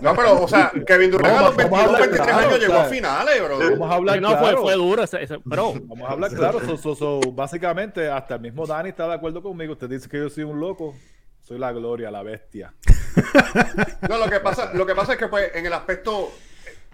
No, 0.00 0.14
pero, 0.14 0.42
o 0.42 0.48
sea, 0.48 0.72
Kevin 0.86 1.10
Durant 1.10 1.36
a 1.36 1.42
los 1.42 1.56
Vamos- 1.56 1.70
vamos 1.70 1.94
a 1.94 1.98
22, 1.98 2.00
hablar 2.00 2.00
23 2.00 2.26
claro, 2.26 2.48
años 2.48 2.60
llegó 2.60 2.74
a 2.74 2.84
finales, 2.84 3.44
bro. 3.44 3.58
Vamos 3.58 3.90
a 3.90 3.94
hablar 3.94 4.20
no, 4.20 4.28
claro. 4.28 4.42
fue, 4.44 4.56
fue 4.62 4.74
duro 4.74 5.02
ese, 5.02 5.22
ese- 5.22 5.38
pero 5.48 5.72
Vamos 5.84 6.08
a 6.08 6.12
hablar 6.12 6.30
claro. 6.34 6.60
So, 6.60 6.76
so- 6.76 6.94
so, 6.94 7.20
básicamente, 7.32 8.08
hasta 8.10 8.34
el 8.34 8.40
mismo 8.40 8.66
Dani 8.66 8.88
está 8.90 9.06
de 9.08 9.14
acuerdo 9.14 9.42
conmigo. 9.42 9.72
Usted 9.72 9.88
dice 9.88 10.08
que 10.08 10.18
yo 10.18 10.30
soy 10.30 10.44
un 10.44 10.58
loco. 10.60 10.94
Soy 11.42 11.58
la 11.58 11.72
gloria, 11.72 12.10
la 12.10 12.22
bestia. 12.22 12.72
No, 14.08 14.16
lo 14.18 14.28
que 14.30 14.40
pasa, 14.40 14.70
lo 14.74 14.86
que 14.86 14.94
pasa 14.94 15.12
es 15.12 15.18
que 15.18 15.28
pues 15.28 15.50
en 15.54 15.66
el 15.66 15.72
aspecto, 15.72 16.30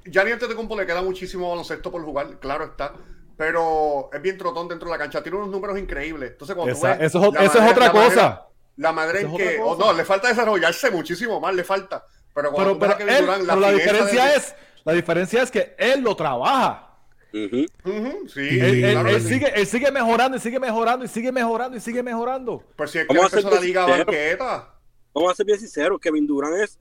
Gianni 0.04 0.32
Antetokounmpo 0.32 0.76
le 0.76 0.84
queda 0.86 1.00
muchísimo 1.02 1.48
baloncesto 1.50 1.90
por 1.90 2.02
jugar, 2.04 2.38
claro 2.40 2.64
está, 2.64 2.92
pero 3.36 4.10
es 4.12 4.20
bien 4.20 4.36
trotón 4.36 4.66
dentro 4.68 4.86
de 4.88 4.92
la 4.94 4.98
cancha, 4.98 5.22
tiene 5.22 5.38
unos 5.38 5.50
números 5.50 5.78
increíbles. 5.78 6.32
Entonces 6.32 6.56
cuando 6.56 6.74
tú 6.74 6.80
ves 6.82 6.96
eso 7.00 7.32
eso 7.38 7.58
es 7.62 7.70
otra 7.72 7.92
manera- 7.92 7.92
cosa. 7.92 8.47
La 8.78 8.90
en 8.90 9.26
es 9.26 9.36
que, 9.36 9.58
oh, 9.60 9.76
no, 9.76 9.92
le 9.92 10.04
falta 10.04 10.28
desarrollarse 10.28 10.90
muchísimo 10.90 11.38
más, 11.40 11.54
le 11.54 11.64
falta. 11.64 12.06
Pero 12.34 12.52
cuando 12.52 12.78
Pero, 12.78 12.96
pero 12.96 13.10
él- 13.10 13.24
Durant, 13.26 13.46
pero 13.46 13.60
la 13.60 13.68
fineza 13.68 13.84
diferencia 13.92 14.24
de- 14.24 14.36
es, 14.36 14.54
la 14.84 14.92
diferencia 14.92 15.42
es 15.42 15.50
que 15.50 15.74
él 15.78 16.00
lo 16.00 16.14
trabaja. 16.16 16.84
Sí, 17.32 17.66
Él, 17.84 18.84
él- 18.84 18.92
claro 18.92 19.08
él 19.10 19.14
que 19.16 19.20
sí. 19.20 19.28
sigue, 19.28 19.52
él 19.54 19.66
sigue 19.66 19.90
mejorando 19.92 20.36
y 20.36 20.40
sigue 20.40 20.58
mejorando 20.60 21.04
y 21.04 21.08
sigue 21.08 21.32
mejorando 21.32 21.76
y 21.76 21.80
sigue 21.80 22.02
mejorando. 22.02 22.62
Pero 22.76 22.88
si 22.88 22.98
es 22.98 23.06
que 23.06 23.14
Vamos 23.14 23.32
a 23.34 23.40
ser 23.40 23.52
la 23.52 23.60
liga 23.60 23.84
banqueta. 23.86 24.74
Vamos 25.12 25.32
a 25.32 25.34
ser 25.34 25.46
bien 25.46 25.58
sinceros, 25.58 25.98
Kevin 26.00 26.26
Durant 26.26 26.56
es, 26.56 26.78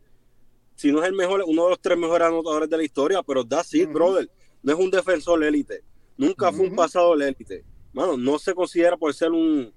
si 0.75 0.91
no 0.91 1.01
es 1.01 1.07
el 1.09 1.15
mejor, 1.15 1.43
uno 1.45 1.63
de 1.65 1.69
los 1.71 1.81
tres 1.81 1.97
mejores 1.97 2.27
anotadores 2.27 2.69
de 2.69 2.77
la 2.77 2.83
historia, 2.83 3.23
pero 3.23 3.45
that's 3.45 3.73
it, 3.73 3.89
brother. 3.91 4.29
No 4.61 4.73
es 4.73 4.79
un 4.79 4.91
defensor 4.91 5.43
élite. 5.43 5.83
Nunca 6.15 6.51
fue 6.51 6.67
un 6.67 6.75
pasado 6.75 7.13
élite. 7.15 7.63
Mano, 7.93 8.15
no 8.15 8.37
se 8.37 8.53
considera 8.53 8.95
por 8.95 9.13
ser 9.13 9.31
un, 9.31 9.73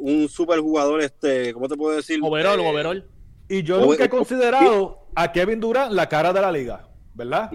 un 0.00 0.28
super 0.28 0.58
jugador, 0.60 1.00
este, 1.02 1.52
¿cómo 1.52 1.68
te 1.68 1.76
puedo 1.76 1.96
decir? 1.96 2.18
overall, 2.22 2.58
Eh, 2.60 2.68
overall. 2.68 3.04
Y 3.48 3.62
yo 3.62 3.80
nunca 3.80 4.04
he 4.04 4.08
considerado 4.08 5.06
a 5.14 5.30
Kevin 5.32 5.60
Durant 5.60 5.92
la 5.92 6.08
cara 6.08 6.32
de 6.32 6.40
la 6.40 6.52
liga, 6.52 6.88
¿verdad? 7.14 7.50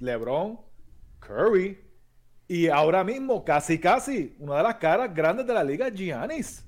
LeBron, 0.00 0.58
Curry 1.20 1.78
y 2.46 2.68
ahora 2.68 3.02
mismo 3.04 3.42
casi 3.44 3.78
casi 3.78 4.36
una 4.38 4.56
de 4.58 4.62
las 4.64 4.74
caras 4.76 5.14
grandes 5.14 5.46
de 5.46 5.54
la 5.54 5.64
liga, 5.64 5.88
Giannis. 5.88 6.64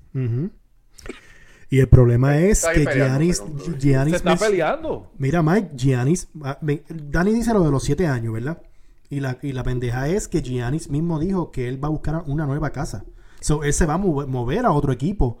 Y 1.69 1.79
el 1.79 1.87
problema 1.89 2.39
es 2.39 2.65
que 2.65 2.79
peleando, 2.85 2.97
Giannis, 3.17 3.41
pero- 3.41 4.09
Se 4.09 4.15
está 4.15 4.35
peleando. 4.37 5.11
Mira, 5.17 5.43
Mike, 5.43 5.71
Giannis. 5.75 6.27
ah, 6.43 6.57
Dani 6.61 7.33
dice 7.33 7.53
lo 7.53 7.61
de 7.63 7.71
los 7.71 7.83
siete 7.83 8.07
años, 8.07 8.33
¿verdad? 8.33 8.61
Y 9.09 9.19
la, 9.19 9.37
y 9.41 9.51
la 9.51 9.63
pendeja 9.63 10.07
es 10.09 10.27
que 10.27 10.41
Giannis 10.41 10.89
mismo 10.89 11.19
dijo 11.19 11.51
que 11.51 11.67
él 11.67 11.81
va 11.83 11.89
a 11.89 11.91
buscar 11.91 12.23
una 12.25 12.45
nueva 12.45 12.71
casa. 12.71 13.03
So, 13.39 13.63
él 13.63 13.73
se 13.73 13.85
va 13.85 13.95
a 13.95 13.97
move- 13.97 14.25
mover 14.27 14.65
a 14.65 14.71
otro 14.71 14.91
equipo. 14.91 15.39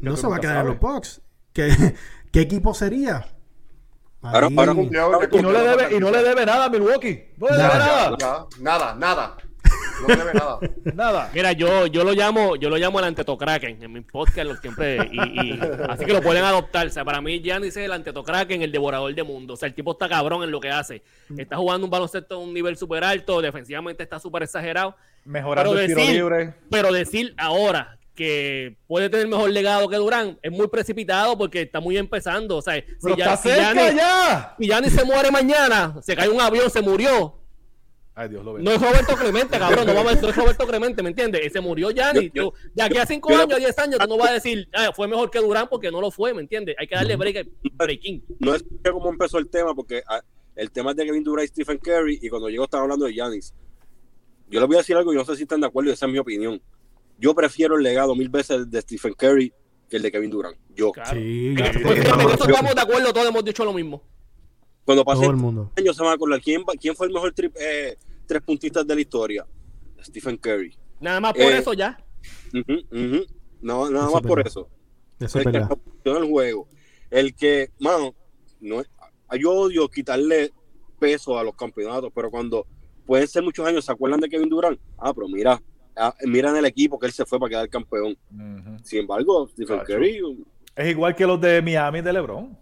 No 0.00 0.16
se 0.16 0.26
va 0.26 0.36
a 0.36 0.40
quedar 0.40 0.58
en 0.58 0.66
los. 0.66 0.80
Bucks. 0.80 1.20
¿Qué, 1.52 1.94
¿Qué 2.32 2.40
equipo 2.40 2.74
sería? 2.74 3.26
Ahora- 4.22 4.48
ahora 4.56 4.74
cumplió. 4.74 5.10
Y 5.32 5.42
no 5.42 5.52
le 5.52 5.60
debe, 5.60 5.96
y 5.96 6.00
no 6.00 6.10
le 6.10 6.22
debe 6.22 6.46
nada 6.46 6.64
a 6.66 6.68
Milwaukee. 6.70 7.32
No 7.36 7.46
le 7.48 7.56
debe 7.56 7.68
Nada. 7.68 8.10
nada. 8.18 8.46
Nada, 8.60 8.94
nada. 8.94 9.36
No 10.00 10.08
le 10.08 10.16
debe 10.16 10.34
nada. 10.34 10.58
Nada. 10.94 11.30
Mira, 11.32 11.52
yo, 11.52 11.86
yo 11.86 12.02
lo 12.04 12.12
llamo, 12.12 12.56
yo 12.56 12.68
lo 12.68 12.76
llamo 12.76 12.98
el 12.98 13.04
antetocraken 13.04 13.82
en 13.82 13.92
mi 13.92 14.00
podcast 14.00 14.48
lo 14.48 14.56
siempre, 14.56 14.98
y, 15.12 15.16
y- 15.18 15.60
así 15.88 16.04
que 16.04 16.12
lo 16.12 16.20
pueden 16.20 16.42
adoptar. 16.44 16.86
O 16.88 16.90
sea, 16.90 17.04
para 17.04 17.20
mí 17.20 17.40
Giannis 17.40 17.76
es 17.76 17.84
el 17.84 17.92
antetocraken, 17.92 18.62
el 18.62 18.72
devorador 18.72 19.14
de 19.14 19.22
mundo. 19.22 19.54
O 19.54 19.56
sea, 19.56 19.68
el 19.68 19.74
tipo 19.74 19.92
está 19.92 20.08
cabrón 20.08 20.42
en 20.42 20.50
lo 20.50 20.60
que 20.60 20.70
hace. 20.70 21.02
Está 21.36 21.56
jugando 21.56 21.84
un 21.86 21.90
baloncesto 21.90 22.34
a 22.34 22.38
un 22.38 22.52
nivel 22.52 22.76
súper 22.76 23.04
alto, 23.04 23.40
defensivamente 23.40 24.02
está 24.02 24.18
súper 24.18 24.42
exagerado. 24.42 24.96
Mejorando 25.24 25.70
Pero 25.72 25.80
el 25.82 25.86
tiro 25.88 26.00
decir- 26.00 26.14
libre. 26.14 26.54
Pero 26.70 26.92
decir 26.92 27.34
ahora 27.38 27.98
que 28.14 28.76
puede 28.86 29.08
tener 29.10 29.26
mejor 29.26 29.50
legado 29.50 29.88
que 29.88 29.96
Durán 29.96 30.38
es 30.42 30.52
muy 30.52 30.68
precipitado 30.68 31.36
porque 31.36 31.62
está 31.62 31.80
muy 31.80 31.96
empezando. 31.96 32.56
O 32.58 32.62
sea, 32.62 32.74
si 32.76 32.82
Pero 33.02 33.16
ya, 33.16 33.24
está 33.24 33.36
si 33.38 33.48
cerca 33.48 33.72
Giannis- 33.74 33.96
ya. 33.96 34.54
si 34.58 34.66
Giannis 34.66 34.92
se 34.92 35.04
muere 35.04 35.30
mañana, 35.30 35.96
se 36.02 36.14
cae 36.14 36.28
un 36.28 36.40
avión, 36.40 36.70
se 36.70 36.80
murió. 36.82 37.40
Ay, 38.16 38.28
Dios 38.28 38.44
lo 38.44 38.56
No 38.56 38.70
es 38.70 38.80
Roberto 38.80 39.16
Clemente, 39.16 39.58
cabrón. 39.58 39.84
No, 39.86 39.92
vamos 39.94 40.12
a- 40.12 40.20
no 40.20 40.28
es 40.28 40.36
Roberto 40.36 40.64
Clemente, 40.68 41.02
¿me 41.02 41.08
entiendes? 41.08 41.52
Se 41.52 41.60
murió 41.60 41.90
Giannis. 41.90 42.30
Yo- 42.32 42.42
yo- 42.44 42.50
Tú, 42.52 42.56
de 42.72 42.82
aquí 42.84 42.98
a 42.98 43.06
5 43.06 43.30
yo- 43.30 43.40
años, 43.42 43.58
10 43.58 43.76
años, 43.80 43.98
tú 43.98 44.06
no 44.06 44.16
vas 44.16 44.30
a 44.30 44.34
decir, 44.34 44.68
ah, 44.72 44.92
fue 44.94 45.08
mejor 45.08 45.28
que 45.32 45.40
Durán 45.40 45.66
porque 45.68 45.90
no 45.90 46.00
lo 46.00 46.12
fue, 46.12 46.32
¿me 46.32 46.40
entiendes? 46.42 46.76
Hay 46.78 46.86
que 46.86 46.94
darle 46.94 47.16
break, 47.16 47.48
breaking. 47.72 48.24
No 48.38 48.54
es 48.54 48.64
cómo 48.88 49.10
empezó 49.10 49.38
el 49.38 49.48
tema, 49.48 49.74
porque 49.74 50.04
ah, 50.06 50.22
el 50.54 50.70
tema 50.70 50.92
es 50.92 50.96
de 50.98 51.06
Kevin 51.06 51.24
Durant 51.24 51.46
y 51.46 51.48
Stephen 51.48 51.78
Curry, 51.78 52.20
y 52.22 52.28
cuando 52.28 52.48
llego 52.48 52.62
estaba 52.62 52.84
hablando 52.84 53.06
de 53.06 53.14
Giannis. 53.14 53.52
Yo 54.48 54.60
les 54.60 54.66
voy 54.66 54.76
a 54.76 54.78
decir 54.78 54.96
algo 54.96 55.12
y 55.12 55.16
no 55.16 55.24
sé 55.24 55.36
si 55.36 55.42
están 55.42 55.60
de 55.60 55.66
acuerdo, 55.66 55.90
y 55.90 55.92
esa 55.94 56.06
es 56.06 56.12
mi 56.12 56.18
opinión. 56.18 56.60
Yo 57.18 57.34
prefiero 57.34 57.76
el 57.76 57.82
legado 57.82 58.14
mil 58.14 58.28
veces 58.28 58.70
de 58.70 58.80
Stephen 58.82 59.14
Curry 59.14 59.52
que 59.88 59.96
el 59.96 60.02
de 60.02 60.10
Kevin 60.12 60.30
Durant. 60.30 60.56
Yo. 60.74 60.92
Claro. 60.92 61.18
Sí, 61.18 61.54
Pues 61.56 61.70
fíjate, 61.72 62.24
eso 62.24 62.38
yo- 62.46 62.50
estamos 62.54 62.74
de 62.74 62.80
acuerdo, 62.80 63.12
todos 63.12 63.28
hemos 63.28 63.44
dicho 63.44 63.64
lo 63.64 63.72
mismo. 63.72 64.02
Cuando 64.84 65.04
pasé 65.04 65.22
todo 65.22 65.30
el 65.30 65.36
mundo. 65.36 65.72
años 65.76 65.96
se 65.96 66.02
van 66.02 66.12
a 66.12 66.14
acordar 66.14 66.40
quién, 66.42 66.62
quién 66.80 66.94
fue 66.94 67.06
el 67.06 67.12
mejor 67.12 67.32
tri- 67.34 67.52
eh, 67.58 67.96
tres 68.26 68.42
puntistas 68.42 68.86
de 68.86 68.94
la 68.94 69.00
historia. 69.00 69.46
Stephen 70.02 70.36
Curry. 70.36 70.76
Nada 71.00 71.20
más 71.20 71.32
por 71.32 71.42
Eh, 71.42 71.58
eso 71.58 71.72
ya. 71.72 71.96
No, 73.62 73.90
nada 73.90 74.06
Eso 74.06 74.12
más 74.12 74.22
por 74.22 74.40
eso. 74.46 74.68
Eso 75.18 75.38
es 75.38 75.46
el 75.46 75.52
que 75.52 75.58
verdad. 75.58 75.78
el 76.04 76.24
juego. 76.28 76.68
El 77.10 77.34
que, 77.34 77.70
mano, 77.78 78.14
no 78.60 78.82
yo 79.38 79.50
odio 79.52 79.88
quitarle 79.88 80.52
peso 80.98 81.38
a 81.38 81.42
los 81.44 81.54
campeonatos, 81.56 82.10
pero 82.14 82.30
cuando 82.30 82.66
pueden 83.06 83.28
ser 83.28 83.42
muchos 83.42 83.66
años, 83.66 83.84
¿se 83.84 83.92
acuerdan 83.92 84.20
de 84.20 84.28
Kevin 84.28 84.48
Durant? 84.48 84.78
Ah, 84.98 85.12
pero 85.14 85.28
mira, 85.28 85.60
ah, 85.96 86.14
mira 86.22 86.50
en 86.50 86.56
el 86.56 86.64
equipo 86.64 86.98
que 86.98 87.06
él 87.06 87.12
se 87.12 87.24
fue 87.24 87.38
para 87.38 87.50
quedar 87.50 87.68
campeón. 87.68 88.16
Sin 88.82 89.00
embargo, 89.00 89.48
Stephen 89.48 89.78
Cacho. 89.78 89.94
Curry, 89.94 90.46
Es 90.76 90.90
igual 90.90 91.14
que 91.14 91.26
los 91.26 91.40
de 91.40 91.62
Miami 91.62 92.00
de 92.00 92.12
LeBron. 92.12 92.56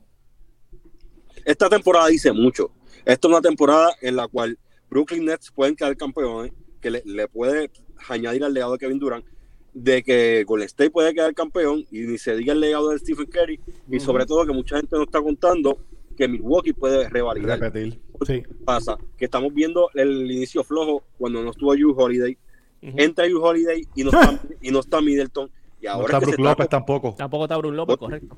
Esta 1.44 1.68
temporada 1.68 2.08
dice 2.08 2.32
mucho. 2.32 2.70
Esta 3.04 3.26
es 3.26 3.32
una 3.32 3.40
temporada 3.40 3.94
en 4.00 4.16
la 4.16 4.28
cual 4.28 4.58
Brooklyn 4.88 5.24
Nets 5.24 5.50
pueden 5.50 5.74
quedar 5.74 5.96
campeones, 5.96 6.52
que 6.80 6.90
le, 6.90 7.02
le 7.04 7.26
puede 7.28 7.70
añadir 8.08 8.44
al 8.44 8.52
legado 8.52 8.72
de 8.72 8.78
Kevin 8.78 8.98
Durant, 8.98 9.24
de 9.72 10.02
que 10.02 10.44
Golden 10.44 10.66
State 10.66 10.90
puede 10.90 11.14
quedar 11.14 11.34
campeón 11.34 11.84
y 11.90 12.00
ni 12.00 12.18
se 12.18 12.36
diga 12.36 12.52
el 12.52 12.60
legado 12.60 12.90
de 12.90 12.98
Stephen 12.98 13.26
Curry, 13.26 13.58
y 13.88 14.00
sobre 14.00 14.26
todo 14.26 14.46
que 14.46 14.52
mucha 14.52 14.76
gente 14.76 14.96
no 14.96 15.04
está 15.04 15.20
contando 15.20 15.78
que 16.16 16.28
Milwaukee 16.28 16.72
puede 16.72 17.08
revalidar. 17.08 17.58
Repetir. 17.58 18.00
Sí. 18.26 18.42
pasa? 18.64 18.96
Que 19.16 19.24
estamos 19.26 19.52
viendo 19.54 19.88
el 19.94 20.30
inicio 20.30 20.62
flojo 20.64 21.02
cuando 21.18 21.42
no 21.42 21.50
estuvo 21.50 21.72
Drew 21.74 21.94
Holiday. 21.96 22.36
Entra 22.80 23.24
Drew 23.26 23.42
Holiday 23.42 23.86
y 23.94 24.04
no 24.04 24.10
está, 24.20 24.40
y 24.60 24.70
no 24.70 24.80
está 24.80 25.00
Middleton. 25.00 25.50
Y 25.80 25.86
No 25.86 25.92
ahora 25.92 26.18
está 26.18 26.30
está- 26.30 26.42
López 26.42 26.68
tampoco. 26.68 27.14
Tampoco 27.16 27.44
está 27.44 27.56
Bruno 27.56 27.76
López, 27.76 27.96
correcto. 27.96 28.36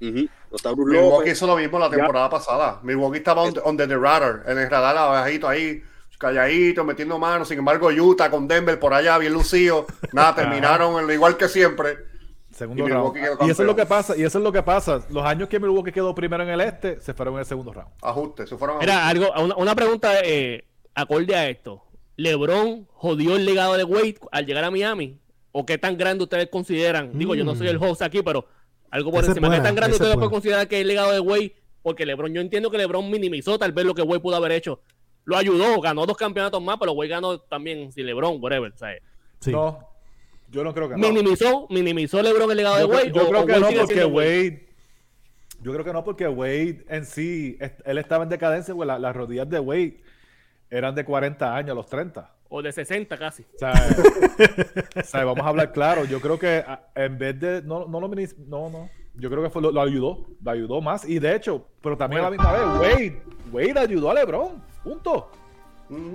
Ujú, 0.00 0.10
no 0.50 0.56
está 0.56 0.70
Milwaukee 0.74 0.96
López. 1.10 1.32
hizo 1.32 1.46
lo 1.46 1.56
mismo 1.56 1.78
la 1.78 1.88
temporada 1.90 2.28
pasada. 2.28 2.80
Milwaukee 2.82 3.18
estaba 3.18 3.42
on, 3.42 3.54
on 3.64 3.76
the 3.76 3.86
radar, 3.86 4.42
en 4.46 4.58
el 4.58 4.68
radar 4.70 4.96
abajito 4.96 5.48
ahí, 5.48 5.82
calladito, 6.18 6.84
metiendo 6.84 7.18
manos. 7.18 7.48
Sin 7.48 7.58
embargo, 7.58 7.88
Utah 7.88 8.30
con 8.30 8.46
Denver 8.48 8.78
por 8.78 8.92
allá, 8.94 9.16
bien 9.18 9.32
lucido. 9.32 9.86
Nada, 10.12 10.34
terminaron 10.34 10.98
en 11.00 11.06
lo 11.06 11.12
igual 11.12 11.36
que 11.36 11.48
siempre. 11.48 11.98
Segundo 12.54 12.86
Y 12.86 12.90
round. 12.90 13.16
Y 13.16 13.50
eso 13.50 13.62
es 13.62 13.66
lo 13.66 13.74
que 13.74 13.84
pasa. 13.86 14.16
Y 14.16 14.22
eso 14.22 14.38
es 14.38 14.44
lo 14.44 14.52
que 14.52 14.62
pasa. 14.62 15.04
Los 15.10 15.24
años 15.24 15.48
que 15.48 15.58
Milwaukee 15.58 15.90
quedó 15.92 16.14
primero 16.14 16.42
en 16.44 16.50
el 16.50 16.60
este, 16.60 17.00
se 17.00 17.12
fueron 17.12 17.34
en 17.34 17.40
el 17.40 17.46
segundo 17.46 17.72
round. 17.72 17.90
Ajuste, 18.00 18.46
se 18.46 18.56
fueron 18.56 18.76
a 18.76 18.80
Mira, 18.80 19.08
algo, 19.08 19.26
una, 19.42 19.56
una 19.56 19.74
pregunta 19.74 20.20
eh, 20.22 20.64
acorde 20.94 21.34
a 21.34 21.48
esto. 21.48 21.82
¿LeBron 22.16 22.86
jodió 22.92 23.36
el 23.36 23.44
legado 23.44 23.76
de 23.76 23.84
Wade 23.84 24.18
al 24.30 24.46
llegar 24.46 24.64
a 24.64 24.70
Miami? 24.70 25.18
¿O 25.50 25.66
qué 25.66 25.78
tan 25.78 25.96
grande 25.96 26.22
ustedes 26.24 26.48
consideran? 26.48 27.18
Digo, 27.18 27.34
yo 27.34 27.44
no 27.44 27.54
soy 27.56 27.68
el 27.68 27.82
host 27.82 28.02
aquí, 28.02 28.22
pero 28.22 28.46
algo 28.90 29.10
por 29.10 29.24
encima. 29.24 29.50
¿Qué 29.50 29.60
tan 29.60 29.74
grande 29.74 29.96
ustedes 29.96 30.14
pueden 30.14 30.30
considerar 30.30 30.68
que 30.68 30.76
es 30.76 30.82
el 30.82 30.88
legado 30.88 31.12
de 31.12 31.20
Wade? 31.20 31.54
Porque 31.82 32.06
LeBron, 32.06 32.32
yo 32.32 32.40
entiendo 32.40 32.70
que 32.70 32.78
LeBron 32.78 33.10
minimizó 33.10 33.58
tal 33.58 33.72
vez 33.72 33.84
lo 33.84 33.94
que 33.94 34.02
Wade 34.02 34.20
pudo 34.20 34.36
haber 34.36 34.52
hecho. 34.52 34.80
Lo 35.24 35.36
ayudó, 35.36 35.80
ganó 35.80 36.06
dos 36.06 36.16
campeonatos 36.16 36.62
más, 36.62 36.76
pero 36.78 36.92
Wade 36.92 37.08
ganó 37.08 37.38
también 37.40 37.90
sin 37.92 38.06
LeBron, 38.06 38.38
whatever. 38.40 38.72
sea, 38.76 38.94
Sí. 39.40 39.50
No, 39.52 39.93
yo 40.54 40.62
no 40.64 40.72
creo 40.72 40.88
que 40.88 40.96
no. 40.96 41.08
minimizó, 41.08 41.66
minimizó 41.68 42.22
LeBron 42.22 42.50
el 42.50 42.56
legado 42.56 42.78
Yo, 42.80 42.86
de 42.86 42.94
Wade. 42.94 43.12
yo 43.12 43.28
creo 43.28 43.40
o 43.42 43.46
que 43.46 43.58
no 43.60 43.68
porque 43.80 44.04
Wade. 44.04 44.68
Yo 45.62 45.72
creo 45.72 45.84
que 45.84 45.92
no 45.92 46.04
porque 46.04 46.28
Wade 46.28 46.84
en 46.88 47.04
sí, 47.06 47.58
él 47.84 47.98
estaba 47.98 48.22
en 48.24 48.30
decadencia, 48.30 48.74
pues 48.74 48.86
la- 48.86 48.98
las 48.98 49.16
rodillas 49.16 49.48
de 49.48 49.58
Wade 49.58 49.96
eran 50.70 50.94
de 50.94 51.04
40 51.04 51.56
años 51.56 51.70
a 51.72 51.74
los 51.74 51.86
30. 51.86 52.30
O 52.48 52.62
de 52.62 52.70
60 52.70 53.16
casi. 53.18 53.42
O 53.54 53.58
sea, 53.58 53.72
o 54.96 55.02
sea, 55.02 55.24
vamos 55.24 55.44
a 55.44 55.48
hablar 55.48 55.72
claro. 55.72 56.04
Yo 56.04 56.20
creo 56.20 56.38
que 56.38 56.58
a- 56.66 56.86
en 56.94 57.18
vez 57.18 57.40
de. 57.40 57.62
No, 57.62 57.86
no 57.86 58.00
lo 58.00 58.08
minis- 58.08 58.36
No, 58.36 58.70
no. 58.70 58.88
Yo 59.14 59.30
creo 59.30 59.42
que 59.42 59.50
fue, 59.50 59.62
lo, 59.62 59.70
lo 59.72 59.80
ayudó. 59.80 60.26
Lo 60.42 60.50
ayudó 60.50 60.80
más. 60.80 61.04
Y 61.08 61.18
de 61.18 61.34
hecho, 61.34 61.66
pero 61.80 61.96
también 61.96 62.20
a 62.22 62.24
la 62.24 62.30
misma 62.30 62.52
vez, 62.52 62.62
Wade. 62.62 63.22
Wade 63.52 63.80
ayudó 63.80 64.10
a 64.10 64.14
LeBron. 64.14 64.62
Punto. 64.84 65.30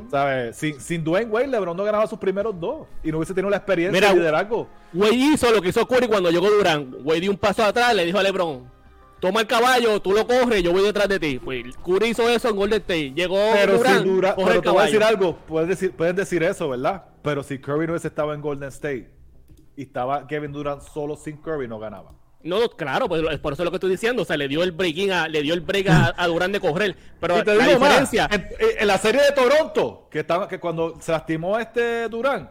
¿Sabes? 0.10 0.58
Sin, 0.58 0.79
sin 0.79 1.03
Dwayne 1.03 1.32
Wade, 1.32 1.47
LeBron 1.47 1.77
no 1.77 1.84
ganaba 1.84 2.08
sus 2.08 2.19
primeros 2.19 2.60
dos. 2.60 2.88
Y 3.03 3.12
no 3.12 3.17
hubiese 3.17 3.34
tenido 3.34 3.49
la 3.49 3.58
experiencia 3.58 3.99
Mira, 3.99 4.12
y 4.13 4.17
liderazgo. 4.17 4.67
Wade 4.93 5.15
hizo 5.15 5.51
lo 5.51 5.62
que 5.62 5.69
hizo 5.69 5.88
Curry 5.88 6.08
cuando 6.08 6.32
llegó 6.32 6.49
Durán. 6.49 6.95
Wade 7.03 7.21
dio 7.21 7.32
un 7.32 7.38
paso 7.38 7.63
atrás, 7.63 7.93
le 7.93 8.05
dijo 8.05 8.17
a 8.17 8.23
LeBron, 8.23 8.69
toma 9.19 9.41
el 9.41 9.47
caballo, 9.47 10.01
tú 10.01 10.12
lo 10.12 10.25
corres, 10.25 10.63
yo 10.63 10.71
voy 10.71 10.84
detrás 10.84 11.08
de 11.08 11.19
ti. 11.19 11.39
Pues 11.43 11.75
Curry 11.77 12.10
hizo 12.10 12.27
eso 12.27 12.49
en 12.49 12.55
Golden 12.55 12.82
State. 12.82 13.13
Llegó 13.13 13.38
Pero 13.53 13.77
Durant, 13.77 14.05
si 14.38 14.45
pero 14.45 14.62
te 14.62 14.69
voy 14.69 14.82
a 14.82 14.86
decir 14.86 15.03
algo, 15.03 15.36
puedes 15.47 15.69
decir, 15.69 15.91
puedes 15.91 16.15
decir 16.15 16.43
eso, 16.43 16.69
¿verdad? 16.69 17.05
Pero 17.21 17.43
si 17.43 17.60
Curry 17.60 17.86
no 17.86 17.93
hubiese 17.93 18.08
estado 18.08 18.34
en 18.34 18.41
Golden 18.41 18.69
State 18.69 19.12
y 19.75 19.84
estaba 19.84 20.27
Kevin 20.27 20.51
Durant 20.51 20.82
solo 20.82 21.15
sin 21.15 21.38
Curry, 21.38 21.67
no 21.67 21.79
ganaba. 21.79 22.18
No, 22.41 22.69
claro, 22.69 23.10
pues, 23.10 23.21
por 23.39 23.54
eso 23.54 23.63
es 23.63 23.65
lo 23.65 23.71
que 23.71 23.78
estoy 23.78 23.89
diciendo. 23.89 24.21
O 24.21 24.25
sea, 24.25 24.38
le 24.38 24.47
dio 24.47 24.63
el 24.63 24.71
breaking 24.71 25.12
a, 25.12 25.28
le 25.28 25.41
dio 25.41 25.54
el 25.54 25.62
break 25.62 25.88
a, 25.89 26.13
a 26.15 26.28
Durán 26.28 26.52
de 26.52 26.60
correr. 26.60 26.95
Pero 27.19 27.39
Y 27.39 27.43
te 27.43 27.56
la 27.56 27.67
digo 27.67 27.80
más, 27.80 27.89
diferencia, 27.89 28.30
en, 28.32 28.47
en 28.80 28.88
la 28.88 28.97
serie 28.97 29.21
de 29.21 29.32
Toronto, 29.34 30.08
que, 30.10 30.19
estaba, 30.19 30.47
que 30.47 30.60
cuando 30.60 30.99
se 31.02 31.12
lastimó 31.12 31.60
este 31.60 32.08
Durant, 32.08 32.49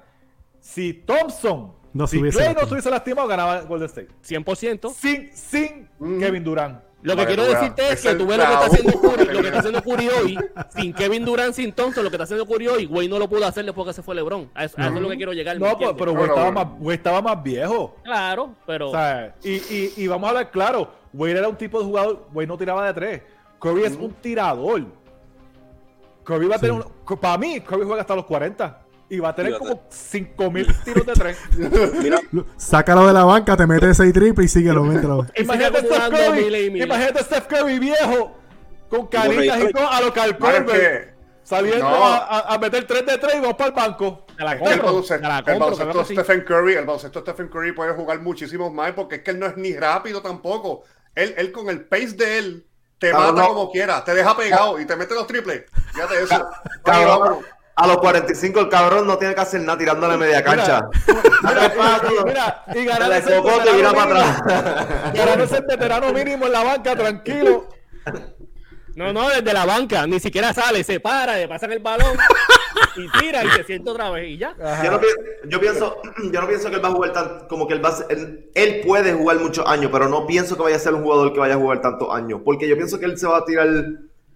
si 0.61 0.92
Thompson, 0.92 1.72
No 1.94 2.07
se 2.07 2.16
si 2.16 2.22
hubiese 2.22 2.38
Clay 2.38 2.55
no 2.55 2.66
se 2.66 2.72
hubiese 2.72 2.90
lastimado, 2.90 3.27
ganaba 3.29 3.62
Golden 3.62 3.87
State. 3.87 4.09
100%. 4.27 4.92
Sin, 4.92 5.35
sin 5.35 5.88
Kevin 6.20 6.44
Durant. 6.44 6.88
Lo 7.09 7.16
que 7.16 7.27
quiero 7.27 7.44
decirte 7.44 7.83
es 7.87 7.92
es 7.92 8.03
que 8.03 8.14
tú 8.14 8.27
ves 8.27 8.38
lo 8.38 8.44
que 8.44 8.53
está 8.53 8.66
haciendo 8.66 9.01
Curry, 9.01 9.25
lo 9.25 9.40
que 9.40 9.47
está 9.47 9.59
haciendo 9.59 9.83
Curry 9.83 10.09
hoy, 10.09 10.38
sin 10.77 10.92
Kevin 10.92 11.25
Durant, 11.25 11.55
sin 11.55 11.73
Thompson, 11.73 12.05
lo 12.05 12.11
que 12.11 12.16
está 12.16 12.25
haciendo 12.25 12.47
Curry 12.47 12.68
hoy, 12.68 12.87
Wade 12.87 13.09
no 13.09 13.18
lo 13.18 13.29
pudo 13.29 13.47
hacer 13.47 13.64
después 13.64 13.87
que 13.87 13.92
se 13.94 14.03
fue 14.03 14.14
LeBron. 14.14 14.51
A 14.55 14.64
eso, 14.64 14.77
a 14.79 14.87
eso 14.87 14.94
es 14.97 15.01
lo 15.01 15.09
que 15.09 15.16
quiero 15.16 15.33
llegar. 15.33 15.59
¿me 15.59 15.66
No, 15.66 15.79
pero, 15.79 15.90
entiendes? 15.90 15.97
pero 15.99 16.12
Wade 16.12 16.27
Bueno, 16.29 16.35
estaba, 16.35 16.64
más, 16.64 16.81
Wade 16.81 16.94
estaba 16.97 17.23
más 17.23 17.42
viejo. 17.42 17.97
Claro, 18.05 18.55
pero... 18.66 18.88
O 18.88 18.92
sea, 18.92 19.35
y, 19.42 19.53
y, 19.53 19.92
y 19.97 20.07
vamos 20.07 20.27
a 20.27 20.31
hablar 20.31 20.51
claro, 20.51 20.90
Wade 21.12 21.38
era 21.38 21.49
un 21.49 21.57
tipo 21.57 21.79
de 21.79 21.85
jugador, 21.87 22.27
Wade 22.33 22.47
no 22.47 22.59
tiraba 22.59 22.87
de 22.87 22.94
tres. 22.94 23.23
Curry 23.59 23.85
es 23.85 23.97
un 23.97 24.12
tirador. 24.14 24.85
Curry 26.25 26.47
va 26.47 26.57
a 26.57 26.59
tener 26.59 26.73
un, 26.73 27.18
para 27.18 27.38
mí, 27.38 27.61
Curry 27.61 27.85
juega 27.85 28.03
hasta 28.03 28.14
los 28.14 28.27
40 28.27 28.88
y 29.11 29.18
va 29.21 29.31
a 29.31 29.35
tener 29.35 29.57
como 29.59 29.83
5000 29.88 30.66
tiros 30.85 31.07
de 31.07 31.12
tres. 31.14 31.38
Mira, 32.03 32.21
Sácalo 32.57 33.07
de 33.07 33.12
la 33.12 33.25
banca, 33.25 33.57
te 33.57 33.66
metes 33.66 33.97
6 33.97 34.12
triple 34.12 34.44
y 34.44 34.49
síguelo, 34.49 34.85
mételo. 34.85 35.27
Imagínate 35.37 35.79
Steph 35.81 35.92
acumulando 35.92 36.33
miles 36.33 36.40
y 36.40 36.42
Curry, 36.44 36.71
miles. 36.71 36.87
imagínate 36.87 37.23
Steph 37.25 37.47
Curry 37.47 37.79
viejo 37.79 38.38
con 38.88 39.07
caritas 39.07 39.61
y 39.61 39.73
con 39.73 39.85
a 39.85 40.01
lo 40.01 40.12
que- 40.12 41.18
saliendo 41.42 41.88
No. 41.88 42.05
a, 42.05 42.40
a- 42.55 42.59
meter 42.59 42.87
3 42.87 43.07
de 43.07 43.18
3 43.18 43.35
y 43.37 43.40
vamos 43.40 43.57
para 43.57 43.68
el 43.71 43.75
banco. 43.75 44.27
Te 44.37 44.44
la 44.44 44.53
el 44.53 44.79
baloncesto, 44.79 46.01
el 46.01 46.07
sí. 46.07 46.14
Stephen 46.14 46.42
Curry, 46.42 46.75
el 46.75 46.85
baloncesto 46.85 47.21
Stephen 47.21 47.49
Curry 47.49 47.73
puede 47.73 47.94
jugar 47.94 48.21
muchísimos 48.21 48.71
más 48.73 48.92
porque 48.92 49.16
es 49.16 49.23
que 49.23 49.31
él 49.31 49.38
no 49.38 49.47
es 49.47 49.57
ni 49.57 49.75
rápido 49.75 50.21
tampoco. 50.21 50.85
Él, 51.14 51.35
él 51.38 51.51
con 51.51 51.71
el 51.71 51.87
pace 51.87 52.12
de 52.12 52.38
él 52.38 52.66
te 52.99 53.11
Cabrón, 53.11 53.35
mata 53.37 53.49
no. 53.49 53.55
como 53.55 53.71
quiera, 53.73 54.05
te 54.05 54.12
deja 54.14 54.37
pegado 54.37 54.79
y 54.79 54.85
te 54.85 54.94
mete 54.97 55.14
los 55.14 55.27
triples. 55.27 55.62
Fíjate 55.94 56.23
eso. 56.23 56.47
Cabrón, 56.85 57.38
a 57.81 57.87
los 57.87 57.99
45 57.99 58.61
el 58.61 58.69
cabrón 58.69 59.07
no 59.07 59.17
tiene 59.19 59.35
que 59.35 59.41
hacer 59.41 59.61
nada 59.61 59.79
tirándole 59.79 60.17
media 60.17 60.43
cancha. 60.43 60.88
Mira, 61.43 61.73
y, 62.11 62.25
mira, 62.25 62.64
y 62.75 62.85
ganar 62.85 63.09
Le 63.09 63.19
ese 63.19 63.37
cocote 63.37 63.71
y 63.71 63.75
mira 63.77 63.93
veterano 63.93 63.95
para 63.95 64.14
mínimo. 64.14 64.38
atrás. 64.38 65.14
Ganar 65.14 65.41
ese 65.41 65.61
veterano 65.61 66.12
mínimo 66.12 66.47
en 66.47 66.53
la 66.53 66.64
banca, 66.64 66.97
tranquilo. 66.97 67.69
No, 68.97 69.12
no, 69.12 69.29
desde 69.29 69.53
la 69.53 69.64
banca, 69.64 70.07
ni 70.09 70.19
siquiera 70.19 70.53
sale, 70.53 70.83
se 70.83 70.99
para, 70.99 71.37
le 71.37 71.47
pasan 71.47 71.71
el 71.71 71.79
balón 71.79 72.17
y 72.97 73.09
tira 73.21 73.45
y 73.45 73.51
se 73.51 73.62
siente 73.62 73.88
otra 73.91 74.11
vez 74.11 74.29
y 74.31 74.38
ya. 74.38 74.57
Yo, 74.83 74.91
no, 74.91 74.99
pi- 75.01 75.07
yo 75.49 75.61
pienso, 75.61 76.03
yo 76.33 76.41
no 76.41 76.49
pienso 76.49 76.69
que 76.69 76.77
él 76.77 76.85
va 76.85 76.88
a 76.88 76.93
jugar 76.93 77.12
tan, 77.12 77.47
como 77.47 77.69
que 77.69 77.75
él 77.75 77.85
va 77.85 77.91
a 77.91 77.93
ser- 77.93 78.07
él, 78.11 78.51
él 78.57 78.81
puede 78.85 79.12
jugar 79.12 79.38
muchos 79.38 79.64
años, 79.69 79.91
pero 79.93 80.09
no 80.09 80.27
pienso 80.27 80.57
que 80.57 80.62
vaya 80.64 80.75
a 80.75 80.81
ser 80.81 80.95
un 80.95 81.05
jugador 81.05 81.33
que 81.33 81.38
vaya 81.38 81.55
a 81.55 81.59
jugar 81.59 81.81
tantos 81.81 82.12
años, 82.12 82.41
porque 82.45 82.67
yo 82.69 82.75
pienso 82.77 82.99
que 82.99 83.05
él 83.05 83.17
se 83.17 83.29
va 83.29 83.38
a 83.38 83.45
tirar 83.45 83.69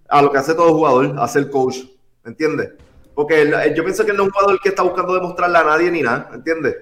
a 0.09 0.23
lo 0.23 0.31
que 0.31 0.39
hace 0.39 0.55
todo 0.55 0.73
jugador, 0.75 1.17
a 1.19 1.27
ser 1.27 1.51
coach, 1.51 1.79
¿entiendes? 2.25 2.69
Porque 3.15 3.43
él- 3.43 3.55
él- 3.55 3.75
yo 3.75 3.85
pienso 3.85 4.05
que 4.05 4.11
él 4.13 4.17
no 4.17 4.23
es 4.25 4.29
un 4.29 4.33
jugador 4.33 4.61
que 4.61 4.69
está 4.71 4.83
buscando 4.83 5.15
demostrarle 5.15 5.59
a 5.59 5.65
nadie 5.65 5.91
ni 5.91 6.03
nada, 6.03 6.31
¿entiendes? 6.33 6.77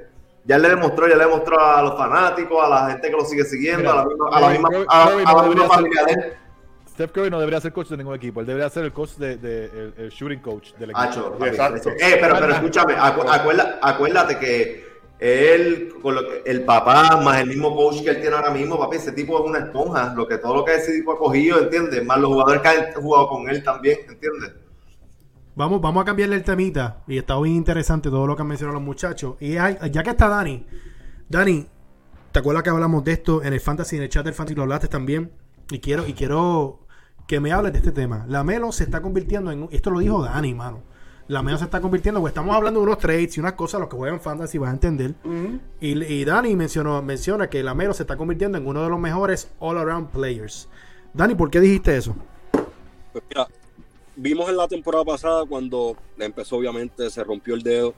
Ya 0.44 0.56
él 0.56 0.62
le 0.62 0.68
demostró, 0.70 1.06
ya 1.08 1.16
le 1.16 1.24
demostró 1.24 1.60
a 1.60 1.82
los 1.82 1.96
fanáticos, 1.96 2.64
a 2.64 2.68
la 2.68 2.90
gente 2.90 3.10
que 3.10 3.16
lo 3.16 3.24
sigue 3.24 3.44
siguiendo, 3.44 3.82
Mira, 3.82 4.04
a 4.32 4.40
la 4.40 4.48
misma, 4.50 4.68
a 4.68 4.72
Curry- 4.72 4.86
Curry- 4.86 5.24
a- 5.26 5.30
a 5.30 5.34
la 5.34 5.42
misma 5.48 5.68
familia 5.68 6.04
de 6.06 6.12
él. 6.12 6.32
Steph 6.88 7.12
Curry 7.12 7.30
no 7.30 7.38
debería 7.38 7.60
ser 7.60 7.72
coach 7.72 7.88
de 7.88 7.96
ningún 7.96 8.14
equipo. 8.14 8.40
Él 8.40 8.46
debería 8.46 8.68
ser 8.70 8.84
el 8.84 8.92
coach 8.92 9.10
de, 9.16 9.36
de- 9.36 9.64
el, 9.66 9.94
el 9.96 10.10
shooting 10.10 10.40
coach 10.40 10.72
del 10.74 10.90
equipo. 10.90 11.02
Exacto. 11.46 11.90
Eh, 11.90 12.18
pero, 12.20 12.34
pero 12.38 12.52
escúchame, 12.54 12.94
acu- 12.94 13.24
acuerda- 13.28 13.78
acuérdate 13.82 14.38
que 14.38 14.86
él, 15.18 15.94
con 16.02 16.14
lo 16.14 16.22
que- 16.28 16.42
el 16.46 16.64
papá, 16.64 17.20
más 17.22 17.40
el 17.40 17.48
mismo 17.48 17.74
coach 17.76 18.02
que 18.02 18.10
él 18.10 18.20
tiene 18.20 18.36
ahora 18.36 18.50
mismo, 18.50 18.78
papi, 18.78 18.96
ese 18.96 19.12
tipo 19.12 19.38
es 19.42 19.48
una 19.50 19.58
esponja. 19.60 20.12
Lo 20.14 20.26
que, 20.26 20.38
todo 20.38 20.54
lo 20.56 20.64
que 20.64 20.74
ese 20.76 20.92
tipo 20.92 21.12
ha 21.12 21.18
cogido, 21.18 21.58
¿entiendes? 21.58 22.04
Más 22.04 22.18
los 22.18 22.30
jugadores 22.30 22.62
que 22.62 22.68
han 22.68 22.92
jugado 22.94 23.28
con 23.28 23.48
él 23.48 23.62
también, 23.62 23.98
¿entiendes? 24.08 24.52
Vamos, 25.56 25.80
vamos 25.80 26.02
a 26.02 26.04
cambiarle 26.04 26.36
el 26.36 26.44
temita. 26.44 27.02
Y 27.06 27.18
está 27.18 27.38
bien 27.40 27.56
interesante 27.56 28.08
todo 28.10 28.26
lo 28.26 28.36
que 28.36 28.42
han 28.42 28.48
mencionado 28.48 28.78
los 28.78 28.86
muchachos. 28.86 29.36
Y 29.40 29.56
hay- 29.56 29.76
ya 29.90 30.02
que 30.02 30.10
está 30.10 30.28
Dani, 30.28 30.64
Dani, 31.28 31.66
¿te 32.32 32.38
acuerdas 32.38 32.62
que 32.62 32.70
hablamos 32.70 33.04
de 33.04 33.12
esto 33.12 33.42
en 33.42 33.52
el 33.52 33.60
Fantasy, 33.60 33.96
en 33.96 34.02
el 34.02 34.08
chat 34.08 34.24
del 34.24 34.34
Fantasy 34.34 34.54
lo 34.56 34.62
hablaste 34.62 34.88
también? 34.88 35.32
Y 35.70 35.78
quiero, 35.80 36.06
y 36.06 36.14
quiero 36.14 36.80
que 37.26 37.40
me 37.40 37.52
hables 37.52 37.72
de 37.72 37.78
este 37.78 37.92
tema. 37.92 38.24
La 38.28 38.42
Melo 38.42 38.72
se 38.72 38.84
está 38.84 39.00
convirtiendo 39.02 39.50
en. 39.52 39.68
Esto 39.70 39.90
lo 39.90 40.00
dijo 40.00 40.22
Dani, 40.22 40.54
mano. 40.54 40.82
La 41.28 41.42
Melo 41.44 41.58
se 41.58 41.64
está 41.64 41.80
convirtiendo, 41.80 42.18
porque 42.20 42.30
estamos 42.30 42.56
hablando 42.56 42.80
de 42.80 42.86
unos 42.86 42.98
trades 42.98 43.36
y 43.36 43.40
unas 43.40 43.52
cosas, 43.52 43.80
los 43.80 43.88
que 43.88 43.96
juegan 43.96 44.20
Fantasy 44.20 44.58
van 44.58 44.70
a 44.70 44.72
entender. 44.72 45.14
y, 45.80 46.02
y 46.02 46.24
Dani 46.24 46.56
mencionó, 46.56 47.00
menciona 47.02 47.48
que 47.48 47.62
la 47.62 47.72
Melo 47.74 47.92
se 47.92 48.02
está 48.02 48.16
convirtiendo 48.16 48.58
en 48.58 48.66
uno 48.66 48.82
de 48.82 48.88
los 48.88 48.98
mejores 48.98 49.48
all-around 49.60 50.08
players. 50.08 50.68
Dani, 51.14 51.36
¿por 51.36 51.48
qué 51.50 51.60
dijiste 51.60 51.96
eso? 51.96 52.16
Pues 53.12 53.22
mira, 53.28 53.46
vimos 54.20 54.48
en 54.50 54.56
la 54.56 54.68
temporada 54.68 55.04
pasada 55.04 55.44
cuando 55.46 55.96
le 56.16 56.26
empezó, 56.26 56.56
obviamente, 56.56 57.08
se 57.10 57.24
rompió 57.24 57.54
el 57.54 57.62
dedo. 57.62 57.94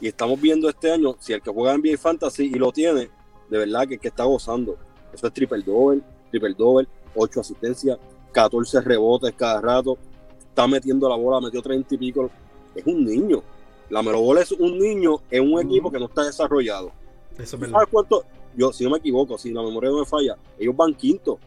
Y 0.00 0.08
estamos 0.08 0.40
viendo 0.40 0.68
este 0.68 0.90
año, 0.90 1.14
si 1.20 1.32
el 1.32 1.42
que 1.42 1.50
juega 1.50 1.74
en 1.74 1.80
NBA 1.80 1.98
Fantasy 1.98 2.46
y 2.46 2.54
lo 2.54 2.72
tiene, 2.72 3.10
de 3.48 3.58
verdad 3.58 3.86
que, 3.86 3.98
que 3.98 4.08
está 4.08 4.24
gozando. 4.24 4.76
Eso 5.12 5.26
es 5.26 5.32
triple 5.32 5.62
doble, 5.62 6.00
triple 6.30 6.54
doble, 6.54 6.88
8 7.14 7.40
asistencias, 7.40 7.98
14 8.32 8.80
rebotes 8.80 9.34
cada 9.36 9.60
rato. 9.60 9.98
Está 10.38 10.66
metiendo 10.66 11.08
la 11.08 11.16
bola, 11.16 11.40
metió 11.40 11.62
30 11.62 11.94
y 11.94 11.98
pico. 11.98 12.30
Es 12.74 12.84
un 12.86 13.04
niño. 13.04 13.42
La 13.90 14.02
Melo 14.02 14.22
Ball 14.22 14.38
es 14.38 14.52
un 14.52 14.78
niño 14.78 15.20
en 15.30 15.52
un 15.52 15.60
equipo 15.60 15.90
que 15.90 15.98
no 15.98 16.06
está 16.06 16.24
desarrollado. 16.24 16.92
Eso 17.34 17.42
es 17.42 17.50
¿Tú 17.50 17.58
verdad. 17.58 17.72
sabes, 17.74 17.88
cuánto, 17.90 18.24
yo, 18.56 18.72
si 18.72 18.84
no 18.84 18.90
me 18.90 18.98
equivoco, 18.98 19.36
si 19.36 19.52
la 19.52 19.62
memoria 19.62 19.90
no 19.90 19.98
me 19.98 20.06
falla, 20.06 20.36
ellos 20.58 20.76
van 20.76 20.94
quinto. 20.94 21.38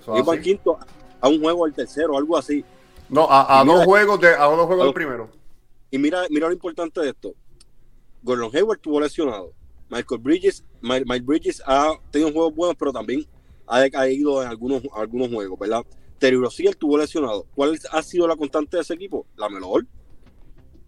Eso 0.00 0.14
ellos 0.14 0.26
van 0.26 0.40
quinto 0.40 0.78
a 1.20 1.28
un 1.28 1.40
juego 1.40 1.64
al 1.64 1.74
tercero, 1.74 2.16
algo 2.16 2.36
así. 2.36 2.64
No, 3.14 3.30
a, 3.30 3.60
a 3.60 3.64
mira- 3.64 3.76
dos 3.76 3.84
juegos 3.84 4.20
de, 4.20 4.28
a 4.28 4.44
dos 4.44 4.66
juegos 4.66 4.82
a 4.82 4.84
del 4.86 4.94
primero. 4.94 5.30
Y 5.90 5.98
mira, 5.98 6.22
mira 6.30 6.48
lo 6.48 6.52
importante 6.52 7.00
de 7.00 7.10
esto. 7.10 7.34
Gordon 8.22 8.50
Hayward 8.54 8.76
estuvo 8.78 9.00
lesionado. 9.00 9.52
Michael 9.90 10.20
Bridges, 10.20 10.64
Mi- 10.80 11.04
Mike 11.06 11.24
Bridges 11.24 11.62
ha 11.66 11.92
tenido 12.10 12.32
juegos 12.32 12.54
buenos, 12.54 12.76
pero 12.78 12.92
también 12.92 13.26
ha 13.66 13.80
decaído 13.80 14.42
en 14.42 14.48
algunos, 14.48 14.82
algunos 14.94 15.28
juegos, 15.28 15.58
¿verdad? 15.58 15.82
Terry 16.18 16.36
Rozier 16.36 16.70
estuvo 16.70 16.96
lesionado. 16.98 17.46
¿Cuál 17.54 17.78
ha 17.92 18.02
sido 18.02 18.26
la 18.26 18.36
constante 18.36 18.76
de 18.76 18.82
ese 18.82 18.94
equipo? 18.94 19.26
La 19.36 19.48
mejor. 19.48 19.86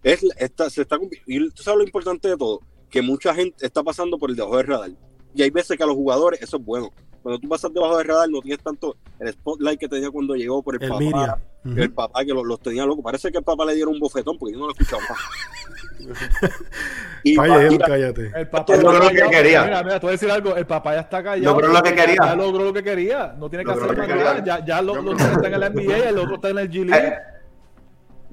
Es, 0.03 0.23
está, 0.39 0.71
se 0.71 0.83
está, 0.83 0.99
y 1.27 1.51
tú 1.51 1.63
sabes 1.63 1.79
lo 1.79 1.85
importante 1.85 2.29
de 2.29 2.37
todo, 2.37 2.61
que 2.89 3.03
mucha 3.03 3.35
gente 3.35 3.67
está 3.67 3.83
pasando 3.83 4.19
por 4.19 4.31
el 4.31 4.37
debajo 4.37 4.57
del 4.57 4.67
radar. 4.67 4.91
Y 5.35 5.43
hay 5.43 5.51
veces 5.51 5.77
que 5.77 5.83
a 5.83 5.87
los 5.87 5.97
jugadores 5.97 6.41
eso 6.41 6.57
es 6.57 6.65
bueno. 6.65 6.91
Cuando 7.23 7.41
tú 7.41 7.49
pasas 7.49 7.73
debajo 7.75 7.99
del 7.99 8.07
radar 8.07 8.31
no 8.31 8.41
tienes 8.41 8.63
tanto 8.63 8.97
el 9.19 9.33
spotlight 9.33 9.81
que 9.81 9.89
tenía 9.89 10.11
cuando 10.11 10.35
llegó 10.37 10.63
por 10.63 10.77
el, 10.77 10.83
El 10.83 10.89
papá. 10.89 11.41
El 11.77 11.93
papá 11.93 12.25
que 12.25 12.33
los, 12.33 12.45
los 12.47 12.61
tenía 12.61 12.85
locos. 12.87 13.03
Parece 13.05 13.31
que 13.33 13.39
el 13.39 13.45
papá 13.45 13.65
le 13.65 13.75
dieron 13.75 13.95
un 13.95 14.01
bofetón 14.01 14.39
porque 14.39 14.53
yo 14.55 14.59
no 14.61 14.67
lo 14.67 14.71
he 14.73 14.75
escuchado 14.75 15.03
más. 15.09 15.19
y 17.23 17.39
él, 17.39 17.79
cállate. 17.79 18.31
El 18.35 18.49
papá 18.49 18.75
Él 18.75 18.83
logró 18.83 18.99
lo 19.01 19.09
que 19.09 19.15
callado. 19.17 19.31
quería. 19.31 19.65
Mira, 19.65 19.83
mira, 19.83 19.95
te 20.01 20.07
voy 20.07 20.11
a 20.11 20.13
decir 20.13 20.31
algo. 20.31 20.57
El 20.57 20.67
papá 20.67 20.95
ya 20.95 21.01
está 21.01 21.23
callado. 21.23 21.55
Logró 21.55 21.69
lo 21.73 21.83
que 21.83 21.91
Ya- 21.91 21.97
quería. 21.97 22.17
Ya 22.23 22.37
logró 22.37 22.65
lo 22.65 22.73
que 22.73 22.83
quería. 22.83 23.35
No 23.39 23.49
tiene 23.51 23.65
que 23.65 23.71
Logró 23.71 23.85
hacer 23.87 23.97
lo 23.99 24.07
nada. 24.07 24.35
quería. 24.37 24.45
Ya, 24.59 24.65
ya 24.65 24.83
los 24.83 25.05
dos 25.05 25.21
están 25.21 25.55
en 25.55 25.61
la 25.61 25.71
NBA 25.71 25.99
y 25.99 26.03
el 26.03 26.19
otro 26.19 26.35
está 26.37 26.49
en 26.51 26.59
el 26.59 26.71
G 26.71 26.83
Eh, 26.83 26.85
League. 26.85 27.17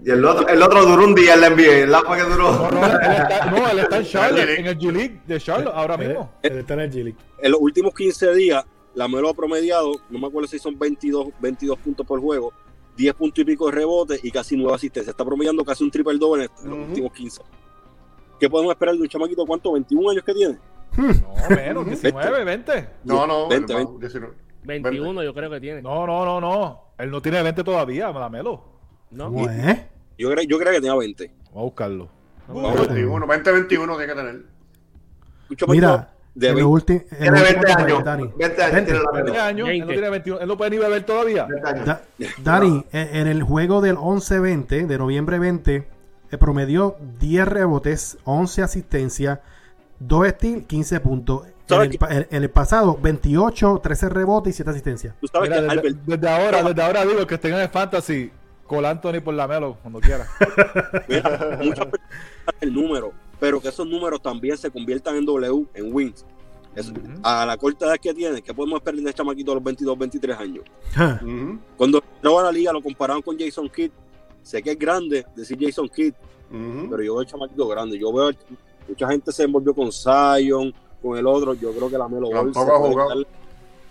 y 0.06 0.10
el 0.12 0.26
otro, 0.26 0.48
el 0.48 0.62
otro 0.62 0.86
duró 0.86 1.04
un 1.06 1.16
día 1.16 1.34
en 1.36 1.42
la 1.42 1.50
NBA. 1.50 1.88
¿La 1.88 2.02
fue 2.02 2.18
que 2.18 2.24
duró? 2.24 2.52
No, 2.52 2.72
no, 2.72 2.86
él 2.86 2.92
está, 3.12 3.46
no, 3.52 3.70
él 3.70 3.80
está 3.80 3.98
en 3.98 4.06
Charlotte, 4.06 4.50
en 4.60 4.66
el 4.68 4.78
G 4.78 4.92
League 4.92 5.22
de 5.26 5.40
Charlotte 5.40 5.74
ahora 5.76 5.98
mismo. 5.98 6.34
Eh, 6.44 6.50
Él 6.52 6.60
está 6.60 6.74
en 6.76 6.80
el 6.82 6.92
G-League. 6.92 7.18
en 7.42 7.52
los 7.52 7.60
últimos 7.62 7.94
15 7.96 8.34
días, 8.36 8.64
la 8.96 9.08
Melo 9.08 9.30
ha 9.30 9.34
promediado, 9.34 9.92
no 10.10 10.20
me 10.20 10.28
acuerdo 10.28 10.48
si 10.48 10.60
son 10.60 10.78
22, 10.78 11.30
22 11.40 11.80
puntos 11.80 12.06
por 12.06 12.20
juego, 12.20 12.54
10 12.96 13.14
puntos 13.16 13.40
y 13.40 13.46
pico 13.46 13.66
de 13.68 13.72
rebote 13.74 14.20
y 14.22 14.32
casi 14.32 14.56
9 14.58 14.74
asistencias. 14.76 15.12
Está 15.14 15.26
promediando 15.26 15.64
casi 15.66 15.84
un 15.84 15.92
triple 15.92 16.18
doble 16.18 16.50
en 16.64 16.70
los 16.70 16.80
Ujú. 16.80 16.88
últimos 16.90 17.14
15. 17.14 17.42
¿Qué 18.40 18.50
podemos 18.50 18.74
esperar 18.74 18.96
de 18.96 19.02
un 19.02 19.08
chamaquito? 19.08 19.46
¿Cuánto? 19.46 19.72
¿21 19.72 20.12
años 20.12 20.24
que 20.24 20.34
tiene? 20.34 20.58
No, 20.96 21.50
menos, 21.56 21.86
19, 21.88 22.44
20. 22.44 22.90
No, 23.04 23.26
no, 23.26 23.48
20, 23.48 23.74
el- 23.74 23.78
20. 23.86 24.00
19. 24.00 24.34
21 24.64 25.24
yo 25.24 25.34
creo 25.34 25.50
que 25.50 25.60
tiene. 25.60 25.82
No, 25.82 26.06
no, 26.06 26.24
no, 26.24 26.40
no. 26.40 26.80
Él 26.98 27.10
no 27.10 27.22
tiene 27.22 27.42
20 27.42 27.64
todavía, 27.64 28.12
Melo. 28.30 28.64
¿No? 29.12 29.26
¿Cómo 29.26 29.50
es? 29.50 29.80
Yo, 30.18 30.30
creo 30.30 30.44
yo 30.44 30.58
creo 30.60 30.72
que 30.74 30.80
tenía 30.82 30.96
20. 30.96 31.32
Vamos 31.46 31.56
a 31.56 31.60
buscarlo. 31.62 32.10
Uh, 32.48 32.62
21, 32.88 33.28
20, 33.28 33.52
21 33.52 33.98
tiene 33.98 34.14
que 34.14 34.20
tener. 34.20 34.36
Un 34.36 35.56
chamaquito 35.56 35.72
Mira, 35.72 36.14
de 36.36 36.50
en 36.50 36.56
20. 36.56 36.62
los 36.62 36.72
ulti- 36.84 37.04
en 37.12 37.18
Tiene 37.18 37.32
los 37.32 37.42
20 37.44 37.60
últimos 37.60 37.84
años. 37.84 38.04
Dani. 38.04 38.30
20 38.38 38.64
años 38.64 38.74
20. 38.74 38.92
tiene 38.92 39.06
la 39.06 39.12
20 39.12 39.32
Melo. 39.32 39.44
años, 39.44 39.70
él 39.70 39.80
no 39.80 39.86
20. 39.86 39.94
tiene 39.94 40.10
21. 40.10 40.40
Él 40.42 40.48
no 40.48 40.58
puede 40.58 40.70
ni 40.72 40.78
beber 40.78 41.04
todavía. 41.06 41.46
20 41.46 41.70
años. 41.70 41.86
Da- 41.86 42.02
Dani, 42.44 42.86
en, 42.92 43.16
en 43.16 43.28
el 43.28 43.44
juego 43.44 43.82
del 43.82 43.98
11-20, 43.98 44.88
de 44.88 44.98
noviembre 44.98 45.40
20, 45.40 45.88
eh, 46.32 46.38
promedió 46.38 46.98
10 47.20 47.48
rebotes, 47.48 48.18
11 48.24 48.64
asistencias, 48.64 49.40
2 50.00 50.28
steals, 50.30 50.66
15 50.66 51.00
puntos. 51.00 51.46
En 51.46 51.54
¿Sabes 51.70 51.90
el, 51.92 52.18
en- 52.18 52.28
en 52.30 52.44
el 52.44 52.50
pasado, 52.50 52.98
28, 53.02 53.80
13 53.82 54.10
rebotes 54.10 54.54
y 54.54 54.56
7 54.58 54.72
asistencias. 54.72 55.16
Tú 55.22 55.28
sabes 55.28 55.50
Mira, 55.50 55.62
que 55.62 55.68
desde, 55.68 55.80
Albert, 55.80 55.98
desde 56.06 56.30
ahora, 56.30 56.64
desde 56.64 56.82
ahora 56.82 57.06
digo 57.06 57.26
que 57.28 57.36
estén 57.36 57.54
en 57.54 57.60
el 57.62 57.70
fantasy. 57.70 58.32
Col 58.68 58.86
Anthony 58.86 59.20
por 59.24 59.34
la 59.34 59.46
Melo, 59.48 59.78
cuando 59.82 60.00
quiera. 60.00 60.26
mira, 61.08 61.58
muchas 61.62 61.86
personas 61.86 62.10
el 62.62 62.74
número, 62.74 63.12
pero 63.44 63.60
que 63.60 63.68
esos 63.68 63.86
números 63.86 64.22
también 64.22 64.58
se 64.58 64.72
conviertan 64.72 65.18
en 65.18 65.26
W, 65.26 65.66
en 65.74 65.94
wins. 65.94 66.26
Es-. 66.74 66.94
A 67.22 67.46
la 67.46 67.58
corta 67.58 67.88
edad 67.88 67.98
que 68.02 68.14
tiene, 68.14 68.42
que 68.42 68.54
podemos 68.54 68.78
esperar 68.78 69.02
de 69.02 69.10
este 69.10 69.18
chamaquito 69.18 69.52
a 69.52 69.56
los 69.56 69.64
22, 69.66 69.98
23 69.98 70.38
años. 70.38 70.64
Cuando 71.76 72.02
entró 72.16 72.40
a 72.40 72.44
la 72.44 72.54
liga 72.54 72.72
lo 72.72 72.82
compararon 72.82 73.22
con 73.22 73.38
Jason 73.38 73.68
Kidd. 73.68 73.92
Sé 74.44 74.64
que 74.64 74.72
es 74.72 74.80
grande 74.80 75.26
decir 75.36 75.58
Jason 75.60 75.90
Kidd, 75.90 76.14
pero 76.50 77.04
yo 77.04 77.16
veo 77.16 77.20
el 77.20 77.28
chamaquito 77.28 77.68
grande. 77.68 78.00
Yo 78.00 78.14
veo 78.14 78.32
mucha 78.88 79.10
gente 79.10 79.30
se 79.34 79.44
envolvió 79.44 79.76
con 79.76 79.92
Zion, 79.92 80.74
con 81.02 81.18
el 81.18 81.28
otro. 81.28 81.54
Yo 81.54 81.74
creo 81.74 81.90
que 81.90 81.98
la 81.98 82.08
Melo 82.08 82.30
Ball 82.30 83.28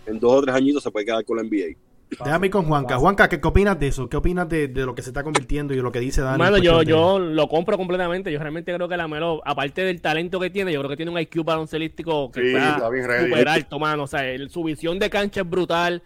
en 0.06 0.18
dos 0.18 0.32
o 0.32 0.40
tres 0.40 0.54
añitos 0.54 0.82
se 0.82 0.90
puede 0.90 1.04
quedar 1.04 1.26
con 1.26 1.36
la 1.36 1.42
NBA. 1.42 1.76
Déjame 2.24 2.46
ir 2.46 2.52
con 2.52 2.64
Juanca. 2.66 2.96
Juanca, 2.98 3.28
¿qué, 3.28 3.40
qué 3.40 3.48
opinas 3.48 3.78
de 3.78 3.88
eso? 3.88 4.08
¿Qué 4.08 4.16
opinas 4.16 4.48
de, 4.48 4.68
de 4.68 4.84
lo 4.86 4.94
que 4.94 5.02
se 5.02 5.10
está 5.10 5.22
convirtiendo 5.22 5.72
y 5.72 5.76
de 5.76 5.82
lo 5.82 5.92
que 5.92 6.00
dice 6.00 6.20
Dani? 6.22 6.38
Mano, 6.38 6.56
en 6.56 6.62
yo, 6.62 6.78
de- 6.80 6.84
yo 6.86 7.18
lo 7.18 7.48
compro 7.48 7.76
completamente. 7.76 8.30
Yo 8.32 8.38
realmente 8.38 8.74
creo 8.74 8.88
que 8.88 8.96
la 8.96 9.08
Melo, 9.08 9.40
aparte 9.44 9.82
del 9.82 10.00
talento 10.00 10.38
que 10.40 10.50
tiene, 10.50 10.72
yo 10.72 10.80
creo 10.80 10.90
que 10.90 10.96
tiene 10.96 11.10
un 11.10 11.18
IQ 11.18 11.44
baloncelístico 11.44 12.30
que 12.30 12.40
Sí, 12.42 12.46
está, 12.56 12.88
súper 13.24 13.48
alto, 13.48 13.78
mano. 13.78 14.04
O 14.04 14.06
sea, 14.06 14.22
su 14.48 14.62
visión 14.64 14.98
de 14.98 15.10
cancha 15.10 15.40
es 15.40 15.48
brutal. 15.48 16.02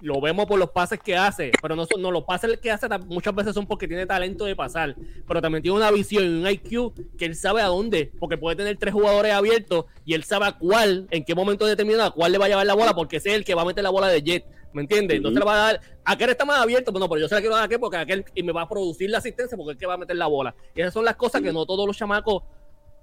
Lo 0.00 0.20
vemos 0.20 0.46
por 0.46 0.58
los 0.58 0.70
pases 0.70 0.98
que 0.98 1.16
hace, 1.16 1.52
pero 1.62 1.76
no, 1.76 1.86
son, 1.86 2.02
no 2.02 2.10
los 2.10 2.24
pases 2.24 2.58
que 2.58 2.72
hace 2.72 2.88
muchas 3.06 3.32
veces 3.36 3.54
son 3.54 3.66
porque 3.68 3.86
tiene 3.86 4.04
talento 4.04 4.44
de 4.46 4.56
pasar, 4.56 4.96
pero 5.28 5.40
también 5.40 5.62
tiene 5.62 5.76
una 5.76 5.92
visión 5.92 6.24
y 6.24 6.26
un 6.26 6.50
IQ 6.50 6.92
que 7.16 7.24
él 7.26 7.36
sabe 7.36 7.62
a 7.62 7.66
dónde, 7.66 8.10
porque 8.18 8.36
puede 8.36 8.56
tener 8.56 8.76
tres 8.78 8.92
jugadores 8.92 9.32
abiertos 9.32 9.84
y 10.04 10.14
él 10.14 10.24
sabe 10.24 10.46
a 10.46 10.58
cuál, 10.58 11.06
en 11.12 11.24
qué 11.24 11.36
momento 11.36 11.66
determinado, 11.66 12.08
a 12.08 12.10
cuál 12.10 12.32
le 12.32 12.38
va 12.38 12.46
a 12.46 12.48
llevar 12.48 12.66
la 12.66 12.74
bola, 12.74 12.94
porque 12.94 13.18
ese 13.18 13.28
es 13.30 13.36
el 13.36 13.44
que 13.44 13.54
va 13.54 13.62
a 13.62 13.64
meter 13.64 13.84
la 13.84 13.90
bola 13.90 14.08
de 14.08 14.20
Jet, 14.22 14.44
¿me 14.72 14.82
entiendes? 14.82 15.16
Entonces 15.18 15.38
le 15.38 15.44
va 15.44 15.54
a 15.54 15.72
dar, 15.72 15.80
aquel 16.04 16.30
está 16.30 16.44
más 16.44 16.58
abierto, 16.60 16.92
pero 16.92 17.00
no, 17.04 17.08
pero 17.08 17.20
yo 17.20 17.28
se 17.28 17.34
la 17.34 17.40
quiero 17.40 17.54
dar 17.54 17.62
a 17.62 17.66
aquel 17.66 17.80
porque 17.80 17.96
aquel 17.96 18.24
y 18.34 18.42
me 18.42 18.52
va 18.52 18.62
a 18.62 18.68
producir 18.68 19.10
la 19.10 19.18
asistencia 19.18 19.56
porque 19.56 19.72
es 19.72 19.78
que 19.78 19.86
va 19.86 19.94
a 19.94 19.98
meter 19.98 20.16
la 20.16 20.26
bola. 20.26 20.54
Y 20.74 20.80
esas 20.80 20.92
son 20.94 21.04
las 21.04 21.16
cosas 21.16 21.40
que 21.42 21.52
no 21.52 21.64
todos 21.66 21.86
los 21.86 21.96
chamacos 21.96 22.42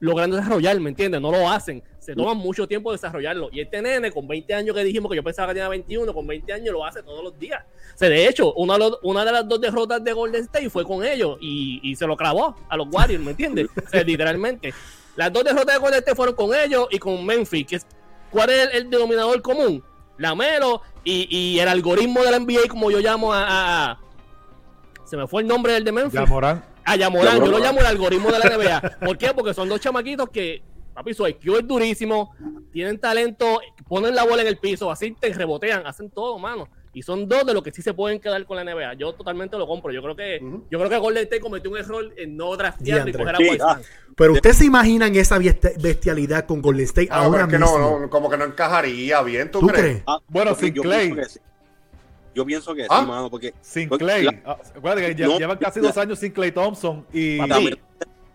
logran 0.02 0.32
desarrollar, 0.32 0.80
¿me 0.80 0.90
entiendes? 0.92 1.20
No 1.20 1.30
lo 1.30 1.50
hacen. 1.50 1.84
Se 2.00 2.16
toman 2.16 2.38
mucho 2.38 2.66
tiempo 2.68 2.92
desarrollarlo. 2.94 3.50
Y 3.52 3.60
este 3.60 3.82
nene, 3.82 4.12
con 4.12 4.26
20 4.30 4.54
años 4.54 4.74
que 4.74 4.82
dijimos 4.86 5.10
que 5.10 5.18
yo 5.18 5.24
pensaba 5.24 5.50
que 5.50 5.56
tenía 5.56 5.68
21, 5.68 6.14
con 6.14 6.26
20 6.26 6.54
años 6.54 6.72
lo 6.72 6.86
hace 6.86 7.04
todos 7.04 7.22
los 7.22 7.38
días. 7.38 7.66
O 7.96 7.98
sea, 7.98 8.08
de 8.08 8.26
hecho, 8.28 8.54
una 8.54 8.76
de, 8.76 8.80
los- 8.80 9.00
una 9.04 9.26
de 9.26 9.32
las 9.34 9.46
dos 9.48 9.60
derrotas 9.60 10.02
de 10.02 10.14
Golden 10.14 10.44
State 10.44 10.70
fue 10.70 10.86
con 10.86 11.04
ellos 11.06 11.38
y, 11.42 11.82
y 11.84 11.96
se 11.98 12.08
lo 12.08 12.16
clavó 12.16 12.56
a 12.70 12.78
los 12.78 12.88
Warriors, 12.90 13.22
¿me 13.22 13.32
entiendes? 13.32 13.68
O 13.86 13.90
sea, 13.90 14.02
literalmente. 14.04 14.74
Las 15.18 15.34
dos 15.34 15.44
derrotas 15.44 15.76
de 15.76 15.80
Golden 15.82 16.00
State 16.00 16.16
fueron 16.16 16.34
con 16.36 16.56
ellos 16.56 16.88
y 16.92 16.98
con 16.98 17.26
Memphis. 17.26 17.68
Que 17.68 17.76
es, 17.76 17.86
¿Cuál 18.32 18.52
es 18.52 18.70
el, 18.70 18.78
el 18.84 18.90
denominador 18.90 19.42
común? 19.42 19.84
La 20.20 20.36
Melo 20.36 20.82
y, 21.04 21.28
y 21.56 21.60
el 21.60 21.68
algoritmo 21.68 22.22
de 22.22 22.32
la 22.32 22.40
NBA, 22.40 22.68
como 22.70 22.92
yo 22.92 23.00
llamo 23.00 23.34
a, 23.34 23.44
a- 23.44 23.92
a- 23.92 24.00
Se 25.06 25.18
me 25.18 25.28
fue 25.28 25.42
el 25.42 25.48
nombre 25.48 25.74
del 25.74 25.84
de 25.84 25.92
Memphis. 25.92 26.20
Ya 26.20 26.26
Morán. 26.26 26.64
A 26.86 26.96
Yamorán, 26.96 27.36
yo 27.36 27.40
lo 27.40 27.46
Yamorán. 27.60 27.64
llamo 27.64 27.80
el 27.82 27.86
algoritmo 27.86 28.32
de 28.32 28.40
la 28.40 28.46
NBA. 28.58 29.00
¿Por 29.06 29.18
qué? 29.18 29.34
Porque 29.34 29.54
son 29.54 29.70
dos 29.70 29.80
chamaquitos 29.80 30.30
que, 30.30 30.64
papi, 30.94 31.14
su 31.14 31.28
IQ 31.28 31.58
es 31.60 31.68
durísimo, 31.68 32.34
tienen 32.72 33.00
talento, 33.00 33.60
ponen 33.88 34.16
la 34.16 34.24
bola 34.24 34.42
en 34.42 34.48
el 34.48 34.58
piso, 34.58 34.90
asisten, 34.92 35.34
rebotean, 35.34 35.86
hacen 35.86 36.10
todo, 36.10 36.38
mano. 36.40 36.68
Y 36.92 37.04
son 37.04 37.30
dos 37.30 37.46
de 37.46 37.54
los 37.54 37.62
que 37.62 37.72
sí 37.72 37.82
se 37.84 37.94
pueden 37.94 38.20
quedar 38.20 38.44
con 38.46 38.58
la 38.58 38.64
NBA. 38.64 38.96
Yo 38.96 39.14
totalmente 39.14 39.56
lo 39.58 39.68
compro. 39.68 39.92
Yo 39.94 40.02
creo 40.02 40.16
que, 40.16 40.40
yo 40.72 40.80
creo 40.80 40.90
que 40.90 40.98
Golden 40.98 41.24
State 41.24 41.40
cometió 41.42 41.70
un 41.70 41.78
error 41.78 42.12
en 42.18 42.36
no 42.36 42.56
draftear 42.58 43.08
y 43.08 43.12
coger 43.14 43.36
a 43.36 43.38
Sí, 43.38 43.50
Wiseman. 43.50 43.82
Pero 44.16 44.34
ustedes 44.34 44.58
se 44.58 44.66
imaginan 44.66 45.16
esa 45.16 45.38
besti- 45.38 45.80
bestialidad 45.80 46.46
con 46.46 46.62
Golden 46.62 46.86
State 46.86 47.08
Ah, 47.12 47.26
ahora 47.26 47.42
es 47.44 47.48
que 47.48 47.60
mismo. 47.60 47.78
no, 47.78 48.00
no, 48.00 48.10
como 48.10 48.30
que 48.30 48.38
no 48.38 48.46
encajaría 48.46 49.22
bien, 49.22 49.52
¿tú, 49.52 49.60
¿Tú 49.60 49.68
crees? 49.68 49.82
crees? 49.84 50.04
Ah, 50.08 50.18
Bueno, 50.28 50.56
sin 50.56 50.74
yo 50.74 50.82
Clay. 50.82 51.12
pienso 51.12 51.22
que 51.24 51.30
sí. 51.30 51.40
Yo 52.36 52.46
pienso 52.46 52.74
que 52.76 52.88
¿Ah? 52.90 53.00
sí, 53.02 53.08
mano, 53.08 53.30
porque 53.30 53.54
Sin 53.62 53.88
Porque 53.90 54.06
Clay. 54.06 54.24
la- 54.26 54.42
Ah, 54.46 54.58
Acuérdate 54.76 55.16
que 55.16 55.24
No, 55.28 55.38
llevan 55.38 55.58
casi 55.58 55.80
la- 55.80 55.88
dos 55.90 55.98
años 55.98 56.18
sin 56.20 56.32
Clay 56.32 56.52
Thompson. 56.52 57.06
Y 57.14 57.38
de 57.38 57.48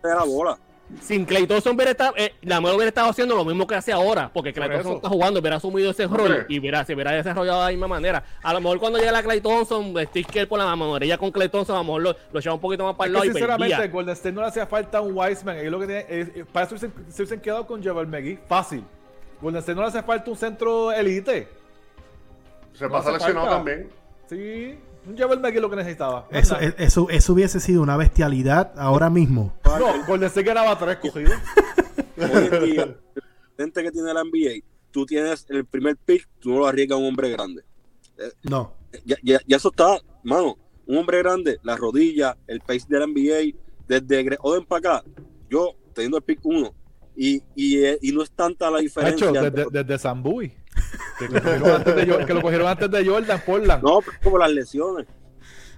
la 0.03 0.23
bola. 0.23 0.57
Sin 1.01 1.25
Clay 1.25 1.47
Thompson 1.47 1.73
hubiera 1.75 1.91
estado, 1.91 2.13
eh, 2.15 2.35
la 2.43 2.61
Melo 2.61 2.75
hubiera 2.75 2.89
estado 2.89 3.09
haciendo 3.09 3.35
lo 3.35 3.43
mismo 3.43 3.65
que 3.65 3.73
hace 3.73 3.91
ahora, 3.91 4.29
porque 4.31 4.53
Clay 4.53 4.69
Por 4.69 4.75
Thompson 4.77 4.95
está 4.97 5.09
jugando, 5.09 5.39
hubiera 5.39 5.57
asumido 5.57 5.89
ese 5.89 6.05
rol 6.05 6.45
y 6.47 6.59
hubiera, 6.59 6.85
se 6.85 6.93
hubiera 6.93 7.11
desarrollado 7.11 7.59
de 7.61 7.65
la 7.65 7.71
misma 7.71 7.87
manera. 7.87 8.23
A 8.43 8.53
lo 8.53 8.61
mejor 8.61 8.79
cuando 8.79 8.99
llega 8.99 9.11
la 9.11 9.23
Clay 9.23 9.41
Thompson, 9.41 9.93
Steve 10.09 10.27
Kerr 10.31 10.47
por 10.47 10.59
la 10.59 10.75
manorilla 10.75 11.17
con 11.17 11.31
Clay 11.31 11.49
Thompson, 11.49 11.75
a 11.75 11.79
lo 11.79 11.85
mejor 11.85 12.01
lo, 12.03 12.15
lo 12.31 12.39
lleva 12.39 12.53
un 12.53 12.61
poquito 12.61 12.83
más 12.85 12.95
para 12.95 13.07
el 13.07 13.13
lado 13.13 13.25
y 13.25 13.29
sinceramente, 13.29 13.75
perdía. 13.75 13.91
Golden 13.91 14.13
State 14.13 14.31
no 14.33 14.41
le 14.41 14.47
hacía 14.47 14.67
falta 14.67 15.01
un 15.01 15.17
Wiseman. 15.17 15.57
Ellos 15.57 15.71
lo 15.71 15.79
que 15.79 15.85
tienen 15.87 16.05
es- 16.07 16.35
es- 16.35 16.45
para 16.45 16.67
eso 16.67 16.77
se, 16.77 16.89
se 17.09 17.21
hubiesen 17.23 17.39
quedado 17.41 17.65
con 17.65 17.83
Javel 17.83 18.05
McGee. 18.07 18.39
Fácil. 18.47 18.83
Golden 19.41 19.59
State 19.59 19.75
no 19.75 19.81
le 19.81 19.87
hace 19.87 20.03
falta 20.03 20.29
un 20.29 20.37
centro 20.37 20.91
elite. 20.91 21.47
Se 22.73 22.85
No 22.85 22.91
pasa 22.91 23.11
lesionado 23.11 23.49
también. 23.49 23.89
Sí, 24.29 24.77
un 25.07 25.17
Javel 25.17 25.39
McGee 25.39 25.55
es 25.57 25.61
lo 25.61 25.69
que 25.69 25.75
necesitaba. 25.75 26.27
No, 26.31 26.37
Eso, 26.39 26.57
eso, 26.59 27.07
eso 27.09 27.33
hubiese 27.33 27.59
sido 27.59 27.81
una 27.81 27.97
bestialidad 27.97 28.73
ahora 28.77 29.09
mismo. 29.09 29.53
no, 29.65 30.05
Golden 30.07 30.27
State 30.27 30.47
ganaba 30.47 30.77
tres 30.77 30.97
cogidos. 30.97 31.33
Hoy 32.17 32.49
en 32.51 32.63
día, 32.65 32.83
el 32.83 32.97
gente 33.57 33.83
que 33.83 33.91
tiene 33.91 34.13
la 34.13 34.23
NBA, 34.23 34.63
tú 34.91 35.05
tienes 35.05 35.45
el 35.49 35.65
primer 35.65 35.97
pick, 35.97 36.27
tú 36.39 36.51
no 36.51 36.59
lo 36.59 36.67
arriesgas 36.67 36.95
a 36.97 36.99
un 37.01 37.07
hombre 37.07 37.29
grande. 37.29 37.63
No. 38.43 38.73
Ya, 39.05 39.17
ya, 39.23 39.39
ya 39.45 39.57
eso 39.57 39.69
está, 39.69 39.97
mano. 40.23 40.57
Un 40.87 40.97
hombre 40.97 41.17
grande, 41.19 41.59
la 41.63 41.75
rodilla, 41.75 42.37
el 42.47 42.59
pace 42.61 42.85
de 42.87 42.99
la 42.99 43.07
NBA, 43.07 43.57
desde 43.87 44.23
Greg 44.23 44.39
Oden 44.41 44.65
para 44.65 44.97
acá, 44.99 45.03
yo 45.49 45.75
teniendo 45.93 46.17
el 46.17 46.23
pick 46.23 46.39
1, 46.43 46.73
y, 47.17 47.41
y, 47.55 47.77
eh, 47.83 47.97
y 48.01 48.11
no 48.11 48.21
es 48.21 48.31
tanta 48.31 48.69
la 48.69 48.77
De 48.77 48.83
diferencia. 48.83 49.27
hecho, 49.29 49.35
entre- 49.35 49.49
desde, 49.65 49.83
desde 49.83 49.97
San 49.99 50.21
Bowie, 50.21 50.55
Que, 51.19 51.27
lo 51.27 51.41
cogieron 51.41 51.71
antes 51.71 51.95
de, 51.95 52.25
que 52.25 52.33
lo 52.33 52.41
cogieron 52.41 52.67
antes 52.67 52.91
de 52.91 53.05
Jordan, 53.05 53.41
Portland. 53.45 53.83
No, 53.83 53.99
como 54.23 54.37
las 54.37 54.51
lesiones. 54.51 55.05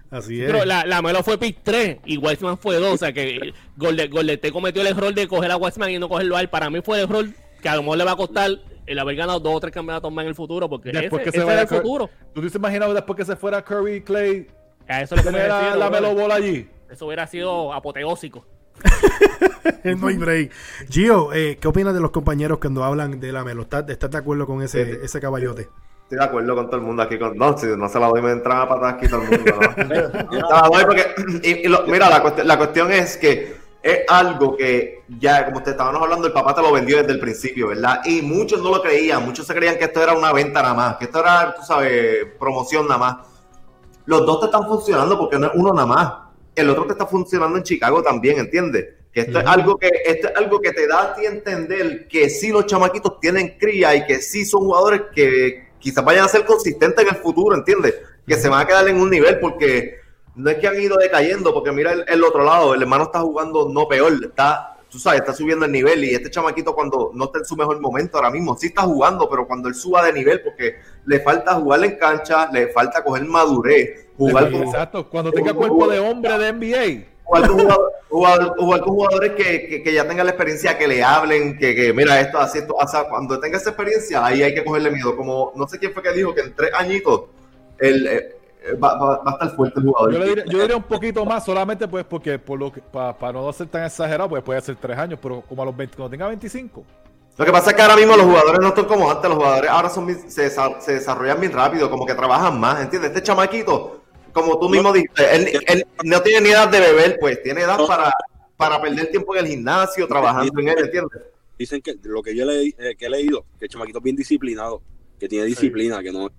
Así 0.09 0.41
es. 0.41 0.51
Pero 0.51 0.65
la, 0.65 0.85
la 0.85 1.01
Melo 1.01 1.21
fue 1.23 1.37
pick 1.37 1.59
3 1.63 1.99
y 2.05 2.17
Wiseman 2.17 2.57
fue 2.57 2.77
2. 2.77 2.93
O 2.93 2.97
sea 2.97 3.11
que 3.11 3.53
State 3.79 4.51
cometió 4.51 4.81
el 4.81 4.87
error 4.87 5.13
de 5.13 5.27
coger 5.27 5.51
a 5.51 5.57
Wiseman 5.57 5.91
y 5.91 5.99
no 5.99 6.07
cogerlo 6.07 6.37
a 6.37 6.41
él. 6.41 6.49
Para 6.49 6.69
mí 6.69 6.79
fue 6.81 6.97
el 6.97 7.03
error 7.03 7.25
que 7.61 7.69
a 7.69 7.75
lo 7.75 7.83
mejor 7.83 7.97
le 7.97 8.03
va 8.05 8.11
a 8.11 8.15
costar 8.15 8.51
el 8.85 8.99
haber 8.99 9.15
ganado 9.15 9.39
dos 9.39 9.55
o 9.55 9.59
tres 9.59 9.73
campeonatos 9.73 10.11
más 10.11 10.23
en 10.23 10.29
el 10.29 10.35
futuro, 10.35 10.69
porque 10.69 10.91
Después 10.91 11.21
ese, 11.21 11.31
que 11.31 11.37
se 11.37 11.43
ese 11.43 11.51
era 11.51 11.61
el 11.61 11.67
futuro. 11.67 12.09
¿Tú 12.33 12.49
te 12.49 12.57
imaginas 12.57 12.93
después 12.93 13.17
que 13.17 13.25
se 13.25 13.35
fuera 13.35 13.61
Curry 13.61 14.01
Clay? 14.01 14.47
A 14.87 15.01
eso 15.01 15.15
refiero, 15.15 15.47
la, 15.49 15.75
la. 15.75 15.89
Melo 15.89 16.15
Ball 16.15 16.31
allí. 16.31 16.69
Eso 16.89 17.07
hubiera 17.07 17.27
sido 17.27 17.73
apoteósico. 17.73 18.45
no 19.97 20.07
hay 20.07 20.17
break. 20.17 20.51
Gio, 20.89 21.33
eh, 21.33 21.57
¿qué 21.59 21.67
opinas 21.67 21.93
de 21.93 21.99
los 21.99 22.11
compañeros 22.11 22.59
cuando 22.59 22.83
hablan 22.83 23.19
de 23.19 23.31
la 23.31 23.43
Melo? 23.43 23.63
¿Estás, 23.63 23.89
estás 23.89 24.11
de 24.11 24.17
acuerdo 24.17 24.45
con 24.45 24.61
ese, 24.61 24.85
Sí. 24.85 24.99
ese 25.03 25.19
caballote? 25.19 25.69
Estoy 26.03 26.19
de 26.19 26.23
acuerdo 26.23 26.55
con 26.55 26.67
todo 26.67 26.77
el 26.77 26.83
mundo 26.83 27.03
aquí. 27.03 27.19
Con... 27.19 27.37
No, 27.37 27.57
si 27.57 27.65
no 27.67 27.89
se 27.89 27.99
la 27.99 28.07
doy, 28.07 28.21
me 28.21 28.31
entran 28.31 28.61
a 28.61 28.69
patadas 28.69 28.93
aquí 28.95 29.07
todo 29.09 29.21
el 29.23 29.29
mundo. 29.29 29.53
¿no? 30.31 30.47
Se 30.47 30.53
la 30.53 30.69
doy 30.71 30.85
porque. 30.85 31.05
y- 31.43 31.65
y 31.65 31.67
lo- 31.67 31.83
mira, 31.87 32.09
la, 32.09 32.23
cuest- 32.23 32.43
la 32.43 32.57
cuestión 32.57 32.91
es 32.91 33.17
que 33.17 33.57
es 33.83 33.99
algo 34.09 34.55
que 34.57 35.03
ya, 35.19 35.45
como 35.45 35.61
te 35.63 35.71
estábamos 35.71 36.01
hablando, 36.01 36.27
el 36.27 36.33
papá 36.33 36.53
te 36.53 36.61
lo 36.61 36.71
vendió 36.71 36.97
desde 36.97 37.11
el 37.11 37.19
principio, 37.19 37.67
¿verdad? 37.69 38.01
Y 38.05 38.21
muchos 38.21 38.61
no 38.61 38.69
lo 38.71 38.81
creían. 38.81 39.23
Muchos 39.25 39.45
se 39.47 39.53
creían 39.53 39.77
que 39.77 39.85
esto 39.85 40.01
era 40.01 40.13
una 40.13 40.31
venta 40.33 40.61
nada 40.61 40.73
más, 40.73 40.95
que 40.97 41.05
esto 41.05 41.19
era, 41.19 41.53
tú 41.55 41.61
sabes, 41.63 42.25
promoción 42.39 42.87
nada 42.87 42.97
más. 42.99 43.17
Los 44.05 44.25
dos 44.25 44.39
te 44.39 44.45
están 44.45 44.65
funcionando 44.65 45.17
porque 45.19 45.37
no 45.37 45.47
es 45.47 45.51
uno 45.55 45.73
nada 45.73 45.85
más. 45.87 46.13
El 46.57 46.69
otro 46.69 46.85
te 46.85 46.93
está 46.93 47.05
funcionando 47.05 47.57
en 47.57 47.63
Chicago 47.63 48.01
también, 48.01 48.39
¿entiendes? 48.39 48.87
Que 49.13 49.21
esto 49.21 49.39
es 49.39 49.45
algo 49.45 49.77
que 49.77 49.89
esto 50.05 50.27
es 50.27 50.35
algo 50.35 50.59
que 50.59 50.71
te 50.71 50.87
da 50.87 51.03
a 51.03 51.15
ti 51.15 51.25
entender 51.25 52.07
que 52.07 52.29
sí 52.29 52.49
los 52.49 52.65
chamaquitos 52.65 53.19
tienen 53.19 53.57
cría 53.57 53.95
y 53.95 54.05
que 54.05 54.21
sí 54.21 54.45
son 54.45 54.61
jugadores 54.61 55.01
que 55.13 55.67
quizás 55.79 56.03
vayan 56.03 56.25
a 56.25 56.27
ser 56.27 56.45
consistentes 56.45 57.05
en 57.05 57.15
el 57.15 57.21
futuro, 57.21 57.55
¿entiendes? 57.55 57.95
Que 58.27 58.35
se 58.35 58.49
van 58.49 58.61
a 58.61 58.67
quedar 58.67 58.87
en 58.87 58.99
un 58.99 59.09
nivel 59.09 59.39
porque 59.39 59.99
no 60.35 60.49
es 60.49 60.57
que 60.57 60.67
han 60.67 60.79
ido 60.79 60.97
decayendo, 60.97 61.53
porque 61.53 61.71
mira 61.71 61.91
el, 61.93 62.05
el 62.07 62.23
otro 62.23 62.43
lado, 62.43 62.73
el 62.73 62.81
hermano 62.81 63.05
está 63.05 63.19
jugando 63.19 63.69
no 63.69 63.87
peor, 63.87 64.13
está, 64.23 64.77
tú 64.89 64.99
sabes, 64.99 65.21
está 65.21 65.33
subiendo 65.33 65.65
el 65.65 65.71
nivel 65.71 66.03
y 66.03 66.13
este 66.13 66.29
chamaquito 66.29 66.75
cuando 66.75 67.11
no 67.13 67.25
está 67.25 67.39
en 67.39 67.45
su 67.45 67.55
mejor 67.55 67.79
momento 67.79 68.17
ahora 68.17 68.29
mismo, 68.29 68.55
sí 68.57 68.67
está 68.67 68.83
jugando, 68.83 69.29
pero 69.29 69.47
cuando 69.47 69.67
él 69.67 69.75
suba 69.75 70.05
de 70.05 70.13
nivel, 70.13 70.41
porque 70.41 70.75
le 71.05 71.19
falta 71.21 71.55
jugar 71.55 71.83
en 71.83 71.97
cancha, 71.97 72.49
le 72.51 72.67
falta 72.67 73.03
coger 73.03 73.25
madurez, 73.25 74.06
jugar 74.17 74.51
con, 74.51 74.63
Exacto, 74.63 75.09
cuando 75.09 75.31
tenga 75.31 75.53
cuerpo 75.53 75.87
de 75.87 75.99
hombre 75.99 76.37
de 76.37 76.53
NBA. 76.53 77.05
jugar 77.23 77.47
con 77.49 77.59
jugador- 77.59 77.91
jugar- 78.09 78.53
jugar 78.57 78.79
con 78.81 78.93
jugadores 78.93 79.31
que, 79.33 79.67
que- 79.67 79.83
que 79.83 79.93
ya 79.93 80.07
tengan 80.07 80.25
la 80.25 80.31
experiencia, 80.31 80.77
que 80.77 80.87
le 80.87 81.03
hablen, 81.03 81.57
que, 81.57 81.75
que 81.75 81.93
mira 81.93 82.19
esto, 82.21 82.39
así 82.39 82.59
esto, 82.59 82.73
o 82.75 82.87
sea, 82.87 83.03
cuando 83.09 83.39
tenga 83.39 83.57
esa 83.57 83.69
experiencia, 83.71 84.25
ahí 84.25 84.41
hay 84.43 84.53
que 84.53 84.63
cogerle 84.63 84.91
miedo. 84.91 85.15
Como 85.15 85.51
no 85.55 85.67
sé 85.67 85.77
quién 85.77 85.93
fue 85.93 86.01
que 86.03 86.11
dijo 86.13 86.33
que 86.33 86.41
en 86.41 86.55
tres 86.55 86.71
añitos 86.73 87.23
él, 87.79 88.07
eh, 88.07 88.33
va, 88.81 88.97
va- 88.97 89.17
va 89.23 89.31
a 89.31 89.33
estar 89.33 89.55
fuerte 89.55 89.79
el 89.79 89.85
jugador. 89.87 90.13
Yo, 90.13 90.19
le 90.19 90.25
diría, 90.29 90.43
yo 90.45 90.59
diría 90.59 90.77
un 90.77 90.83
poquito 90.83 91.25
más, 91.25 91.43
solamente 91.45 91.87
pues 91.87 92.05
porque 92.05 92.39
por 92.39 92.57
lo 92.59 92.71
que, 92.71 92.81
para 92.81 93.33
no 93.33 93.51
ser 93.53 93.67
tan 93.67 93.83
exagerado, 93.83 94.29
pues 94.29 94.41
puede 94.43 94.61
ser 94.61 94.75
tres 94.77 94.97
años, 94.97 95.19
pero 95.21 95.41
como 95.41 95.61
a 95.61 95.65
los 95.65 95.75
20, 95.75 95.95
cuando 95.95 96.09
tenga 96.11 96.27
25. 96.27 96.83
Lo 97.37 97.45
que 97.45 97.51
pasa 97.51 97.69
es 97.69 97.75
que 97.75 97.81
ahora 97.83 97.95
mismo 97.95 98.15
los 98.17 98.25
jugadores 98.25 98.59
no 98.61 98.69
están 98.69 98.85
como 98.85 99.11
antes, 99.11 99.29
los 99.29 99.37
jugadores 99.37 99.69
ahora 99.69 99.89
son 99.89 100.09
se, 100.27 100.49
se 100.49 100.91
desarrollan 100.93 101.39
bien 101.39 101.51
rápido, 101.51 101.87
como 101.89 102.03
que 102.05 102.15
trabajan 102.15 102.59
más, 102.59 102.81
¿entiendes? 102.81 103.11
Este 103.11 103.21
chamaquito, 103.21 104.01
como 104.37 104.59
tú 104.59 104.69
mismo 104.69 104.91
dijiste, 104.93 105.35
él, 105.35 105.47
él 105.67 105.85
no 106.03 106.21
tiene 106.21 106.41
ni 106.41 106.49
edad 106.49 106.69
de 106.69 106.79
beber, 106.79 107.17
pues 107.19 107.41
tiene 107.43 107.61
edad 107.61 107.77
para, 107.87 108.13
para 108.55 108.81
perder 108.81 109.07
tiempo 109.11 109.35
en 109.35 109.45
el 109.45 109.51
gimnasio, 109.51 110.07
trabajando 110.07 110.59
en 110.59 110.67
él, 110.69 110.75
¿entiendes? 110.79 111.21
Dicen 111.57 111.81
que 111.81 111.95
lo 112.03 112.21
que 112.21 112.35
yo 112.35 112.45
le, 112.45 112.67
eh, 112.67 112.95
que 112.97 113.05
he 113.07 113.09
leído, 113.09 113.45
que 113.57 113.65
el 113.65 113.69
chamaquito 113.69 113.97
es 113.97 114.03
bien 114.03 114.15
disciplinado, 114.15 114.81
que 115.19 115.27
tiene 115.27 115.45
disciplina, 115.45 116.01
que 116.03 116.11
no. 116.11 116.29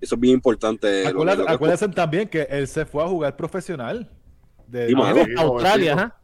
Eso 0.00 0.14
es 0.16 0.20
bien 0.20 0.34
importante. 0.34 0.86
lo 0.88 1.02
que- 1.02 1.08
Acuérdate- 1.10 1.38
lo 1.38 1.46
que- 1.46 1.52
acuérdense 1.52 1.88
también 1.88 2.28
que 2.28 2.42
él 2.50 2.66
se 2.66 2.84
fue 2.86 3.04
a 3.04 3.06
jugar 3.06 3.36
profesional. 3.36 4.10
De, 4.66 4.88
Sí, 4.88 4.94
de- 4.94 5.34
Australia, 5.36 5.92
ajá. 5.94 6.16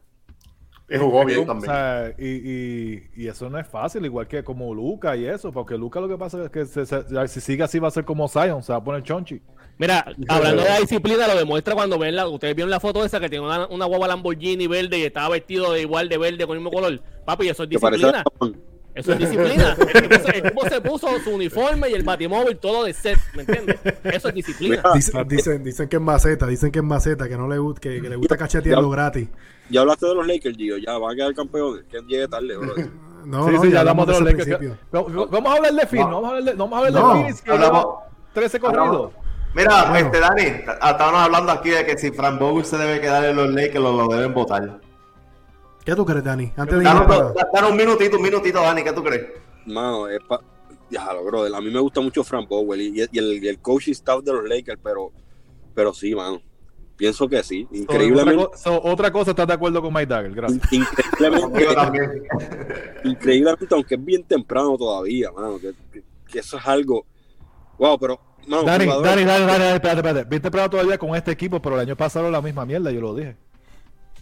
Y 0.91 0.97
jugó 0.97 1.25
bien 1.25 1.41
o 1.41 1.45
también. 1.47 1.71
sea, 1.71 2.15
y, 2.19 2.29
y- 2.29 3.11
y 3.17 3.27
eso 3.29 3.51
no 3.51 3.59
es 3.59 3.67
fácil, 3.67 4.05
igual 4.07 4.27
que 4.27 4.43
como 4.43 4.73
Luca 4.75 5.17
y 5.17 5.27
eso, 5.27 5.53
porque 5.53 5.77
Luca 5.77 6.01
lo 6.01 6.09
que 6.09 6.17
pasa 6.17 6.45
es 6.45 6.51
que 6.51 6.65
se- 6.65 6.87
se- 6.87 7.29
si 7.29 7.41
sigue 7.41 7.63
así 7.63 7.79
va 7.79 7.89
a 7.89 7.91
ser 7.91 8.05
como 8.07 8.27
Zion, 8.29 8.63
se 8.63 8.73
va 8.73 8.79
a 8.79 8.85
poner 8.85 9.03
chonchi. 9.03 9.41
Mira, 9.77 10.05
hablando 10.29 10.63
de 10.63 10.69
la 10.69 10.81
disciplina, 10.81 11.29
lo 11.29 11.37
demuestra 11.37 11.75
cuando 11.75 11.99
ven 11.99 12.17
la, 12.17 12.27
ustedes 12.27 12.55
vieron 12.57 12.71
la 12.71 12.81
foto 12.81 13.05
esa 13.05 13.21
que 13.21 13.29
tiene 13.29 13.45
una, 13.45 13.67
una 13.67 13.85
guagua 13.85 14.09
Lamborghini 14.09 14.67
verde 14.67 14.99
y 14.99 15.03
estaba 15.05 15.29
vestido 15.29 15.73
de 15.73 15.83
igual 15.83 16.09
de 16.09 16.17
verde 16.19 16.47
con 16.47 16.57
el 16.57 16.63
mismo 16.65 16.71
color. 16.73 17.01
Papi, 17.27 17.49
eso 17.49 17.65
es 17.65 17.69
disciplina. 17.69 18.25
Eso 18.95 19.13
es 19.13 19.19
disciplina. 19.21 19.77
El 19.95 20.09
tipo, 20.09 20.19
se, 20.27 20.37
el 20.39 20.43
tipo 20.43 20.69
se 20.69 20.81
puso 20.81 21.07
su 21.21 21.31
uniforme 21.31 21.89
y 21.91 21.93
el 21.93 22.03
batimóvil 22.03 22.57
todo 22.57 22.83
de 22.85 22.93
set, 22.93 23.19
¿me 23.37 23.43
entiendes? 23.43 23.77
Eso 24.03 24.29
es 24.31 24.35
disciplina. 24.35 24.83
Dicen, 24.95 25.29
dicen, 25.29 25.63
dicen 25.63 25.89
que 25.89 25.97
es 25.97 26.03
maceta, 26.03 26.47
dicen 26.49 26.73
que 26.73 26.81
es 26.81 26.85
maceta, 26.85 27.29
que 27.29 27.37
no 27.37 27.47
le, 27.47 27.59
gusta 27.59 27.81
que, 27.81 28.01
que 28.03 28.09
le 28.09 28.17
gusta 28.17 28.37
cachetearlo 28.37 28.91
gratis. 28.91 29.29
Ya 29.71 29.81
hablaste 29.83 30.07
de 30.07 30.15
los 30.15 30.27
Lakers, 30.27 30.57
Gio, 30.57 30.79
ya 30.79 30.97
van 30.99 31.13
a 31.13 31.15
quedar 31.17 31.35
campeones. 31.35 31.85
Que 31.91 32.01
llegue 32.03 32.29
tarde, 32.29 32.57
bro. 32.57 32.75
No, 33.25 33.47
sí, 33.47 33.53
no, 33.53 33.63
sí, 33.63 33.71
ya 33.73 33.81
hablamos 33.81 34.07
de 34.07 34.13
los 34.15 34.23
Lakers. 34.23 34.79
Vamos 34.91 35.53
a 35.53 35.57
hablar 35.57 35.73
de 35.75 35.87
Phoenix, 35.87 36.07
vamos 36.11 36.25
a 36.25 36.29
hablar 36.29 36.45
de, 36.45 36.53
vamos 36.55 36.73
a 36.73 36.79
hablar 36.79 36.93
de 36.95 37.01
No, 37.01 37.13
Phoenix, 37.13 37.43
que 37.43 37.51
hablamos- 37.51 37.85
lleva 37.85 38.09
13 38.33 38.61
corridos. 38.61 39.13
Mira, 39.55 39.85
Bueno. 39.91 40.07
este 40.07 40.21
Dani, 40.21 40.43
estábamos 40.43 41.21
hablando 41.21 41.53
aquí 41.53 41.69
de 41.71 41.85
que 41.85 41.99
si 41.99 42.11
Frank 42.11 42.39
Vogel 42.39 42.65
se 42.65 42.79
debe 42.79 43.01
quedar 43.03 43.25
en 43.27 43.37
los 43.37 43.51
Lakers, 43.51 43.81
lo, 43.83 43.93
lo 43.93 44.09
deben 44.09 44.33
votar. 44.33 44.81
¿Qué 45.85 45.95
tú 45.95 46.07
crees, 46.07 46.25
Dani? 46.25 46.53
Antes 46.57 46.77
de 46.79 46.85
ir 46.85 46.85
Danos, 46.85 47.33
para... 47.53 47.67
un 47.69 47.77
minutito, 47.77 48.17
un 48.17 48.23
minutito, 48.23 48.63
Dani, 48.63 48.83
¿qué 48.83 48.93
tú 48.93 49.03
crees? 49.03 49.27
Mano, 49.67 50.09
es 50.09 50.21
pa... 50.27 50.41
Ya, 50.89 51.13
lo 51.13 51.23
brother. 51.25 51.55
A 51.55 51.61
mí 51.61 51.71
me 51.71 51.81
gusta 51.81 52.01
mucho 52.01 52.25
Frank 52.25 52.49
Powell 52.49 52.81
y, 52.81 52.99
y 53.13 53.19
el, 53.19 53.45
y 53.45 53.49
el 53.49 53.59
coaching 53.59 53.93
staff 53.93 54.23
de 54.23 54.33
los 54.33 54.49
Lakers, 54.49 54.81
pero, 54.83 55.13
pero 55.75 55.93
sí, 55.93 56.15
mano. 56.15 56.41
Pienso 56.99 57.27
que 57.29 57.43
sí. 57.43 57.63
So, 57.63 57.69
otra, 57.71 57.79
Increíblemente, 57.81 58.45
co- 58.45 58.53
so, 58.57 58.83
otra 58.83 59.11
cosa, 59.11 59.31
¿estás 59.31 59.47
de 59.47 59.55
acuerdo 59.55 59.81
con 59.81 59.95
Mike 59.95 60.07
Dagger? 60.07 60.35
Gracias. 60.35 60.61
increíblemente, 60.73 62.29
increíblemente, 63.05 63.67
aunque 63.75 63.95
es 63.95 64.05
bien 64.05 64.25
temprano 64.25 64.77
todavía, 64.77 65.31
mano, 65.33 65.59
que, 65.59 65.73
que- 65.93 66.03
que 66.31 66.39
eso 66.41 66.59
es 66.59 66.67
algo. 66.67 67.07
Wow, 67.79 67.99
pero, 67.99 68.21
mano, 68.47 68.65
Dani, 68.65 68.85
jugadores- 68.85 69.11
Dani, 69.11 69.25
Dani, 69.25 69.47
Dani, 69.47 69.65
espérate, 69.77 69.97
espérate. 70.01 70.25
Bien 70.29 70.43
temprano 70.43 70.69
todavía 70.71 70.99
con 70.99 71.15
este 71.15 71.31
equipo, 71.31 71.63
pero 71.63 71.77
el 71.77 71.83
año 71.83 71.97
pasado 71.97 72.31
la 72.31 72.43
misma 72.43 72.67
mierda, 72.67 72.91
yo 72.91 73.01
lo 73.01 73.15
dije. 73.15 73.37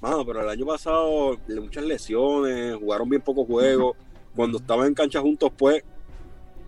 Mano, 0.03 0.25
pero 0.27 0.43
el 0.43 0.49
año 0.51 0.67
pasado, 0.67 1.39
muchas 1.49 1.83
lesiones, 1.85 2.77
jugaron 2.77 3.09
bien 3.09 3.23
pocos 3.23 3.47
juegos. 3.47 3.97
Cuando 4.35 4.59
estaban 4.59 4.89
en 4.89 4.95
cancha 4.95 5.21
juntos, 5.23 5.51
pues, 5.57 5.83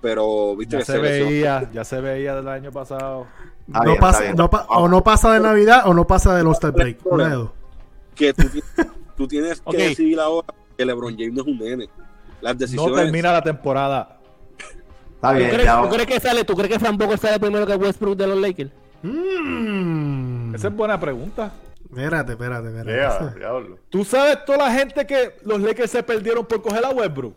pero 0.01 0.57
viste 0.57 0.73
Ya 0.77 0.79
que 0.79 0.85
se 0.87 0.93
se 0.93 0.99
lesionó. 1.03 1.31
veía, 1.31 1.71
ya 1.75 1.85
se 1.85 2.01
veía 2.01 2.35
del 2.37 2.49
año 2.49 2.73
pasado. 2.73 3.27
No 3.69 3.83
bien, 3.85 3.99
pasa, 3.99 4.33
no 4.33 4.49
pa- 4.51 4.67
o 4.71 4.89
no 4.89 5.05
pasa 5.05 5.33
de 5.35 5.41
Navidad 5.41 5.83
o 5.87 5.95
no 5.95 6.07
pasa 6.07 6.35
del 6.35 6.47
All-Star 6.47 6.73
Break. 6.73 6.99
Una 7.05 7.49
que 8.15 8.33
tú, 8.35 8.43
tú 9.17 9.29
tienes 9.29 9.61
que 9.61 9.69
Ok. 9.71 9.75
decidir 9.77 10.19
ahora 10.19 10.47
que 10.77 10.85
LeBron 10.85 11.15
James 11.17 11.35
no 11.35 11.43
es 11.43 11.49
un 11.49 11.59
nene. 11.59 11.89
Las 12.41 12.57
No 12.73 12.93
termina 12.93 13.33
la 13.33 13.43
temporada. 13.43 14.19
Está 15.15 15.33
¿Tú 15.33 15.39
crees, 15.39 15.65
ya. 15.65 15.83
tú 15.83 15.89
crees 15.89 16.07
que 16.07 16.21
sale, 16.21 16.45
¿Tú 16.45 16.55
crees 16.55 16.71
que 16.73 16.79
Frank 16.79 16.97
Vogel 16.99 17.19
sale 17.19 17.39
primero 17.41 17.67
que 17.67 17.75
Westbrook 17.75 18.17
de 18.17 18.27
los 18.27 18.39
Lakers? 18.39 18.71
Mm. 19.03 20.55
Esa 20.55 20.69
es 20.69 20.75
buena 20.75 20.99
pregunta. 20.99 21.53
Espérate, 21.91 22.33
espérate, 22.33 22.69
espérate. 22.69 23.39
Yeah. 23.41 23.63
¿Tú 23.91 24.05
sabes 24.05 24.45
toda 24.45 24.59
la 24.59 24.73
gente 24.73 25.07
que 25.07 25.37
los 25.45 25.61
Lakers 25.61 25.91
se 25.91 26.03
perdieron 26.03 26.47
por 26.47 26.63
coger 26.63 26.85
a 26.85 26.91
Westbrook? 26.91 27.35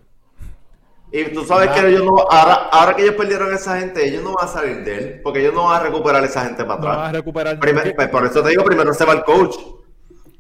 Y 1.14 1.26
tú 1.34 1.44
sabes 1.44 1.70
que 1.72 1.88
ellos 1.90 2.06
no, 2.06 2.16
ahora, 2.30 2.54
ahora 2.72 2.96
que 2.96 3.02
ellos 3.04 3.16
perdieron 3.16 3.52
a 3.52 3.56
esa 3.56 3.78
gente, 3.80 4.08
ellos 4.08 4.24
no 4.24 4.34
van 4.34 4.46
a 4.46 4.48
salir 4.52 4.84
de 4.86 4.98
él, 4.98 5.20
porque 5.22 5.42
ellos 5.42 5.54
no 5.54 5.66
van 5.66 5.82
a 5.82 5.84
recuperar 5.84 6.24
a 6.24 6.26
esa 6.26 6.46
gente 6.46 6.64
para 6.64 6.80
No 6.80 6.86
vas 6.88 6.96
a 6.98 7.00
atrás. 7.00 7.14
recuperar. 7.14 7.60
Primer- 7.60 7.96
pues, 7.96 8.08
por 8.10 8.26
eso 8.26 8.42
te 8.42 8.50
digo, 8.50 8.64
primero 8.64 8.94
se 8.94 9.04
va 9.06 9.14
el 9.14 9.24
coach. 9.24 9.56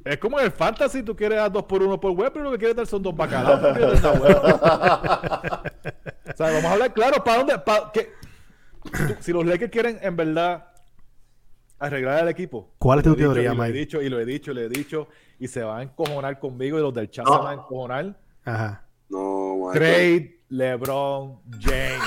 Es 0.05 0.17
como 0.17 0.39
en 0.39 0.45
el 0.45 0.51
fantasy, 0.51 1.03
tú 1.03 1.15
quieres 1.15 1.37
dar 1.37 1.51
dos 1.51 1.63
por 1.65 1.83
uno 1.83 1.99
por 1.99 2.11
Westbrook, 2.11 2.43
lo 2.45 2.51
que 2.53 2.57
quieres 2.57 2.75
dar 2.75 2.87
son 2.87 3.03
dos 3.03 3.15
bacalaos. 3.15 3.61
o 3.91 3.97
sea, 6.35 6.47
vamos 6.51 6.65
a 6.65 6.71
hablar 6.73 6.93
claro, 6.93 7.23
¿para 7.23 7.37
dónde? 7.43 7.53
si 9.19 9.31
los 9.31 9.45
Lakers 9.45 9.71
quieren 9.71 9.99
en 10.01 10.15
verdad 10.15 10.65
arreglar 11.79 12.23
el 12.23 12.29
equipo. 12.29 12.73
¿Cuál 12.79 12.99
es 12.99 13.03
tu 13.05 13.15
teoría, 13.15 13.51
y 13.51 13.55
lo 13.55 13.63
he 13.63 13.67
Mike? 13.67 13.77
dicho, 13.79 14.01
y 14.01 14.09
lo 14.09 14.19
he 14.19 14.25
dicho, 14.25 14.51
y 14.51 14.53
lo 14.55 14.61
he 14.61 14.69
dicho, 14.69 15.07
y 15.39 15.47
se 15.47 15.63
van 15.63 15.79
a 15.79 15.83
encojonar 15.83 16.39
conmigo 16.39 16.77
y 16.79 16.81
los 16.81 16.93
del 16.93 17.09
chat 17.09 17.25
No. 17.25 17.33
se 17.33 17.39
van 17.39 17.47
a 17.47 17.53
encojonar. 17.61 18.15
Ajá. 18.45 18.85
No, 19.09 19.69
Trade 19.73 20.39
LeBron 20.51 21.39
James. 21.61 22.01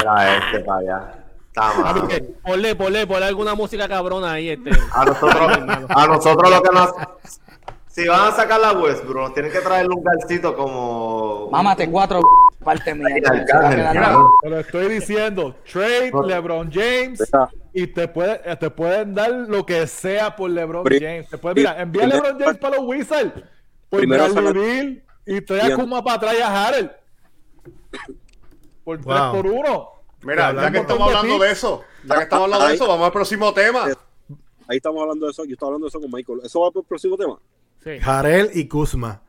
Era 0.00 0.36
este 0.36 0.60
para 0.60 0.78
allá. 0.80 1.24
Está 1.46 1.72
mal. 1.74 1.94
Papi, 1.94 2.22
Ponle, 2.44 2.74
ponle, 2.74 3.06
ponle 3.06 3.26
alguna 3.26 3.54
música 3.54 3.88
cabrona 3.88 4.32
ahí. 4.32 4.50
Este. 4.50 4.70
A 4.92 5.04
nosotros, 5.04 5.58
a 5.88 6.06
nosotros 6.08 6.50
lo 6.50 6.62
que 6.62 6.70
nos. 6.74 6.90
Si 7.86 8.06
van 8.06 8.28
a 8.28 8.32
sacar 8.32 8.60
la 8.60 8.72
Westbrook, 8.72 9.16
nos 9.16 9.34
tienen 9.34 9.52
que 9.52 9.60
traerle 9.60 9.94
un 9.94 10.02
garcito 10.02 10.56
como. 10.56 11.48
Mámate 11.52 11.88
cuatro 11.88 12.20
parte 12.64 12.94
mía. 12.94 13.14
Te 14.42 14.50
lo 14.50 14.58
estoy 14.58 14.88
diciendo. 14.88 15.54
Trade. 15.72 16.10
LeBron 16.26 16.70
James. 16.72 17.22
Y 17.72 17.86
te, 17.86 18.08
puede, 18.08 18.40
eh, 18.44 18.56
te 18.56 18.70
pueden 18.70 19.14
dar 19.14 19.30
lo 19.30 19.64
que 19.64 19.86
sea 19.86 20.34
por 20.34 20.50
LeBron 20.50 20.84
James. 20.84 21.28
Te 21.30 21.38
pueden, 21.38 21.58
mira, 21.58 21.80
envía 21.80 22.08
LeBron 22.08 22.38
James 22.40 22.58
para 22.58 22.76
los 22.76 22.86
Wizards. 22.86 23.44
Por 23.88 24.00
Primero 24.00 24.34
Beal 24.34 25.02
y 25.28 25.40
trae 25.42 25.72
a. 25.72 25.76
Kuma 25.76 26.02
para 26.02 26.16
atrás 26.16 26.34
y 26.38 26.42
a 26.42 26.66
Harold. 26.66 26.90
Por 28.84 28.96
3 29.00 29.06
Wow. 29.06 29.32
por 29.32 29.46
1. 29.46 29.88
Mira, 30.22 30.52
ya 30.54 30.70
que 30.72 30.78
estamos 30.78 31.08
hablando 31.14 31.38
de 31.38 31.52
eso, 31.52 31.84
ya 32.04 32.16
que 32.16 32.22
estamos 32.24 32.44
hablando 32.44 32.66
de 32.68 32.74
eso, 32.74 32.88
vamos 32.88 33.06
al 33.06 33.12
próximo 33.12 33.52
tema. 33.54 33.84
ahí 34.66 34.76
estamos 34.78 35.00
hablando 35.02 35.26
de 35.26 35.32
eso. 35.32 35.44
Yo 35.44 35.52
estaba 35.52 35.68
hablando 35.68 35.86
de 35.86 35.88
eso 35.90 36.00
con 36.00 36.10
Michael. 36.10 36.40
¿Eso 36.44 36.60
va 36.60 36.70
por 36.70 36.82
el 36.82 36.86
próximo 36.88 37.16
tema? 37.16 37.38
Sí. 37.84 37.98
Jarel 38.00 38.50
y 38.54 38.66
Kuzma. 38.66 39.22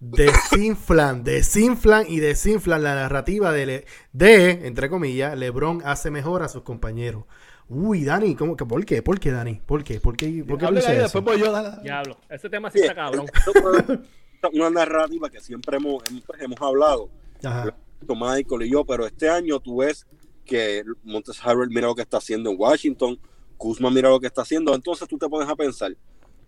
desinflan, 0.00 1.24
desinflan 1.24 2.04
y 2.08 2.18
desinflan 2.20 2.82
la 2.82 2.94
narrativa 2.94 3.52
de, 3.52 3.66
Le- 3.66 3.84
de, 4.12 4.66
entre 4.66 4.90
comillas, 4.90 5.36
LeBron 5.38 5.80
hace 5.84 6.10
mejor 6.10 6.42
a 6.42 6.48
sus 6.48 6.62
compañeros. 6.62 7.24
Uy, 7.70 8.04
Dani, 8.04 8.34
¿cómo 8.34 8.54
que 8.56 8.66
por 8.66 8.84
qué? 8.84 9.00
¿Por 9.02 9.18
qué, 9.18 9.30
Dani? 9.32 9.62
¿Por 9.64 9.82
qué? 9.82 9.98
¿Por 10.00 10.14
qué? 10.16 10.44
¿Por 10.46 10.58
qué 10.58 10.66
Háblale 10.66 10.80
dice 10.80 10.92
ahí, 10.92 10.96
eso? 10.98 11.04
después 11.18 11.24
voy 11.24 11.38
yo. 11.46 11.50
dale, 11.50 11.70
dale. 11.70 11.82
Diablo, 11.82 12.18
ese 12.28 12.50
tema 12.50 12.70
sí 12.70 12.80
está 12.80 12.94
cabrón. 12.94 13.24
Una 14.52 14.70
narrativa 14.70 15.28
que 15.30 15.40
siempre 15.40 15.76
hemos, 15.76 16.02
hemos, 16.08 16.22
hemos 16.40 16.60
hablado, 16.60 17.08
Ajá. 17.42 17.74
Michael 18.08 18.62
y 18.62 18.70
yo, 18.70 18.84
pero 18.84 19.06
este 19.06 19.28
año 19.28 19.58
tú 19.60 19.78
ves 19.78 20.06
que 20.44 20.82
Montes 21.04 21.40
Harrell 21.42 21.68
mira 21.70 21.86
lo 21.86 21.94
que 21.94 22.02
está 22.02 22.18
haciendo 22.18 22.50
en 22.50 22.56
Washington, 22.58 23.18
Kuzma 23.56 23.90
mira 23.90 24.10
lo 24.10 24.20
que 24.20 24.26
está 24.26 24.42
haciendo, 24.42 24.74
entonces 24.74 25.08
tú 25.08 25.16
te 25.16 25.26
pones 25.28 25.48
a 25.48 25.56
pensar, 25.56 25.96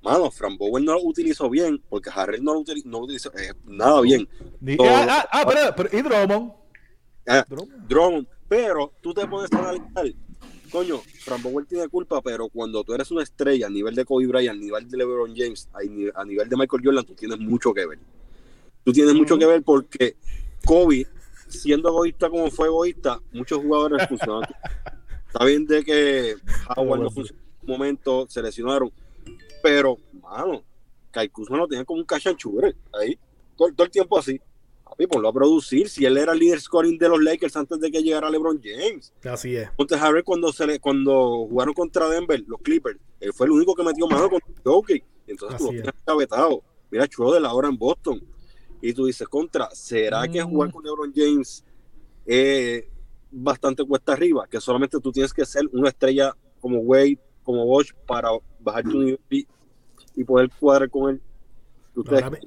mano, 0.02 0.30
Fran 0.30 0.56
Bowen 0.58 0.84
no 0.84 0.92
lo 0.94 1.02
utilizó 1.02 1.48
bien, 1.48 1.82
porque 1.88 2.10
Harrell 2.14 2.44
no 2.44 2.52
lo, 2.54 2.60
utili- 2.60 2.84
no 2.84 2.98
lo 2.98 3.04
utilizó 3.04 3.30
eh, 3.38 3.54
nada 3.64 4.00
bien. 4.02 4.28
Ni- 4.60 4.76
Todo- 4.76 4.88
ah, 4.90 5.06
ah, 5.08 5.28
ah, 5.32 5.44
pero, 5.48 5.74
pero- 5.76 5.98
y 5.98 6.02
Drummond. 6.02 6.52
Ah, 7.26 7.44
Drummond. 7.48 7.88
Drummond, 7.88 8.26
pero 8.48 8.92
tú 9.00 9.14
te 9.14 9.26
pones 9.26 9.50
a 9.52 9.58
analizar, 9.58 10.06
coño, 10.70 11.02
Fran 11.18 11.42
Bowen 11.42 11.66
tiene 11.66 11.88
culpa, 11.88 12.20
pero 12.22 12.48
cuando 12.48 12.82
tú 12.84 12.94
eres 12.94 13.10
una 13.10 13.22
estrella 13.22 13.66
a 13.66 13.70
nivel 13.70 13.94
de 13.94 14.04
Kobe 14.04 14.26
Bryant, 14.26 14.58
a 14.58 14.62
nivel 14.62 14.88
de 14.88 14.96
LeBron 14.96 15.34
James, 15.36 15.68
a 15.72 15.82
ni- 15.82 16.08
a 16.14 16.24
nivel 16.24 16.48
de 16.48 16.56
Michael 16.56 16.82
Jordan, 16.84 17.04
tú 17.04 17.14
tienes 17.14 17.38
mucho 17.38 17.72
que 17.72 17.86
ver. 17.86 17.98
Tú 18.84 18.92
tienes 18.92 19.14
mucho 19.14 19.38
que 19.38 19.46
ver 19.46 19.62
porque 19.62 20.16
Kobe, 20.64 21.06
siendo 21.48 21.88
egoísta 21.88 22.28
como 22.30 22.50
fue 22.50 22.68
egoísta, 22.68 23.20
muchos 23.32 23.58
jugadores 23.60 24.06
funcionaron. 24.08 24.48
Está 25.26 25.44
bien 25.44 25.66
de 25.66 25.84
que 25.84 26.36
Howard 26.76 27.00
no 27.02 27.10
funcionó 27.10 27.40
en 27.40 27.70
un 27.70 27.78
momento, 27.78 28.26
se 28.28 28.42
lesionaron, 28.42 28.92
pero, 29.62 29.98
mano, 30.22 30.62
Kai 31.10 31.28
Kuzma 31.28 31.56
lo 31.56 31.66
tenía 31.66 31.84
como 31.84 32.00
un 32.00 32.06
shooter, 32.06 32.76
ahí, 32.92 33.18
todo, 33.56 33.72
todo 33.72 33.84
el 33.84 33.90
tiempo 33.90 34.18
así. 34.18 34.40
Papi, 34.96 35.06
ponlo 35.06 35.28
a 35.28 35.32
producir. 35.32 35.88
Si 35.88 36.04
él 36.04 36.16
era 36.16 36.32
el 36.32 36.38
líder 36.38 36.60
scoring 36.60 36.96
de 36.98 37.08
los 37.08 37.22
Lakers 37.22 37.54
antes 37.56 37.78
de 37.80 37.90
que 37.90 38.02
llegara 38.02 38.30
LeBron 38.30 38.60
James. 38.62 39.12
Así 39.24 39.54
es. 39.56 39.68
Montes 39.78 40.00
Harrell 40.00 40.24
cuando 40.24 40.52
se 40.52 40.66
le, 40.66 40.80
cuando 40.80 41.46
jugaron 41.48 41.74
contra 41.74 42.08
Denver, 42.08 42.42
los 42.46 42.60
Clippers, 42.62 42.98
él 43.20 43.32
fue 43.34 43.46
el 43.46 43.52
único 43.52 43.74
que 43.74 43.82
metió 43.82 44.06
mano 44.06 44.28
con 44.30 44.40
Jokic. 44.64 45.04
Entonces 45.26 45.58
tú 45.58 45.64
lo 45.64 45.70
Así 45.70 45.76
es. 45.78 45.82
tienes 45.82 46.02
cabetado. 46.04 46.62
Mira 46.90 47.04
Schroeder 47.06 47.44
ahora 47.44 47.68
en 47.68 47.76
Boston. 47.76 48.22
Y 48.80 48.92
tú 48.92 49.06
dices, 49.06 49.26
contra, 49.28 49.68
¿será 49.72 50.26
que 50.28 50.42
Mm. 50.44 50.48
jugar 50.48 50.70
con 50.72 50.84
LeBron 50.84 51.12
James 51.14 51.64
es 52.24 52.84
bastante 53.30 53.84
cuesta 53.84 54.12
arriba? 54.12 54.46
Que 54.48 54.60
solamente 54.60 54.98
tú 55.00 55.12
tienes 55.12 55.32
que 55.32 55.44
ser 55.44 55.64
una 55.72 55.88
estrella 55.88 56.32
como 56.60 56.78
Wade, 56.80 57.18
como 57.42 57.64
Bosch, 57.66 57.92
para 58.06 58.30
bajar 58.60 58.84
tu 58.84 58.98
nivel 59.00 59.20
y, 59.30 59.46
y 60.14 60.24
poder 60.24 60.50
cuadrar 60.58 60.88
con 60.90 61.10
él. 61.10 61.22
Ustedes, 61.94 62.22
Ahora. 62.22 62.38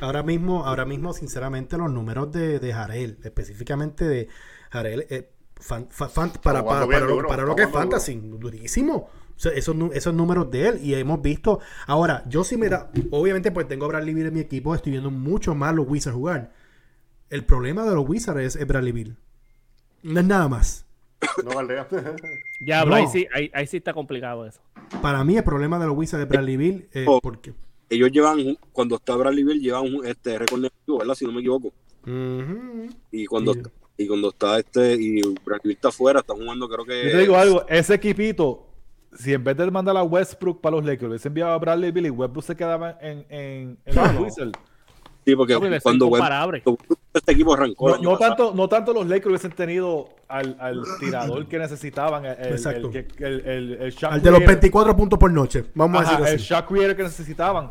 Ahora 0.00 0.22
mismo, 0.22 0.64
ahora 0.66 0.84
mismo, 0.84 1.12
sinceramente, 1.12 1.76
los 1.78 1.90
números 1.90 2.30
de, 2.32 2.58
de 2.58 2.72
Jarel, 2.72 3.18
específicamente 3.24 4.04
de 4.06 4.28
Jarel, 4.70 5.06
eh, 5.08 5.30
fan- 5.56 5.88
fa- 5.90 6.08
fan- 6.08 6.32
para, 6.42 6.64
para, 6.64 6.86
para 6.86 7.06
lo, 7.06 7.26
para 7.26 7.54
que 7.54 7.62
es 7.62 7.70
fantasy, 7.70 8.14
durísimo. 8.22 8.94
O 9.36 9.38
sea, 9.38 9.52
esos, 9.52 9.76
esos 9.92 10.14
números 10.14 10.50
de 10.50 10.68
él 10.68 10.80
y 10.82 10.94
hemos 10.94 11.20
visto. 11.22 11.60
Ahora, 11.86 12.24
yo 12.26 12.42
sí 12.44 12.56
me 12.56 12.68
da. 12.68 12.90
Obviamente, 13.10 13.50
pues 13.52 13.68
tengo 13.68 13.84
a 13.84 13.88
Bradley 13.88 14.14
Bill 14.14 14.26
en 14.26 14.34
mi 14.34 14.40
equipo, 14.40 14.74
estoy 14.74 14.92
viendo 14.92 15.10
mucho 15.10 15.54
más 15.54 15.74
los 15.74 15.86
Wizards 15.88 16.16
jugar. 16.16 16.52
El 17.28 17.44
problema 17.44 17.84
de 17.84 17.94
los 17.94 18.08
Wizards 18.08 18.56
es, 18.56 18.66
Bradley 18.66 18.92
Bill. 18.92 19.16
No 20.02 20.20
es 20.20 20.26
nada 20.26 20.48
más. 20.48 20.84
No 21.44 21.50
galdea. 21.50 21.86
Diablo, 22.60 22.90
No. 22.90 22.96
ahí, 22.96 23.06
sí, 23.08 23.26
ahí, 23.34 23.50
ahí 23.54 23.66
sí 23.66 23.78
está 23.78 23.92
complicado 23.92 24.46
eso. 24.46 24.60
Para 25.02 25.22
mí, 25.24 25.36
el 25.36 25.44
problema 25.44 25.78
de 25.78 25.86
los 25.86 25.96
Wizards 25.96 26.22
es 26.24 26.28
Bradley 26.28 26.56
Bill. 26.56 26.88
eh, 26.92 27.04
Oh. 27.08 27.20
porque. 27.20 27.52
Ellos 27.88 28.10
llevan, 28.10 28.58
cuando 28.72 28.96
está 28.96 29.14
Bradley 29.16 29.44
Bill, 29.44 29.60
llevan 29.60 29.94
un 29.94 30.06
este, 30.06 30.38
récord 30.38 30.60
negativo, 30.60 30.98
¿verdad? 30.98 31.14
Si 31.14 31.24
no 31.24 31.32
me 31.32 31.40
equivoco. 31.40 31.72
Y 33.10 33.26
cuando, 33.26 33.54
Sí. 33.54 33.60
y 33.98 34.06
cuando 34.06 34.28
está 34.30 34.58
este, 34.58 34.94
y 34.94 35.20
Bradley 35.44 35.60
Bill 35.64 35.72
está 35.72 35.88
afuera, 35.88 36.20
están 36.20 36.36
jugando, 36.36 36.68
creo 36.68 36.84
que. 36.84 37.04
Yo 37.04 37.10
te 37.12 37.18
digo 37.18 37.36
algo, 37.36 37.64
ese 37.68 37.94
equipito, 37.94 38.66
si 39.16 39.32
en 39.32 39.42
vez 39.44 39.56
de 39.56 39.70
mandar 39.70 39.96
a 39.96 40.02
Westbrook 40.02 40.60
para 40.60 40.76
los 40.76 40.84
Lakers, 40.84 41.08
hubiese 41.10 41.28
enviado 41.28 41.52
a 41.52 41.58
Bradley 41.58 41.90
Bill 41.92 42.06
y 42.06 42.10
Westbrook 42.10 42.44
se 42.44 42.56
quedaba 42.56 42.98
en, 43.00 43.24
en, 43.28 43.78
en 43.84 43.94
los. 43.94 44.20
Wizards. 44.20 44.58
Sí, 45.26 45.34
porque 45.34 45.58
cuando 45.82 46.08
este 47.12 47.32
equipo 47.32 47.54
arrancó. 47.54 47.96
el 47.96 48.02
No, 48.02 48.16
tanto, 48.16 48.52
no 48.54 48.68
tanto 48.68 48.92
los 48.92 49.06
Lakers 49.08 49.26
hubiesen 49.26 49.50
tenido 49.52 50.08
al, 50.28 50.56
al 50.60 50.82
tirador 51.00 51.48
que 51.48 51.58
necesitaban, 51.58 52.24
el, 52.24 52.36
el, 52.38 52.52
Exacto. 52.52 52.90
el, 52.92 53.06
que- 53.06 53.24
el, 53.26 53.40
el- 53.40 53.72
el 53.72 53.94
Al 54.04 54.22
de 54.22 54.30
los 54.30 54.38
creator. 54.38 54.46
24 54.46 54.96
puntos 54.96 55.18
por 55.18 55.32
noche. 55.32 55.64
Vamos 55.74 56.00
Ajá, 56.02 56.08
a 56.08 56.10
decirlo 56.12 56.26
el 56.28 56.34
así. 56.36 56.44
shot 56.44 56.66
creator 56.68 56.96
que 56.96 57.02
necesitaban. 57.02 57.70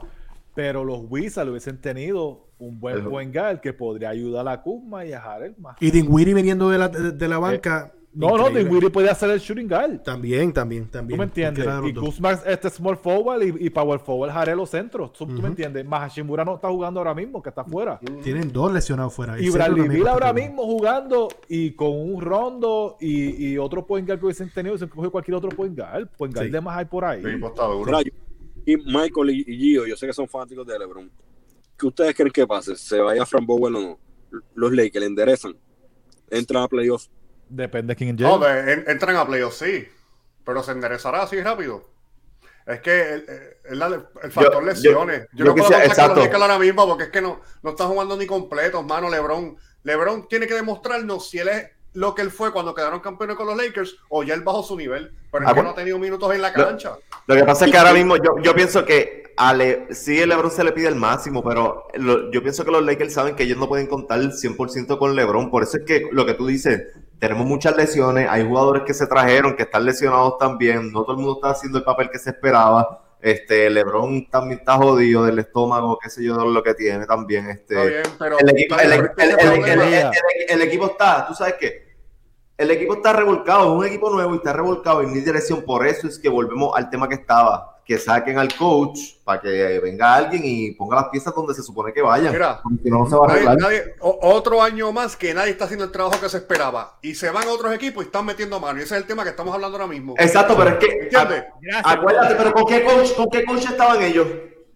Pero 0.53 0.83
los 0.83 1.01
Wizards 1.09 1.49
hubiesen 1.49 1.79
tenido 1.79 2.47
un 2.59 2.79
buen 2.79 2.95
El- 2.97 3.01
buen 3.03 3.31
guard 3.31 3.59
que 3.61 3.71
podría 3.73 4.09
ayudar 4.09 4.47
a 4.49 4.61
Kuzma 4.61 5.05
y 5.05 5.13
a 5.13 5.19
Harrell 5.21 5.55
más. 5.57 5.77
Y 5.79 5.91
Dinwiddie 5.91 6.33
viniendo 6.33 6.69
de 6.69 6.77
la, 6.77 6.89
de, 6.89 7.11
de 7.11 7.27
la 7.29 7.39
banca. 7.39 7.93
No, 8.15 8.37
no. 8.37 8.49
Dinwiddie 8.49 8.89
podía 8.89 9.11
hacer 9.11 9.29
el 9.29 9.39
shooting 9.39 9.67
guard. 9.67 9.99
También, 10.01 10.53
también, 10.53 10.85
¿Tú 10.85 10.91
también. 10.91 11.19
me 11.19 11.25
entiendes? 11.25 11.67
Y. 11.85 11.93
Kuzma 11.93 12.31
es 12.31 12.41
este 12.45 12.69
small 12.69 12.95
forward 12.97 13.41
y, 13.43 13.65
y 13.65 13.69
power 13.69 13.99
forward 13.99 14.29
Harrell 14.31 14.57
los 14.57 14.69
centros. 14.69 15.11
¿Tú, 15.13 15.25
tú 15.27 15.41
me 15.41 15.49
entiendes? 15.49 15.85
Más 15.85 15.99
Hashimura 16.01 16.45
no 16.45 16.55
está 16.55 16.69
jugando 16.69 16.99
ahora 17.01 17.13
mismo, 17.13 17.43
que 17.43 17.49
está 17.49 17.61
afuera. 17.61 17.99
Tienen 18.23 18.51
dos 18.53 18.71
lesionados 18.71 19.13
fuera. 19.13 19.39
Y 19.39 19.49
Bradley 19.49 19.89
Bill 19.89 20.07
a 20.07 20.11
ahora 20.11 20.31
mismo 20.33 20.63
jugando 20.63 21.27
y 21.49 21.71
con 21.71 21.89
un 21.91 22.21
rondo 22.21 22.95
y, 23.01 23.47
y 23.51 23.57
otro 23.57 23.85
point 23.85 24.07
guard 24.07 24.19
que 24.19 24.25
hubiesen 24.25 24.49
tenido, 24.49 24.77
se 24.77 24.87
cogió 24.87 25.11
cualquier 25.11 25.35
otro 25.35 25.49
point 25.49 25.77
guard. 25.77 26.07
Point 26.17 26.33
guard 26.33 26.45
Sí. 26.47 26.51
de 26.53 26.61
más 26.61 26.77
hay 26.77 26.85
por 26.85 27.03
ahí. 27.03 27.21
Mira, 27.21 28.01
yo- 28.01 28.11
y 28.65 28.77
Michael 28.77 29.29
y, 29.29 29.43
y 29.45 29.57
Gio, 29.57 29.85
yo 29.85 29.95
sé 29.97 30.07
que 30.07 30.13
son 30.13 30.27
fanáticos 30.27 30.65
de 30.65 30.79
LeBron. 30.79 31.11
¿Qué 31.77 31.85
ustedes 31.85 32.15
creen 32.15 32.31
que 32.31 32.47
pase? 32.47 32.75
¿Se 32.77 32.99
vaya 32.99 33.25
Fran 33.25 33.45
Bowen 33.45 33.75
o 33.75 33.81
no? 33.81 33.99
Los 34.55 34.71
Lakers 34.71 35.01
le 35.01 35.05
enderezan. 35.07 35.55
Entran 36.31 36.63
a 36.63 36.67
playoffs. 36.67 37.11
Depende 37.49 37.91
de 37.93 37.95
quién 37.95 38.15
No, 38.15 38.39
llegue. 38.39 38.53
de- 38.53 38.73
en- 38.73 38.83
entran 38.87 39.15
a 39.15 39.25
playoffs, 39.25 39.57
sí. 39.57 39.87
Pero 40.43 40.61
se 40.63 40.71
enderezará 40.71 41.23
así 41.23 41.41
rápido. 41.41 41.83
Es 42.65 42.81
que 42.81 43.13
el, 43.13 43.25
el- 43.69 43.81
el- 43.81 44.05
el 44.23 44.31
factor 44.31 44.61
Yo- 44.61 44.61
lesiones. 44.61 45.27
Yo, 45.33 45.39
yo 45.39 45.45
no 45.45 45.55
puedo 45.55 45.69
los 45.69 45.79
exacto. 45.81 46.19
Lakers 46.21 46.41
ahora 46.41 46.57
mismo 46.59 46.87
porque 46.87 47.03
es 47.05 47.09
que 47.09 47.21
no, 47.21 47.41
no 47.61 47.69
está 47.71 47.85
jugando 47.85 48.17
ni 48.17 48.25
completos, 48.25 48.83
mano. 48.85 49.09
LeBron. 49.09 49.55
LeBron 49.83 50.27
tiene 50.27 50.47
que 50.47 50.55
demostrarnos 50.55 51.29
si 51.29 51.37
él 51.39 51.47
es 51.49 51.69
lo 51.93 52.13
que 52.15 52.23
él 52.23 52.31
fue 52.31 52.51
cuando 52.51 52.73
quedaron 52.75 52.99
campeones 52.99 53.35
con 53.37 53.45
los 53.47 53.55
Lakers 53.55 53.95
o 54.09 54.23
ya 54.23 54.33
él 54.33 54.41
bajó 54.41 54.63
su 54.63 54.75
nivel. 54.75 55.13
Pero 55.31 55.43
es 55.43 55.49
Ah, 55.49 55.53
que 55.53 55.59
bueno. 55.59 55.69
no 55.69 55.69
ha 55.69 55.75
tenido 55.75 55.99
minutos 55.99 56.33
en 56.33 56.41
la 56.41 56.51
Lo- 56.51 56.65
cancha. 56.65 56.97
Lo 57.27 57.35
que 57.35 57.43
pasa 57.43 57.65
es 57.65 57.71
que 57.71 57.77
ahora 57.77 57.93
mismo 57.93 58.17
yo, 58.17 58.35
yo 58.41 58.53
pienso 58.55 58.83
que 58.83 59.23
a 59.37 59.53
Le, 59.53 59.93
sí, 59.93 60.19
el 60.19 60.29
LeBron 60.29 60.49
se 60.49 60.63
le 60.63 60.71
pide 60.71 60.87
el 60.87 60.95
máximo, 60.95 61.43
pero 61.43 61.87
lo- 61.95 62.31
yo 62.31 62.41
pienso 62.41 62.65
que 62.65 62.71
los 62.71 62.83
Lakers 62.83 63.13
saben 63.13 63.35
que 63.35 63.43
ellos 63.43 63.57
no 63.59 63.67
pueden 63.67 63.85
contar 63.87 64.19
100% 64.33 64.97
con 64.97 65.15
LeBron. 65.15 65.51
Por 65.51 65.63
eso 65.63 65.77
es 65.77 65.83
que 65.85 66.07
lo 66.11 66.25
que 66.25 66.33
tú 66.33 66.47
dices, 66.47 66.83
tenemos 67.19 67.45
muchas 67.45 67.75
lesiones, 67.75 68.27
hay 68.29 68.45
jugadores 68.45 68.83
que 68.83 68.93
se 68.93 69.07
trajeron, 69.07 69.55
que 69.55 69.63
están 69.63 69.85
lesionados 69.85 70.37
también, 70.37 70.91
no 70.91 71.03
todo 71.03 71.13
el 71.13 71.17
mundo 71.17 71.35
está 71.35 71.49
haciendo 71.51 71.77
el 71.77 71.83
papel 71.83 72.09
que 72.09 72.19
se 72.19 72.31
esperaba. 72.31 73.01
Este, 73.21 73.69
LeBron 73.71 74.29
también 74.29 74.59
está 74.59 74.75
jodido 74.75 75.25
del 75.25 75.39
estómago, 75.39 75.97
qué 75.97 76.09
sé 76.11 76.23
yo, 76.23 76.37
de 76.37 76.45
lo 76.45 76.61
que 76.61 76.75
tiene 76.75 77.07
también. 77.07 77.49
Este, 77.49 78.03
el 80.47 80.61
equipo, 80.61 80.85
está, 80.85 81.25
tú 81.25 81.33
sabes 81.33 81.55
que 81.55 81.95
el 82.57 82.69
equipo 82.69 82.95
está 82.95 83.13
revolcado, 83.13 83.73
es 83.73 83.79
un 83.79 83.85
equipo 83.85 84.11
nuevo 84.11 84.33
y 84.33 84.37
está 84.37 84.53
revolcado 84.53 85.01
en 85.01 85.11
mi 85.11 85.21
dirección. 85.21 85.63
Por 85.63 85.87
eso 85.87 86.07
es 86.07 86.19
que 86.19 86.29
volvemos 86.29 86.77
al 86.77 86.89
tema 86.89 87.09
que 87.09 87.15
estaba, 87.15 87.74
que 87.85 87.99
saquen 87.99 88.39
al 88.39 88.53
coach 88.55 88.99
para 89.23 89.41
que 89.41 89.79
venga 89.79 90.15
alguien 90.15 90.41
y 90.43 90.71
ponga 90.71 90.95
las 90.95 91.09
piezas 91.09 91.33
donde 91.35 91.53
se 91.53 91.61
supone 91.61 91.93
que 91.93 92.01
vayan. 92.01 92.33
Mira, 92.33 92.59
porque 92.63 92.89
no, 92.89 93.07
se 93.07 93.15
va 93.15 93.27
a 93.27 93.31
arreglar. 93.31 93.57
nadie- 93.57 93.95
otro 94.01 94.61
año 94.61 94.91
más 94.91 95.15
que 95.15 95.33
nadie 95.33 95.51
está 95.51 95.65
haciendo 95.65 95.85
el 95.85 95.91
trabajo 95.91 96.19
que 96.19 96.27
se 96.27 96.37
esperaba. 96.37 96.97
Y 97.03 97.13
se 97.13 97.29
van 97.29 97.47
a 97.47 97.51
otros 97.51 97.73
equipos 97.73 98.03
y 98.03 98.07
están 98.07 98.25
metiendo 98.25 98.59
mano. 98.59 98.79
Y 98.79 98.83
ese 98.83 98.95
es 98.95 99.01
el 99.01 99.07
tema 99.07 99.23
que 99.23 99.29
estamos 99.29 99.53
hablando 99.53 99.77
ahora 99.77 99.87
mismo. 99.87 100.15
Exacto, 100.17 100.55
pero 100.57 100.71
es 100.71 100.75
que 100.77 100.85
¿Entiendes? 101.03 101.43
Acuérdate, 101.83 102.35
pero 102.35 102.53
¿con 102.53 102.65
qué 102.65 102.83
coach, 102.83 103.13
con 103.15 103.29
qué 103.29 103.45
coach 103.45 103.65
estaban 103.65 104.01
ellos? 104.01 104.27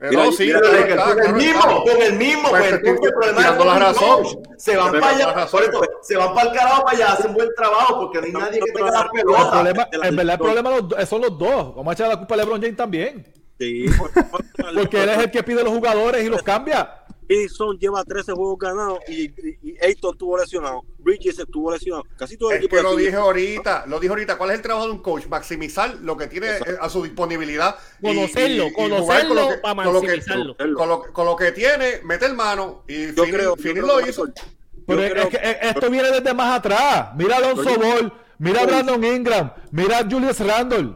Eh, 0.01 0.07
Mira, 0.11 0.23
no, 0.23 0.31
sí, 0.31 0.45
mira, 0.45 0.59
claro 0.61 0.77
Lakers, 0.79 0.99
está, 1.01 1.13
con 1.13 1.25
el 1.25 1.33
mismo, 1.33 1.83
con 1.83 2.01
el 2.01 2.13
mismo, 2.13 2.49
Pues 2.49 2.61
pues, 2.61 2.73
el 3.03 3.11
problema 3.13 3.37
tirando 3.37 3.59
es 3.63 3.67
la 3.67 3.79
razón. 3.79 4.23
Se 4.57 4.77
van 4.77 4.91
para 4.93 5.07
allá, 5.09 5.33
razón. 5.33 5.61
por 5.61 5.69
eso, 5.83 5.91
se 6.03 6.15
van 6.15 6.33
para 6.33 6.49
el 6.51 6.57
carajo 6.57 6.85
para 6.85 6.97
allá, 6.97 7.13
hacen 7.13 7.33
buen 7.33 7.49
trabajo 7.55 7.99
porque 7.99 8.19
no 8.19 8.25
hay 8.39 8.45
nadie 8.45 8.59
que 8.61 8.71
tenga 8.71 8.91
la 8.91 9.01
El 9.01 9.09
pelota. 9.09 9.51
problema, 9.51 9.87
en 9.91 10.15
verdad, 10.15 10.33
el 10.35 10.39
problema 10.39 10.69
do- 10.79 11.05
son 11.05 11.21
los 11.21 11.37
dos. 11.37 11.75
Vamos 11.75 11.87
a 11.87 11.93
echar 11.93 12.07
la 12.07 12.15
culpa 12.17 12.33
a 12.33 12.37
LeBron 12.37 12.61
James 12.61 12.77
también. 12.77 13.27
Sí, 13.59 13.87
Porque 14.73 15.03
él 15.03 15.09
es 15.09 15.17
el 15.17 15.31
que 15.31 15.43
pide 15.43 15.63
los 15.65 15.73
jugadores 15.73 16.23
y 16.23 16.29
los 16.29 16.41
cambia. 16.43 16.98
Edison 17.29 17.77
lleva 17.77 18.03
13 18.03 18.33
juegos 18.33 18.57
ganados 18.57 18.99
y, 19.07 19.25
y, 19.25 19.59
y 19.61 19.77
Ayton 19.85 20.13
estuvo 20.13 20.35
lesionado. 20.37 20.81
Bridges 20.97 21.37
estuvo 21.37 21.71
lesionado. 21.71 22.03
Casi 22.17 22.35
todo 22.37 22.49
el 22.49 22.57
Es 22.57 22.63
equipo 22.63 22.75
que 22.77 22.81
lo 22.83 22.95
dije 22.95 23.15
ahorita, 23.15 23.85
lo 23.87 23.99
dije 23.99 24.09
ahorita. 24.09 24.37
¿Cuál 24.37 24.49
es 24.49 24.55
el 24.57 24.61
trabajo 24.63 24.87
de 24.87 24.93
un 24.93 25.01
coach? 25.03 25.27
Maximizar 25.27 25.95
lo 26.01 26.17
que 26.17 26.25
tiene 26.27 26.47
eh, 26.47 26.61
a 26.81 26.89
su 26.89 27.03
disponibilidad. 27.03 27.75
Conocerlo, 28.01 28.65
y- 28.67 28.73
conocerlo 28.73 29.27
con 29.29 29.35
lo 29.37 29.49
que- 29.49 29.57
para 29.57 29.83
con 29.83 29.93
lo 29.93 30.01
que- 30.01 30.07
maximizarlo. 30.07 30.57
Con 30.57 30.89
lo, 30.89 31.01
con 31.13 31.25
lo 31.27 31.35
que 31.35 31.51
tiene, 31.51 32.01
meter 32.03 32.33
mano 32.33 32.83
y 32.87 33.13
Yo 33.13 33.23
Fini- 33.25 33.31
creo, 33.31 33.55
Fini 33.55 33.75
yo 33.79 33.85
lo 33.85 33.97
creo, 33.97 34.09
hizo. 34.09 34.25
Pero 34.87 35.03
es, 35.03 35.11
creo- 35.11 35.23
es 35.23 35.29
que 35.29 35.57
esto 35.69 35.89
viene 35.91 36.09
desde 36.11 36.33
más 36.33 36.57
atrás. 36.57 37.11
Mira 37.15 37.35
a 37.35 37.37
Alonso. 37.37 37.77
Ball, 37.79 38.11
mira 38.39 38.61
a 38.61 38.65
Brandon 38.65 39.03
Ingram, 39.03 39.53
mira 39.71 39.99
a 39.99 40.09
Julius 40.09 40.39
Randle. 40.39 40.95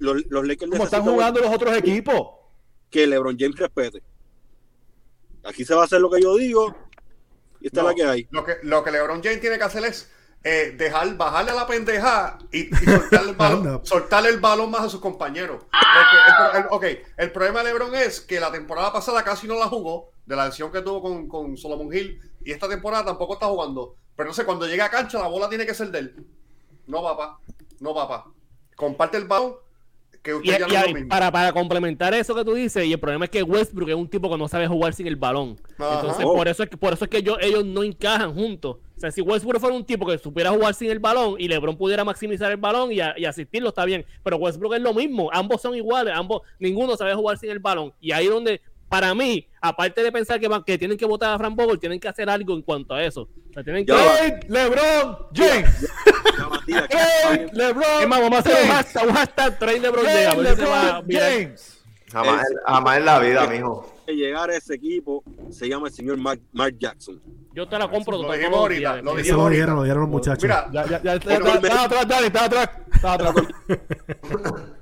los, 0.00 0.22
los 0.28 0.46
Lakers 0.46 0.70
Cómo 0.70 0.84
están 0.84 1.02
jugando 1.02 1.40
los 1.40 1.50
otros 1.54 1.74
equipos. 1.78 2.28
que 2.90 3.06
LeBron 3.06 3.36
James 3.38 3.56
respete. 3.58 4.02
Aquí 5.44 5.64
se 5.64 5.74
va 5.74 5.82
a 5.82 5.84
hacer 5.84 6.00
lo 6.00 6.10
que 6.10 6.20
yo 6.20 6.36
digo 6.36 6.74
y 7.60 7.66
esta 7.66 7.82
No, 7.82 7.90
es 7.90 7.96
la 7.98 8.02
que 8.04 8.10
hay. 8.10 8.28
Lo 8.30 8.44
que, 8.44 8.56
lo 8.62 8.82
que 8.84 8.90
LeBron 8.90 9.22
James 9.22 9.40
tiene 9.40 9.58
que 9.58 9.64
hacer 9.64 9.84
es 9.84 10.10
eh, 10.42 10.74
dejar, 10.76 11.14
bajarle 11.16 11.50
a 11.50 11.54
la 11.54 11.66
pendeja 11.66 12.38
y, 12.50 12.74
y 12.74 12.84
soltarle, 12.86 13.30
el 13.30 13.36
balón, 13.36 13.80
soltarle 13.84 14.28
el 14.30 14.40
balón 14.40 14.70
más 14.70 14.82
a 14.82 14.88
sus 14.88 15.00
compañeros. 15.00 15.64
Porque 15.70 16.58
el, 16.58 16.64
el- 16.64 16.68
ok, 16.70 17.04
el 17.18 17.32
problema 17.32 17.62
de 17.62 17.66
LeBron 17.72 17.94
es 17.94 18.20
que 18.20 18.40
la 18.40 18.50
temporada 18.50 18.92
pasada 18.92 19.22
casi 19.24 19.46
no 19.46 19.56
la 19.58 19.66
jugó, 19.68 20.10
de 20.24 20.36
la 20.36 20.46
lesión 20.46 20.70
que 20.72 20.80
tuvo 20.82 21.02
con, 21.02 21.28
con 21.28 21.56
Solomon 21.56 21.92
Hill, 21.92 22.20
y 22.44 22.52
esta 22.52 22.68
temporada 22.68 23.04
tampoco 23.04 23.34
está 23.34 23.46
jugando. 23.46 23.96
Pero 24.16 24.28
no 24.28 24.34
sé, 24.34 24.44
cuando 24.44 24.66
llega 24.66 24.86
a 24.86 24.90
cancha, 24.90 25.18
la 25.18 25.26
bola 25.28 25.48
tiene 25.48 25.66
que 25.66 25.74
ser 25.74 25.90
de 25.90 25.98
él. 25.98 26.26
No, 26.86 27.02
papá. 27.02 27.38
No, 27.80 27.94
papá. 27.94 28.26
Comparte 28.76 29.16
el 29.18 29.24
balón, 29.26 29.56
que 30.22 30.32
Y, 30.32 30.34
usted 30.34 30.50
ya 30.50 30.56
y 30.58 30.60
no 30.60 30.66
es 30.66 30.76
ahí, 30.76 30.88
lo 30.88 30.94
mismo. 30.94 31.08
para, 31.08 31.32
para 31.32 31.52
complementar 31.52 32.12
eso 32.14 32.34
que 32.34 32.44
tú 32.44 32.54
dices, 32.54 32.84
y 32.84 32.92
el 32.92 33.00
problema 33.00 33.24
es 33.24 33.30
que 33.30 33.42
Westbrook 33.42 33.88
es 33.88 33.94
un 33.94 34.08
tipo 34.08 34.30
que 34.30 34.36
no 34.36 34.48
sabe 34.48 34.66
jugar 34.68 34.92
sin 34.92 35.06
el 35.06 35.16
balón. 35.16 35.56
Ajá. 35.78 36.00
Entonces, 36.00 36.24
Oh. 36.28 36.34
por 36.34 36.46
eso 36.48 36.62
es 36.62 36.68
que 36.70 36.76
por 36.76 36.92
eso 36.92 37.04
es 37.04 37.10
que 37.10 37.18
ellos, 37.18 37.38
ellos 37.40 37.64
no 37.64 37.82
encajan 37.82 38.34
juntos. 38.34 38.76
O 38.96 39.00
sea, 39.00 39.10
si 39.10 39.22
Westbrook 39.22 39.60
fuera 39.60 39.74
un 39.74 39.84
tipo 39.84 40.04
que 40.06 40.18
supiera 40.18 40.50
jugar 40.50 40.74
sin 40.74 40.90
el 40.90 40.98
balón 40.98 41.36
y 41.38 41.48
LeBron 41.48 41.74
pudiera 41.78 42.04
maximizar 42.04 42.50
el 42.50 42.58
balón 42.58 42.92
y, 42.92 43.00
a- 43.00 43.14
y 43.16 43.24
asistirlo, 43.24 43.70
está 43.70 43.86
bien. 43.86 44.04
Pero 44.22 44.36
Westbrook 44.36 44.74
es 44.74 44.82
lo 44.82 44.92
mismo. 44.92 45.30
Ambos 45.32 45.62
son 45.62 45.74
iguales. 45.74 46.12
Ambos, 46.14 46.42
ninguno 46.58 46.94
sabe 46.98 47.14
jugar 47.14 47.38
sin 47.38 47.50
el 47.50 47.60
balón. 47.60 47.94
Y 47.98 48.12
ahí 48.12 48.26
donde, 48.26 48.60
para 48.90 49.14
mí, 49.14 49.46
aparte 49.62 50.02
de 50.02 50.12
pensar 50.12 50.38
que, 50.38 50.48
van- 50.48 50.62
que 50.64 50.76
tienen 50.76 50.98
que 50.98 51.06
votar 51.06 51.32
a 51.32 51.38
Frank 51.38 51.56
Vogel, 51.56 51.78
tienen 51.78 51.98
que 51.98 52.08
hacer 52.08 52.28
algo 52.28 52.52
en 52.54 52.60
cuanto 52.62 52.92
a 52.92 53.02
eso. 53.02 53.22
O 53.22 53.52
sea, 53.54 53.64
tienen 53.64 53.86
que. 53.86 53.92
Trade 53.92 54.40
LeBron 54.48 55.16
James. 55.32 55.88
LeBron 57.52 57.84
Es 58.02 58.08
más, 58.08 58.20
vamos 58.20 58.34
a 58.34 58.38
hacer 58.40 58.52
un 58.52 58.58
James. 58.68 58.72
hashtag, 58.74 59.08
un 59.08 59.14
hashtag 59.14 59.58
trade 59.58 59.80
LeBron 59.80 60.04
James, 60.04 60.36
LeBron. 60.38 61.04
James. 61.08 61.76
Jamás, 62.12 62.44
en- 62.50 62.56
jamás 62.66 62.96
en 62.98 63.04
la 63.04 63.18
vida, 63.20 63.46
mijo. 63.46 63.94
que 64.06 64.12
llegar 64.16 64.50
a 64.50 64.56
ese 64.56 64.74
equipo 64.74 65.22
se 65.50 65.68
llama 65.68 65.86
el 65.88 65.94
señor 65.94 66.16
Mark, 66.18 66.40
Mark 66.52 66.74
Jackson. 66.78 67.20
Yo 67.54 67.68
te 67.68 67.78
la 67.78 67.88
compro 67.88 68.16
Lo 68.20 68.32
dijimos 68.32 68.50
los 68.52 68.60
ahorita, 68.60 68.96
lo 69.02 69.14
dijimos 69.14 69.36
lo 69.38 69.42
ahorita. 69.42 69.50
dijeron, 69.56 69.76
lo 69.76 69.82
dijeron 69.82 70.00
los 70.02 70.10
muchachos. 70.10 70.42
Mira, 70.42 70.68
Ya, 70.72 70.86
ya, 70.88 71.02
ya, 71.02 71.14
está 71.14 71.84
atrás, 71.84 72.08
Dani, 72.08 72.26
está 72.26 72.44
atrás. 72.44 72.70
Está 72.94 73.12
atrás. 73.14 73.34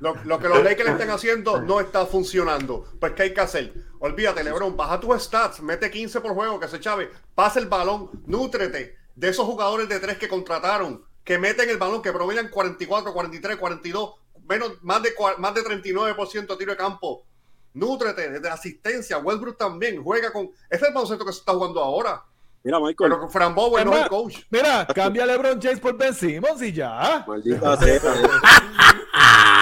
Lo, 0.00 0.38
que 0.38 0.48
los 0.48 0.62
Lakers 0.62 0.90
están 0.90 1.10
haciendo 1.10 1.60
no 1.60 1.80
está 1.80 2.06
funcionando. 2.06 2.84
Pues, 3.00 3.12
¿qué 3.12 3.22
hay 3.24 3.34
que 3.34 3.40
hacer? 3.40 3.72
Olvídate, 3.98 4.44
LeBron, 4.44 4.76
baja 4.76 5.00
tus 5.00 5.22
stats, 5.22 5.60
mete 5.60 5.90
15 5.90 6.20
por 6.20 6.34
juego, 6.34 6.60
que 6.60 6.68
se 6.68 6.80
chave, 6.80 7.10
pasa 7.34 7.58
el 7.58 7.66
balón, 7.66 8.10
nútrete 8.26 8.96
de 9.14 9.28
esos 9.28 9.46
jugadores 9.46 9.88
de 9.88 9.98
tres 9.98 10.18
que 10.18 10.28
contrataron, 10.28 11.02
que 11.24 11.38
meten 11.38 11.70
el 11.70 11.78
balón, 11.78 12.02
que 12.02 12.12
promedian 12.12 12.48
44, 12.50 13.12
43, 13.12 13.56
42, 13.56 14.14
menos, 14.48 14.82
más, 14.82 15.02
de, 15.02 15.14
más 15.38 15.54
de 15.54 15.62
39% 15.62 16.46
de 16.46 16.56
tiro 16.56 16.72
de 16.72 16.76
campo. 16.76 17.24
Nútrete 17.72 18.40
de, 18.40 18.48
asistencia. 18.48 19.18
Westbrook 19.18 19.58
también 19.58 20.02
juega 20.02 20.32
con. 20.32 20.50
Este 20.70 20.86
es 20.88 21.10
el 21.10 21.18
que 21.18 21.24
se 21.24 21.40
está 21.40 21.52
jugando 21.52 21.82
ahora. 21.82 22.24
Mira, 22.66 22.80
Michael, 22.80 22.96
Pero 22.98 23.20
con 23.20 23.30
Fran 23.30 23.54
Bowen 23.54 23.84
no 23.84 23.94
es 23.96 24.02
el 24.02 24.08
coach. 24.08 24.38
Mira, 24.50 24.84
cambia 24.92 25.22
a 25.22 25.26
LeBron 25.26 25.60
James 25.62 25.78
por 25.78 25.96
Ben 25.96 26.12
Simmons 26.12 26.60
y 26.62 26.72
ya. 26.72 27.24
maldita 27.24 27.76
sea. 27.80 28.00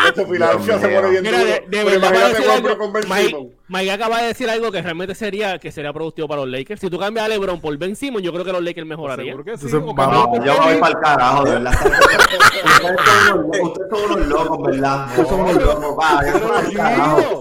Este 0.09 0.25
Filadelfia 0.27 0.79
se 0.79 0.89
pone 0.89 1.11
bien 1.11 1.23
Mira, 1.23 1.39
duro. 1.39 1.51
de, 1.51 1.65
de 1.69 1.85
verdad 1.85 2.01
va 2.03 2.07
a 2.07 2.09
imagínate 2.09 2.29
decir 2.35 2.49
Westbrook 2.49 2.73
algo. 2.73 2.79
con 2.79 2.93
Ben 2.95 3.05
Mike, 3.09 3.29
Simmons. 3.29 3.53
Mike 3.69 3.93
acaba 3.93 4.21
de 4.23 4.27
decir 4.29 4.49
algo 4.51 4.73
que 4.73 4.81
realmente 4.83 5.15
sería 5.15 5.59
que 5.59 5.71
sería 5.71 5.93
productivo 5.93 6.29
para 6.29 6.41
los 6.43 6.51
Lakers. 6.51 6.81
Si 6.81 6.89
tú 6.89 6.99
cambias 6.99 7.27
a 7.27 7.29
LeBron 7.29 7.61
por 7.61 7.77
Ben 7.77 7.95
Simmons, 7.95 8.25
yo 8.25 8.33
creo 8.33 8.43
que 8.45 8.53
los 8.53 8.63
Lakers 8.63 8.87
mejorarían. 8.87 9.37
Seguro 9.37 9.45
que 9.45 9.59
sí. 9.59 9.67
Entonces, 9.67 9.95
vamos- 9.95 10.45
yo 10.45 10.57
voy 10.63 10.77
para 10.79 10.89
el 10.95 10.99
carajo, 11.03 11.45
de 11.45 11.51
verdad. 11.53 11.73
Ustedes 11.85 12.81
son 12.81 13.45
unos, 13.45 13.71
ustedes 13.71 13.91
son 13.91 14.13
unos 14.13 14.27
locos, 14.29 14.67
¿verdad? 14.67 15.07
Ustedes 15.09 15.29
son 15.29 15.41
unos 15.41 15.63
locos. 15.63 15.97
Va. 15.99 17.41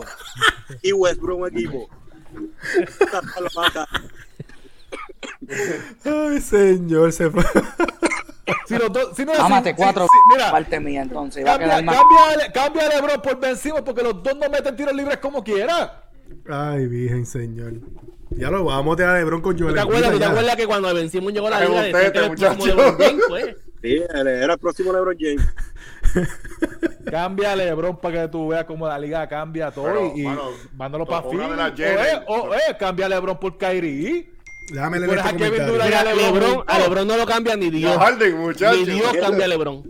Y 0.82 0.91
Westbrook 0.91 1.39
un 1.39 1.47
equipo. 1.47 1.89
Esta 2.82 3.20
es 3.20 3.41
la 3.41 3.49
mata. 3.61 3.88
Ay, 6.05 6.41
señor, 6.41 7.11
se 7.11 7.30
fue. 7.30 7.43
Si 8.67 8.78
los 8.78 8.91
dos, 8.91 9.09
si 9.15 9.26
no, 9.26 9.34
Mámate 9.34 9.69
si- 9.71 9.76
cuatro 9.76 10.03
si- 10.03 10.36
mira, 10.36 10.51
parte 10.51 10.80
mía, 10.80 11.01
entonces. 11.01 11.45
Va 11.45 11.51
a 11.53 11.57
cambia, 11.59 11.67
quedar 11.67 11.84
más. 11.86 11.95
cambia, 11.95 12.19
a 12.24 12.36
Le- 12.47 12.51
cambia 12.53 12.86
a 12.86 12.89
LeBron 12.89 13.21
por 13.21 13.39
Ben 13.39 13.55
Simmons 13.57 13.84
porque 13.84 14.03
los 14.03 14.21
dos 14.24 14.36
no 14.38 14.49
meten 14.49 14.76
tiros 14.76 14.93
libres 14.93 15.17
como 15.17 15.43
quiera. 15.43 16.03
Ay, 16.49 16.88
virgen, 16.88 17.26
señor. 17.26 17.74
Ya 18.32 18.49
lo 18.49 18.63
vamos 18.65 18.93
a 18.93 18.97
tirar 18.97 19.15
a 19.15 19.19
LeBron 19.19 19.41
con 19.41 19.55
¿Tú 19.55 19.63
Joel. 19.63 19.76
te 19.76 19.82
acuerdas, 19.82 20.11
¿tú 20.11 20.19
te 20.19 20.26
acuerdas 20.26 20.55
que 20.55 20.65
cuando 20.67 20.93
Ben 20.93 21.09
Simmons 21.09 21.34
llegó 21.34 21.47
a 21.47 21.51
la 21.51 21.59
liga 21.61 21.71
usted, 21.82 21.93
decían 21.93 22.11
que 22.11 22.17
era 22.17 22.28
el 22.28 22.34
próximo 22.36 22.55
muchacho. 22.55 22.76
LeBron 22.76 22.97
James, 22.99 23.24
pues? 23.30 23.55
Sí, 23.84 24.01
era 24.13 24.53
el 24.53 24.59
próximo 24.59 24.93
LeBron 24.93 25.17
James. 25.19 25.53
Cambia 27.11 27.55
LeBron 27.55 27.97
para 27.99 28.21
que 28.24 28.28
tú 28.30 28.47
veas 28.47 28.63
cómo 28.65 28.88
la 28.88 28.97
liga 28.97 29.28
cambia 29.28 29.71
todo 29.71 29.86
Pero, 29.86 30.13
y, 30.15 30.21
y 30.21 30.26
mano, 30.26 30.41
mándalo 30.76 31.05
para 31.05 31.30
fin. 31.30 31.38
de 31.39 32.24
O, 32.28 32.53
eh, 32.53 32.57
eh, 32.69 32.76
cambia 32.80 33.09
LeBron 33.09 33.39
por 33.39 33.57
Kyrie. 33.57 34.33
Déjame 34.72 34.99
leer 34.99 35.18
este 35.18 35.22
a 35.30 35.32
Kevin 35.34 35.39
comentario. 35.66 35.74
Durant. 35.74 35.86
Mira, 35.89 35.99
a 35.99 36.03
LeBron 36.03 36.34
LeBron, 36.34 36.55
juntos. 36.55 36.76
a 36.76 36.80
LeBron 36.80 37.07
no 37.07 37.18
lo 37.18 37.26
cambia 37.26 37.55
ni 37.55 37.70
Dios. 37.70 37.97
Harden, 37.97 38.38
muchacho. 38.38 38.78
Ni 38.78 38.86
Dios 38.86 39.14
cambia 39.20 39.45
a 39.45 39.47
LeBron. 39.47 39.84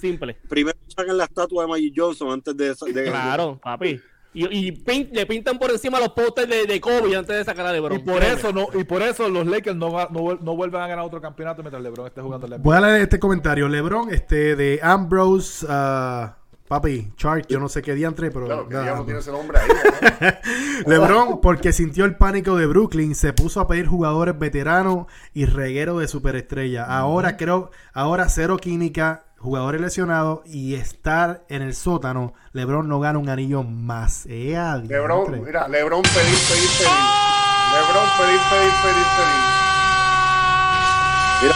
Simple. 0.00 0.34
Primero 0.48 0.78
sacan 0.88 1.16
la 1.18 1.24
estatua 1.24 1.64
de 1.64 1.68
Magic 1.68 1.92
Johnson 1.94 2.30
antes 2.32 2.56
de... 2.56 2.74
de 2.92 3.04
Claro, 3.10 3.60
papi. 3.62 4.00
Y, 4.32 4.44
y 4.68 4.72
pin- 4.72 5.08
le 5.12 5.24
pintan 5.26 5.58
por 5.58 5.70
encima 5.70 5.98
los 5.98 6.10
postes 6.10 6.46
de, 6.48 6.66
de 6.66 6.78
Kobe 6.80 7.14
antes 7.16 7.36
de 7.36 7.44
sacar 7.44 7.66
a 7.66 7.72
LeBron. 7.72 7.98
Y 7.98 8.02
por 8.02 8.18
Créeme. 8.18 8.34
eso 8.38 8.52
no, 8.52 8.68
y 8.78 8.84
por 8.84 9.00
eso 9.02 9.28
los 9.30 9.46
Lakers 9.46 9.76
no, 9.76 9.90
va- 9.92 10.08
no, 10.10 10.34
no 10.42 10.56
vuelven 10.56 10.80
a 10.82 10.86
ganar 10.86 11.04
otro 11.06 11.20
campeonato 11.22 11.62
mientras 11.62 11.82
LeBron 11.82 12.06
esté 12.06 12.20
jugando 12.20 12.46
NBA. 12.46 12.58
Voy 12.58 12.76
a 12.76 12.80
leer 12.80 13.00
este 13.02 13.18
comentario. 13.18 13.68
LeBron, 13.68 14.12
este, 14.12 14.54
de 14.56 14.78
Ambrose, 14.82 15.66
ah, 15.70 16.36
papi, 16.66 17.12
Chart, 17.16 17.46
yo 17.48 17.58
no 17.60 17.68
sé 17.68 17.82
qué 17.82 17.94
diantre, 17.94 18.30
pero. 18.30 18.46
Claro, 18.46 18.68
que 18.68 18.74
no. 18.76 19.04
tiene 19.04 19.20
ese 19.20 19.32
nombre 19.32 19.58
ahí. 19.58 19.68
¿no? 19.68 20.86
LeBron, 20.90 21.40
porque 21.40 21.72
sintió 21.72 22.04
el 22.04 22.16
pánico 22.16 22.56
de 22.56 22.66
Brooklyn, 22.66 23.14
se 23.14 23.32
puso 23.32 23.60
a 23.60 23.66
pedir 23.68 23.86
jugadores 23.86 24.38
veteranos 24.38 25.06
y 25.32 25.46
reguero 25.46 25.98
de 25.98 26.08
superestrella. 26.08 26.84
Ahora 26.84 27.36
creo, 27.36 27.70
ahora 27.92 28.28
cero 28.28 28.56
química, 28.56 29.24
jugadores 29.38 29.80
lesionados 29.80 30.40
y 30.46 30.74
estar 30.74 31.44
en 31.48 31.62
el 31.62 31.74
sótano. 31.74 32.34
LeBron 32.52 32.88
no 32.88 33.00
gana 33.00 33.18
un 33.18 33.28
anillo 33.28 33.62
más. 33.62 34.26
¡Ea, 34.26 34.78
diantre! 34.78 34.96
Lebron, 34.96 35.44
mira, 35.44 35.68
Lebron 35.68 36.02
pedir, 36.02 36.14
pedir, 36.48 36.70
pedir. 36.78 36.90
Lebron 37.72 38.08
pedir, 38.18 38.40
pedir, 38.50 38.72
pedir, 38.82 39.06
pedir. 39.16 39.56
Mira, 41.42 41.54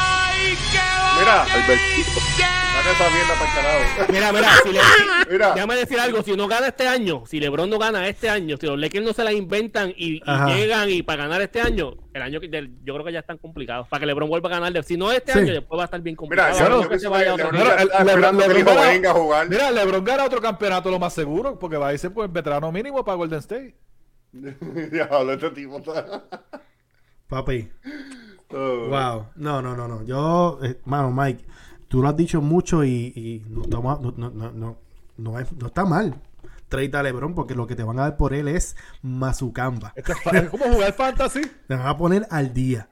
Mira, 1.18 1.42
Albertito. 1.42 2.59
Mira, 4.11 4.33
mira, 4.33 4.49
si 4.64 4.72
le, 4.72 4.81
Mira. 5.31 5.53
déjame 5.55 5.76
decir 5.76 5.99
algo, 6.01 6.22
si 6.22 6.37
no 6.37 6.49
gana 6.49 6.68
este 6.68 6.87
año, 6.89 7.24
si 7.26 7.39
LeBron 7.41 7.68
no 7.70 7.78
gana 7.78 8.09
este 8.09 8.28
año, 8.28 8.57
si 8.57 8.66
los 8.66 8.78
Lakers 8.78 9.05
no 9.05 9.12
se 9.12 9.22
la 9.24 9.33
inventan 9.33 9.93
y, 9.97 10.20
llegan 10.49 10.89
y 10.91 11.03
para 11.03 11.24
ganar 11.24 11.43
este 11.43 11.61
año, 11.61 11.95
el 12.12 12.22
año 12.22 12.41
que 12.41 12.49
del- 12.49 12.72
yo 12.85 12.95
creo 12.95 13.05
que 13.07 13.12
ya 13.12 13.20
están 13.20 13.39
complicados, 13.39 13.87
para 13.89 14.01
que 14.01 14.07
LeBron 14.07 14.28
vuelva 14.28 14.49
a 14.49 14.59
ganar, 14.61 14.83
si 14.85 14.97
no 14.97 15.12
este 15.12 15.33
Sí. 15.33 15.39
año, 15.41 15.53
después 15.53 15.78
va 15.78 15.83
a 15.83 15.87
estar 15.87 16.01
bien 16.01 16.16
complicado. 16.16 16.51
Mira, 19.49 19.70
LeBron 19.70 20.05
gana- 20.05 20.24
otro 20.24 20.41
campeonato 20.41 20.91
lo 20.91 20.99
más 20.99 21.12
seguro 21.14 21.59
porque 21.59 21.76
va 21.76 21.89
a 21.89 21.93
irse 21.93 22.07
el 22.09 22.28
veterano 22.28 22.70
mínimo 22.72 23.05
para 23.05 23.16
Golden 23.16 23.39
State. 23.41 23.76
Diablo, 24.33 25.33
este 25.33 25.51
tipo 25.51 25.78
está... 25.78 26.24
Papi. 27.28 27.68
Oh. 28.53 28.89
Wow. 28.89 29.26
No, 29.37 29.62
no, 29.62 29.76
no, 29.76 29.87
no. 29.87 30.05
Yo, 30.05 30.59
eh, 30.64 30.76
mano, 30.85 31.12
Mike, 31.12 31.45
tú 31.91 32.01
lo 32.01 32.09
has 32.09 32.16
dicho 32.16 32.41
mucho 32.41 32.84
y, 32.84 33.12
y 33.14 33.43
no, 33.51 33.62
estamos- 33.62 34.01
no, 34.01 34.14
no, 34.16 34.30
no, 34.53 34.76
no, 35.18 35.38
es- 35.38 35.53
no 35.53 35.66
está 35.66 35.84
mal. 35.84 36.14
Trade 36.68 36.91
a 36.97 37.03
LeBron 37.03 37.34
porque 37.34 37.57
lo 37.57 37.66
que 37.66 37.74
te 37.74 37.82
van 37.82 37.99
a 37.99 38.03
dar 38.03 38.16
por 38.16 38.32
él 38.32 38.47
es 38.49 38.76
Mazucamba. 39.03 39.93
Es 39.97 40.49
como 40.51 40.64
jugar 40.72 40.93
fantasy. 40.95 41.41
Te 41.68 41.74
van 41.74 41.86
a 41.86 41.99
poner 41.99 42.26
al 42.30 42.55
día. 42.55 42.88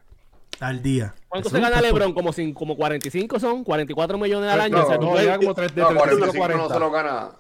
Al 0.61 0.83
día. 0.83 1.15
¿Cuánto 1.29 1.49
Eso 1.49 1.57
se 1.57 1.63
gana 1.63 1.81
LeBron? 1.81 2.13
Como, 2.13 2.33
cin- 2.33 2.53
como 2.53 2.77
45 2.77 3.39
son, 3.39 3.63
44 3.63 4.19
millones 4.19 4.51
al 4.51 4.61
año. 4.63 4.79
No, 4.79 4.83
o 4.85 4.87
sea, 4.89 4.99
tú 4.99 5.05
No, 5.05 5.11
puedes- 5.13 5.27
ya 5.27 5.39
como 5.39 5.55
tres- 5.55 5.73
de 5.75 5.81
No, 5.83 5.89
35 5.91 6.05
45 6.33 6.45
a 6.45 6.49
no 6.49 6.63
se 6.65 6.69
40. 6.69 6.79
lo 6.81 6.91
gana. 6.91 7.31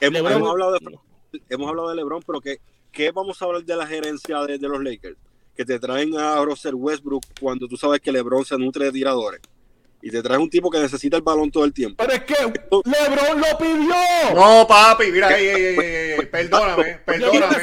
Hemos, 0.00 0.20
LeBron- 0.20 0.36
hemos 0.36 0.50
hablado 0.50 0.72
de, 0.72 0.98
hemos 1.48 1.68
hablado 1.68 1.88
de 1.88 1.96
LeBron, 1.96 2.22
pero 2.26 2.40
¿qué, 2.42 2.58
qué 2.92 3.10
vamos 3.10 3.40
a 3.40 3.44
hablar 3.46 3.64
de 3.64 3.74
la 3.76 3.86
gerencia 3.86 4.38
de, 4.42 4.58
de 4.58 4.68
los 4.68 4.82
Lakers? 4.84 5.16
Que 5.56 5.64
te 5.64 5.78
traen 5.78 6.16
a 6.18 6.44
Russell 6.44 6.74
Westbrook 6.74 7.24
cuando 7.40 7.66
tú 7.66 7.76
sabes 7.78 8.00
que 8.00 8.12
LeBron 8.12 8.44
se 8.44 8.58
nutre 8.58 8.84
de 8.84 8.92
tiradores. 8.92 9.40
Y 10.00 10.10
te 10.10 10.22
traes 10.22 10.40
un 10.40 10.48
tipo 10.48 10.70
que 10.70 10.78
necesita 10.78 11.16
el 11.16 11.22
balón 11.22 11.50
todo 11.50 11.64
el 11.64 11.72
tiempo. 11.72 11.96
Pero 11.98 12.12
es 12.12 12.22
que 12.22 12.34
LeBron 12.34 13.40
lo 13.40 13.58
pidió. 13.58 13.94
No, 14.34 14.66
papi, 14.66 15.10
mira, 15.10 15.36
ey, 15.36 15.48
ey, 15.48 15.64
ey, 15.64 15.76
ey, 15.78 16.10
ey, 16.12 16.26
perdóname, 16.26 17.00
perdóname. 17.04 17.56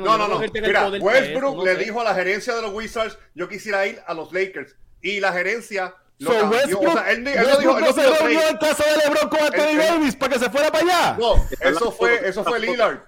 No, 0.00 0.18
no, 0.18 0.28
no. 0.28 0.40
tenga 0.50 0.86
el 0.86 0.92
Mira, 0.92 1.04
Westbrook 1.04 1.56
no 1.56 1.64
le 1.64 1.76
dijo 1.76 2.00
a 2.00 2.04
la 2.04 2.14
gerencia 2.14 2.54
de 2.54 2.62
los 2.62 2.72
Wizards, 2.72 3.18
yo 3.34 3.48
quisiera 3.48 3.86
ir 3.86 4.00
a 4.06 4.14
los 4.14 4.32
Lakers. 4.32 4.76
Y 5.02 5.18
la 5.18 5.32
gerencia 5.32 5.94
lo 6.18 6.32
So. 6.32 6.46
Westbrook, 6.48 6.88
O 6.88 6.92
sea, 6.92 7.10
él, 7.10 7.26
él 7.26 7.34
no 7.34 7.40
Westbrook 7.40 7.58
dijo, 7.60 7.78
él 7.78 7.80
no 7.80 7.86
no 7.86 7.92
se 7.92 8.18
reunió 8.18 8.48
en 8.48 8.56
casa 8.58 8.84
de 8.84 8.96
LeBron 8.96 9.28
con 9.28 9.40
Anthony 9.40 9.76
Davis 9.76 10.16
para 10.16 10.32
que 10.34 10.38
se 10.38 10.50
fuera 10.50 10.70
para 10.70 10.84
allá. 10.84 11.16
No, 11.18 11.34
eso 11.60 11.90
fue, 11.90 12.28
eso 12.28 12.44
fue 12.44 12.60
Lillard. 12.60 12.98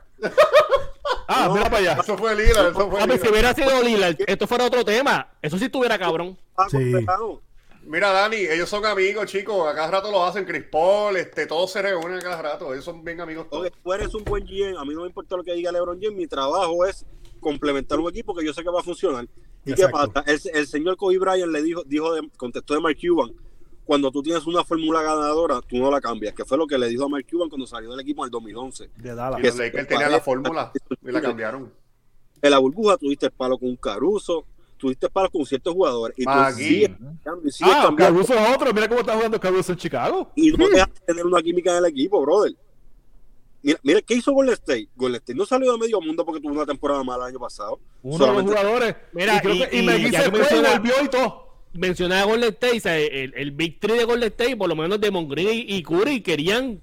Ah, 1.29 1.49
mira 1.53 1.65
para 1.65 1.79
allá. 1.79 1.93
Eso 2.03 2.17
fue 2.19 2.35
Lillard, 2.35 2.71
eso 2.73 2.91
fue 2.91 3.19
si 3.19 3.29
hubiera 3.29 3.55
sido 3.55 3.83
Lillard, 3.83 4.17
esto 4.27 4.47
fuera 4.47 4.67
otro 4.67 4.85
tema. 4.85 5.33
Eso 5.41 5.59
sí 5.59 5.65
estuviera 5.65 5.99
cabrón. 5.99 6.39
Ah, 6.57 6.67
Sí. 6.71 6.77
completado. 6.77 7.43
Mira, 7.85 8.13
Dani, 8.13 8.37
ellos 8.37 8.69
son 8.69 8.87
amigos, 8.87 9.27
chicos. 9.27 9.67
A 9.69 9.75
cada 9.75 9.91
rato 9.91 10.11
lo 10.13 10.25
hacen. 10.25 10.45
Chris 10.45 10.65
Paul, 10.71 11.17
este, 11.17 11.47
todos 11.47 11.73
se 11.73 11.83
reúnen 11.83 12.19
a 12.19 12.21
cada 12.21 12.41
rato. 12.43 12.73
Ellos 12.73 12.85
son 12.85 13.03
bien 13.03 13.21
amigos 13.21 13.49
todos. 13.51 13.63
Oye, 13.63 13.73
tú 13.83 13.93
eres 13.93 14.15
un 14.15 14.23
buen 14.25 14.45
GM, 14.47 14.77
a 14.79 14.85
mí 14.85 14.95
no 14.95 15.01
me 15.01 15.09
importa 15.09 15.37
lo 15.37 15.43
que 15.43 15.53
diga 15.55 15.73
LeBron 15.73 15.99
James, 16.01 16.17
mi 16.17 16.27
trabajo 16.29 16.85
es 16.87 17.05
complementar 17.41 17.99
un 17.99 18.09
equipo 18.09 18.35
que 18.37 18.45
yo 18.47 18.53
sé 18.55 18.63
que 18.63 18.71
va 18.71 18.81
a 18.81 18.85
funcionar. 18.85 19.27
¿Y 19.65 19.73
Exacto. 19.73 19.99
qué 19.99 20.09
pasa? 20.23 20.31
El, 20.31 20.41
el 20.61 20.67
señor 20.69 20.97
Kobe 20.97 21.19
Bryant 21.19 21.51
le 21.51 21.63
dijo, 21.63 21.83
dijo 21.85 22.15
de- 22.15 22.29
contestó 22.37 22.75
de 22.75 22.81
Mark 22.81 22.97
Cuban, 23.01 23.33
cuando 23.85 24.11
tú 24.11 24.23
tienes 24.23 24.47
una 24.47 24.65
fórmula 24.65 25.03
ganadora, 25.03 25.61
tú 25.61 25.77
no 25.79 25.91
la 25.91 26.01
cambias, 26.01 26.35
que 26.35 26.45
fue 26.45 26.57
lo 26.57 26.67
que 26.67 26.79
le 26.79 26.89
dijo 26.89 27.05
a 27.05 27.09
Mark 27.09 27.27
Cuban 27.31 27.49
cuando 27.49 27.67
salió 27.67 27.91
del 27.91 28.01
equipo 28.01 28.23
en 28.23 28.27
el 28.27 28.31
2011. 28.31 28.91
De 28.97 29.15
Dallas. 29.15 29.41
Y 29.41 29.43
los 29.45 29.57
Lakers 29.57 29.89
tenían 29.89 30.13
la 30.13 30.21
fórmula 30.21 30.73
y 31.03 31.11
la 31.11 31.21
cambiaron. 31.21 31.73
En 32.41 32.51
la 32.51 32.59
burbuja 32.59 32.97
tuviste 32.97 33.27
el 33.27 33.33
palo 33.33 33.59
con 33.59 33.69
un 33.69 33.77
Caruso, 33.77 34.45
tuviste 34.77 35.09
palos 35.09 35.31
con 35.31 35.45
ciertos 35.47 35.73
jujugadores 35.73 36.17
y 36.19 36.25
tú 36.25 36.31
sigues 36.57 36.89
cambiando 36.91 37.43
y 37.49 37.51
sigues 37.53 37.75
Ah, 37.77 37.83
cambiando 37.85 38.15
Caruso 38.27 38.35
es 38.35 38.55
otro. 38.57 38.73
Mira 38.73 38.89
cómo 38.89 39.01
está 39.01 39.15
jugando 39.15 39.39
Caruso 39.41 39.73
en 39.73 39.79
Chicago. 39.79 40.31
y 40.35 40.51
no 40.53 40.69
dejas 40.69 40.89
de 40.95 41.01
tener 41.07 41.27
una 41.27 41.41
química 41.43 41.71
en 41.73 41.77
el 41.79 41.85
equipo, 41.87 42.21
brother. 42.23 42.55
Mira, 43.65 43.79
mira 43.85 44.01
¿qué 44.03 44.15
hizo 44.15 44.33
Golden 44.33 44.55
State? 44.55 44.89
Golden 44.97 45.21
State 45.21 45.37
no 45.39 45.47
salió 45.47 45.71
de 45.73 45.79
medio 45.79 46.01
mundo 46.01 46.25
porque 46.25 46.41
tuvo 46.41 46.53
una 46.53 46.67
temporada 46.67 47.05
mala 47.05 47.25
el 47.27 47.31
año 47.31 47.39
pasado. 47.39 47.79
Uno 48.03 48.19
Solamente- 48.19 48.51
de 48.51 48.55
los 48.57 48.61
jugadores. 48.65 48.97
Mira, 49.13 49.37
y, 49.37 49.41
creo 49.41 49.55
y- 49.55 49.59
que, 49.69 49.77
y, 49.77 50.11
ya 50.11 50.23
se 50.25 50.31
que 50.33 50.37
fue 50.45 50.63
volvió 50.73 50.93
y 51.05 51.09
todo. 51.09 51.42
Mencioné 51.75 52.17
a 52.17 52.25
Golden 52.25 52.51
State, 52.51 52.77
o 52.77 52.81
sea, 52.81 52.99
el, 52.99 53.33
el 53.37 53.51
Big 53.53 53.81
Three 53.81 53.97
de 53.99 54.05
Golden 54.05 54.29
State, 54.29 54.57
por 54.57 54.69
lo 54.69 54.77
menos 54.77 55.01
de 55.01 55.11
Green 55.11 55.65
y 55.69 55.83
Curry, 55.83 56.21
querían 56.23 56.81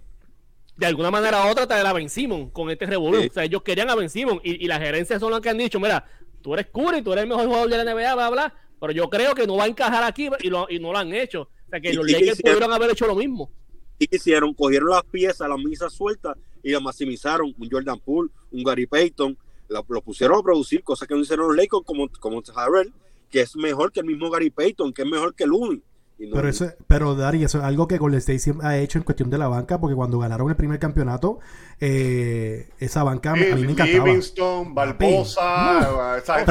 de 0.78 0.86
alguna 0.86 1.12
manera 1.12 1.46
u 1.46 1.50
otra 1.50 1.68
traer 1.68 1.86
a 1.86 1.94
Ben 1.94 2.10
Simon 2.10 2.50
con 2.50 2.70
este 2.70 2.86
revolú. 2.86 3.22
Sí. 3.22 3.28
O 3.30 3.34
sea, 3.34 3.44
ellos 3.44 3.62
querían 3.64 3.90
a 3.90 3.96
Ben 3.96 4.10
Simon 4.10 4.40
y, 4.44 4.64
y 4.64 4.68
las 4.68 4.80
gerencias 4.80 5.20
son 5.20 5.32
las 5.32 5.42
que 5.42 5.50
han 5.50 5.58
dicho, 5.58 5.80
mira, 5.80 6.06
tú 6.42 6.54
eres 6.54 6.68
Curry, 6.68 7.02
tú 7.02 7.12
eres 7.12 7.24
el 7.24 7.30
mejor 7.30 7.46
jugador 7.48 7.70
de 7.70 7.84
la 7.84 7.94
NBA, 7.94 8.16
bla, 8.16 8.30
bla, 8.30 8.54
pero 8.80 8.94
yo 8.94 9.10
creo 9.10 9.36
que 9.36 9.46
no 9.46 9.58
va 9.58 9.66
a 9.66 9.68
encajar 9.68 10.04
aquí 10.04 10.30
y, 10.42 10.50
lo- 10.50 10.68
y 10.70 10.80
no 10.80 10.92
lo 10.94 10.98
han 10.98 11.14
hecho. 11.14 11.42
O 11.42 11.70
sea, 11.70 11.80
que 11.82 11.94
los 11.94 12.10
Lakers 12.10 12.42
pudieron 12.42 12.72
haber 12.72 12.90
hecho 12.92 13.06
lo 13.08 13.16
mismo. 13.16 13.52
¿Y 14.00 14.16
hicieron? 14.16 14.54
Cogieron 14.54 14.90
las 14.90 15.04
piezas, 15.04 15.50
las 15.50 15.60
misas 15.60 15.92
sueltas 15.94 16.38
y 16.64 16.72
las 16.72 16.82
maximizaron. 16.82 17.54
Un 17.60 17.70
Jordan 17.70 18.00
Poole, 18.00 18.30
un 18.52 18.64
Gary 18.64 18.86
Payton, 18.88 19.38
la- 19.68 19.84
lo 19.88 20.02
pusieron 20.02 20.40
a 20.40 20.42
producir, 20.42 20.82
cosas 20.82 21.08
que 21.08 21.14
no 21.14 21.20
hicieron 21.22 21.48
los 21.50 21.58
Lakers 21.58 21.84
como, 21.86 22.08
como 22.22 22.42
Harrell, 22.56 22.92
que 23.30 23.42
es 23.42 23.56
mejor 23.56 23.92
que 23.92 24.00
el 24.02 24.06
mismo 24.06 24.30
Gary 24.30 24.50
Payton, 24.50 24.94
que 24.94 25.04
es 25.04 25.08
mejor 25.08 25.34
que 25.36 25.46
Looney. 25.46 25.84
No- 26.22 26.36
Pero, 26.36 26.50
eso, 26.50 26.68
pero 26.86 27.16
Dari, 27.16 27.46
eso 27.46 27.60
es 27.60 27.64
algo 27.64 27.88
que 27.88 27.98
Golden 27.98 28.18
State 28.18 28.40
siempre 28.40 28.68
ha 28.68 28.78
hecho 28.78 28.98
en 28.98 29.06
cuestión 29.06 29.30
de 29.30 29.38
la 29.38 29.48
banca, 29.48 29.80
porque 29.80 29.96
cuando 29.96 30.20
ganaron 30.20 30.50
el 30.50 30.58
primer 30.58 30.78
campeonato, 30.78 31.40
eh, 31.80 32.68
esa 32.78 33.04
banca 33.06 33.36
me- 33.36 33.50
a 33.54 33.56
mí 33.56 33.62
me 33.62 33.72
encantaba. 33.72 34.06
Livingston, 34.06 34.76
Barbosa, 34.76 36.18
esa. 36.18 36.44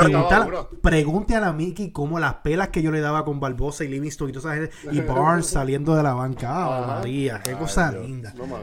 Pregúntale 0.81 1.45
a 1.45 1.53
Mickey 1.53 1.93
cómo 1.93 2.19
las 2.19 2.37
pelas 2.37 2.69
que 2.69 2.81
yo 2.81 2.91
le 2.91 3.01
daba 3.01 3.27
con 3.27 3.41
Barbosa 3.41 3.85
y 3.85 3.89
Livingston 3.89 4.31
y 4.31 4.33
toda 4.33 4.55
esa 4.57 4.69
gente, 4.71 4.75
y 4.97 5.03
Barnes 5.03 5.49
saliendo 5.49 5.95
de 5.95 6.03
la 6.03 6.15
banca. 6.15 6.49
Ah, 6.51 6.79
Ajá. 6.79 6.87
María, 7.01 7.41
qué 7.45 7.51
Ay, 7.51 7.57
cosa 7.57 7.91
Dios. 7.91 8.07
linda. 8.07 8.33
No, 8.39 8.47
man, 8.47 8.63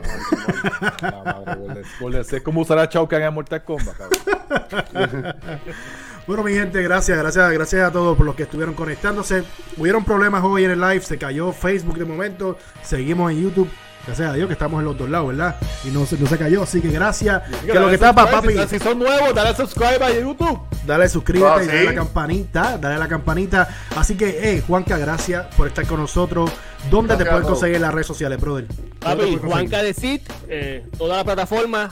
La 1.04 1.12
madre, 1.46 1.84
Golden- 2.00 2.22
State. 2.22 2.38
Es 2.38 2.44
como 2.44 2.62
usar 2.62 2.80
a 2.80 2.86
Shao 2.86 3.08
Kahn 3.08 3.22
en 3.22 3.32
Mortal 3.32 3.64
Kombat, 3.64 3.96
cabrón. 3.96 5.36
Bueno, 6.28 6.44
mi 6.44 6.54
gente, 6.54 6.82
gracias, 6.82 7.18
gracias, 7.18 7.52
gracias 7.52 7.88
a 7.88 7.92
todos 7.92 8.18
por 8.18 8.26
los 8.26 8.36
que 8.36 8.44
estuvieron 8.44 8.74
conectándose. 8.74 9.44
Hubieron 9.78 10.04
problemas 10.04 10.44
hoy 10.44 10.64
en 10.64 10.72
el 10.72 10.82
live, 10.82 11.02
se 11.02 11.18
cayó 11.20 11.52
Facebook 11.52 11.98
de 12.00 12.06
momento, 12.06 12.58
seguimos 12.84 13.32
en 13.32 13.44
YouTube. 13.44 13.70
Gracias 14.08 14.30
a 14.30 14.34
Dios 14.34 14.46
que 14.48 14.54
estamos 14.54 14.80
en 14.80 14.86
los 14.86 14.96
dos 14.98 15.10
lados, 15.10 15.30
¿verdad? 15.30 15.56
Y 15.84 15.88
no, 15.90 16.06
se- 16.06 16.18
no 16.18 16.28
se 16.28 16.38
cayó, 16.38 16.62
así 16.64 16.80
que 16.80 16.90
gracias. 16.92 17.42
Que 17.66 17.74
lo 17.80 17.90
que 17.90 17.98
tapa, 17.98 18.30
papi, 18.30 18.54
Si, 18.54 18.68
si 18.68 18.80
son 18.80 19.00
nuevos, 19.00 19.34
dale 19.34 19.56
subscribe 19.56 20.04
a 20.04 20.12
YouTube. 20.20 20.60
dale 20.86 21.10
suscríbete 21.10 21.52
Ah, 21.52 21.64
y 21.64 21.68
dale 21.68 21.80
¿sí? 21.80 21.86
la 21.88 21.96
campanita, 21.96 22.78
dale 22.78 23.00
la 23.00 23.08
campanita. 23.08 23.68
Así 23.96 24.16
que, 24.16 24.40
hey, 24.42 24.64
Juanca, 24.66 24.98
gracias 25.00 25.48
por 25.56 25.68
estar 25.68 25.88
con 25.88 26.00
nosotros. 26.00 26.52
¿Dónde 26.92 27.10
Gracias 27.16 27.18
te 27.18 27.30
a 27.30 27.32
pueden 27.34 27.48
conseguir 27.50 27.76
en 27.78 27.82
las 27.82 27.94
redes 27.96 28.08
sociales, 28.08 28.40
brother? 28.40 28.68
¿Dónde 28.68 29.26
te 29.26 29.38
Papi? 29.38 29.38
Juanca 29.48 29.82
de 29.82 29.94
Cid, 29.96 30.22
eh, 30.50 30.86
toda 31.00 31.18
la 31.18 31.24
plataforma, 31.24 31.92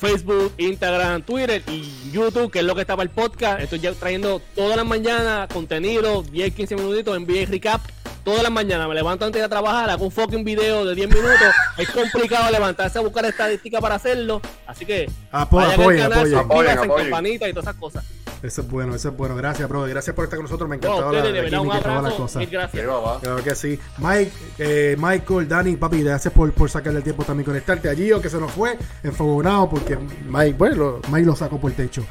Facebook, 0.00 0.52
Instagram, 0.56 1.22
Twitter 1.22 1.62
y 1.68 2.10
YouTube, 2.10 2.50
que 2.50 2.60
es 2.60 2.64
lo 2.64 2.74
que 2.74 2.80
está 2.80 2.96
para 2.96 3.04
el 3.08 3.14
podcast. 3.14 3.60
Estoy 3.60 3.80
ya 3.80 3.92
trayendo 3.92 4.40
todas 4.54 4.76
las 4.76 4.86
mañanas 4.86 5.48
contenido, 5.52 6.22
10, 6.22 6.54
15 6.54 6.76
minutitos, 6.76 7.20
NBA 7.20 7.46
recap. 7.50 7.80
Todas 8.24 8.42
las 8.42 8.52
mañanas 8.52 8.86
me 8.88 8.94
levanto 8.94 9.24
antes 9.24 9.34
de 9.34 9.40
ir 9.40 9.44
a 9.46 9.48
trabajar, 9.48 9.88
hago 9.88 10.04
un 10.04 10.10
fucking 10.10 10.44
video 10.44 10.84
de 10.84 10.94
10 10.94 11.08
minutos. 11.08 11.38
es 11.78 11.88
complicado 11.90 12.50
levantarse 12.50 12.98
a 12.98 13.02
buscar 13.02 13.24
estadística 13.24 13.80
para 13.80 13.94
hacerlo. 13.94 14.40
Así 14.66 14.84
que 14.84 15.10
Apo- 15.32 15.56
vayan 15.56 15.72
al 15.74 15.80
apoyen, 15.80 16.00
canal, 16.02 16.18
apoyen. 16.18 16.38
suscríbanse, 16.38 16.54
Apoyen, 16.54 16.78
apoyen. 16.78 17.06
campanita 17.10 17.48
y 17.48 17.52
todas 17.52 17.64
esas 17.64 17.76
cosas. 17.76 18.04
Eso 18.42 18.62
es 18.62 18.68
bueno, 18.70 18.94
eso 18.94 19.10
es 19.10 19.16
bueno. 19.16 19.36
Gracias, 19.36 19.68
brother. 19.68 19.90
Gracias 19.90 20.16
por 20.16 20.24
estar 20.24 20.36
con 20.38 20.44
nosotros. 20.44 20.68
Me 20.68 20.76
encantó 20.76 21.12
la, 21.12 21.22
la 21.22 21.28
un 21.60 21.68
química 21.68 21.78
y 21.78 21.82
todas 21.82 22.02
las 22.02 22.14
cosas. 22.14 22.36
Mil 22.40 22.50
gracias. 22.50 22.86
Claro 23.20 23.44
que 23.44 23.54
sí. 23.54 23.78
Mike, 23.98 24.32
eh, 24.58 24.96
Michael, 24.98 25.48
Dani, 25.48 25.76
papi, 25.76 26.02
gracias 26.02 26.32
por, 26.32 26.50
por 26.52 26.70
sacarle 26.70 26.98
el 26.98 27.04
tiempo 27.04 27.22
también 27.24 27.44
conectarte 27.44 27.90
a 27.90 27.94
Gio, 27.94 28.20
que 28.20 28.30
se 28.30 28.38
nos 28.38 28.50
fue 28.52 28.78
enfogonado 29.02 29.68
porque 29.68 29.98
Mike, 30.26 30.54
bueno, 30.56 30.76
lo- 30.76 31.00
Mike 31.10 31.26
lo 31.26 31.36
sacó 31.36 31.60
por 31.60 31.70
el 31.70 31.76
techo. 31.76 32.02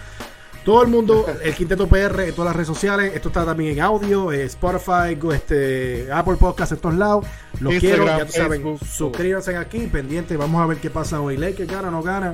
Todo 0.63 0.83
el 0.83 0.89
mundo, 0.89 1.25
el 1.43 1.55
Quinteto 1.55 1.87
PR 1.87 2.19
en 2.27 2.33
todas 2.35 2.47
las 2.49 2.55
redes 2.55 2.67
sociales. 2.67 3.13
Esto 3.15 3.29
está 3.29 3.43
también 3.45 3.71
en 3.73 3.79
audio, 3.81 4.31
eh, 4.31 4.43
Spotify, 4.43 5.17
este, 5.33 6.11
Apple 6.11 6.35
Podcast 6.35 6.73
en 6.73 6.77
todos 6.77 6.95
lados. 6.95 7.25
Los 7.59 7.73
Instagram, 7.73 8.05
quiero, 8.05 8.17
ya 8.19 8.25
tú 8.25 8.31
saben. 8.33 8.61
Facebook, 8.61 8.79
Suscríbanse 8.87 9.57
aquí, 9.57 9.87
pendiente. 9.87 10.37
Vamos 10.37 10.61
a 10.61 10.67
ver 10.67 10.77
qué 10.77 10.89
pasa 10.91 11.21
hoy. 11.21 11.37
Lakers 11.37 11.71
gana 11.71 11.87
o 11.87 11.91
no 11.91 12.03
gana. 12.03 12.33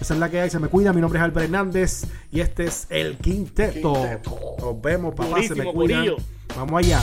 Esa 0.00 0.14
es 0.14 0.20
la 0.20 0.30
que 0.30 0.40
hay. 0.40 0.50
Se 0.50 0.58
me 0.58 0.68
cuida. 0.68 0.92
Mi 0.92 1.00
nombre 1.00 1.18
es 1.18 1.24
Albert 1.24 1.44
Hernández 1.44 2.04
y 2.30 2.40
este 2.40 2.64
es 2.64 2.86
el 2.90 3.16
Quinteto. 3.16 3.94
Quinteto. 3.94 4.56
Nos 4.60 4.82
vemos, 4.82 5.14
papá. 5.14 5.42
se 5.42 5.54
me 5.54 5.64
cuidan. 5.64 6.06
corillo. 6.06 6.16
Vamos 6.56 6.78
allá. 6.84 7.02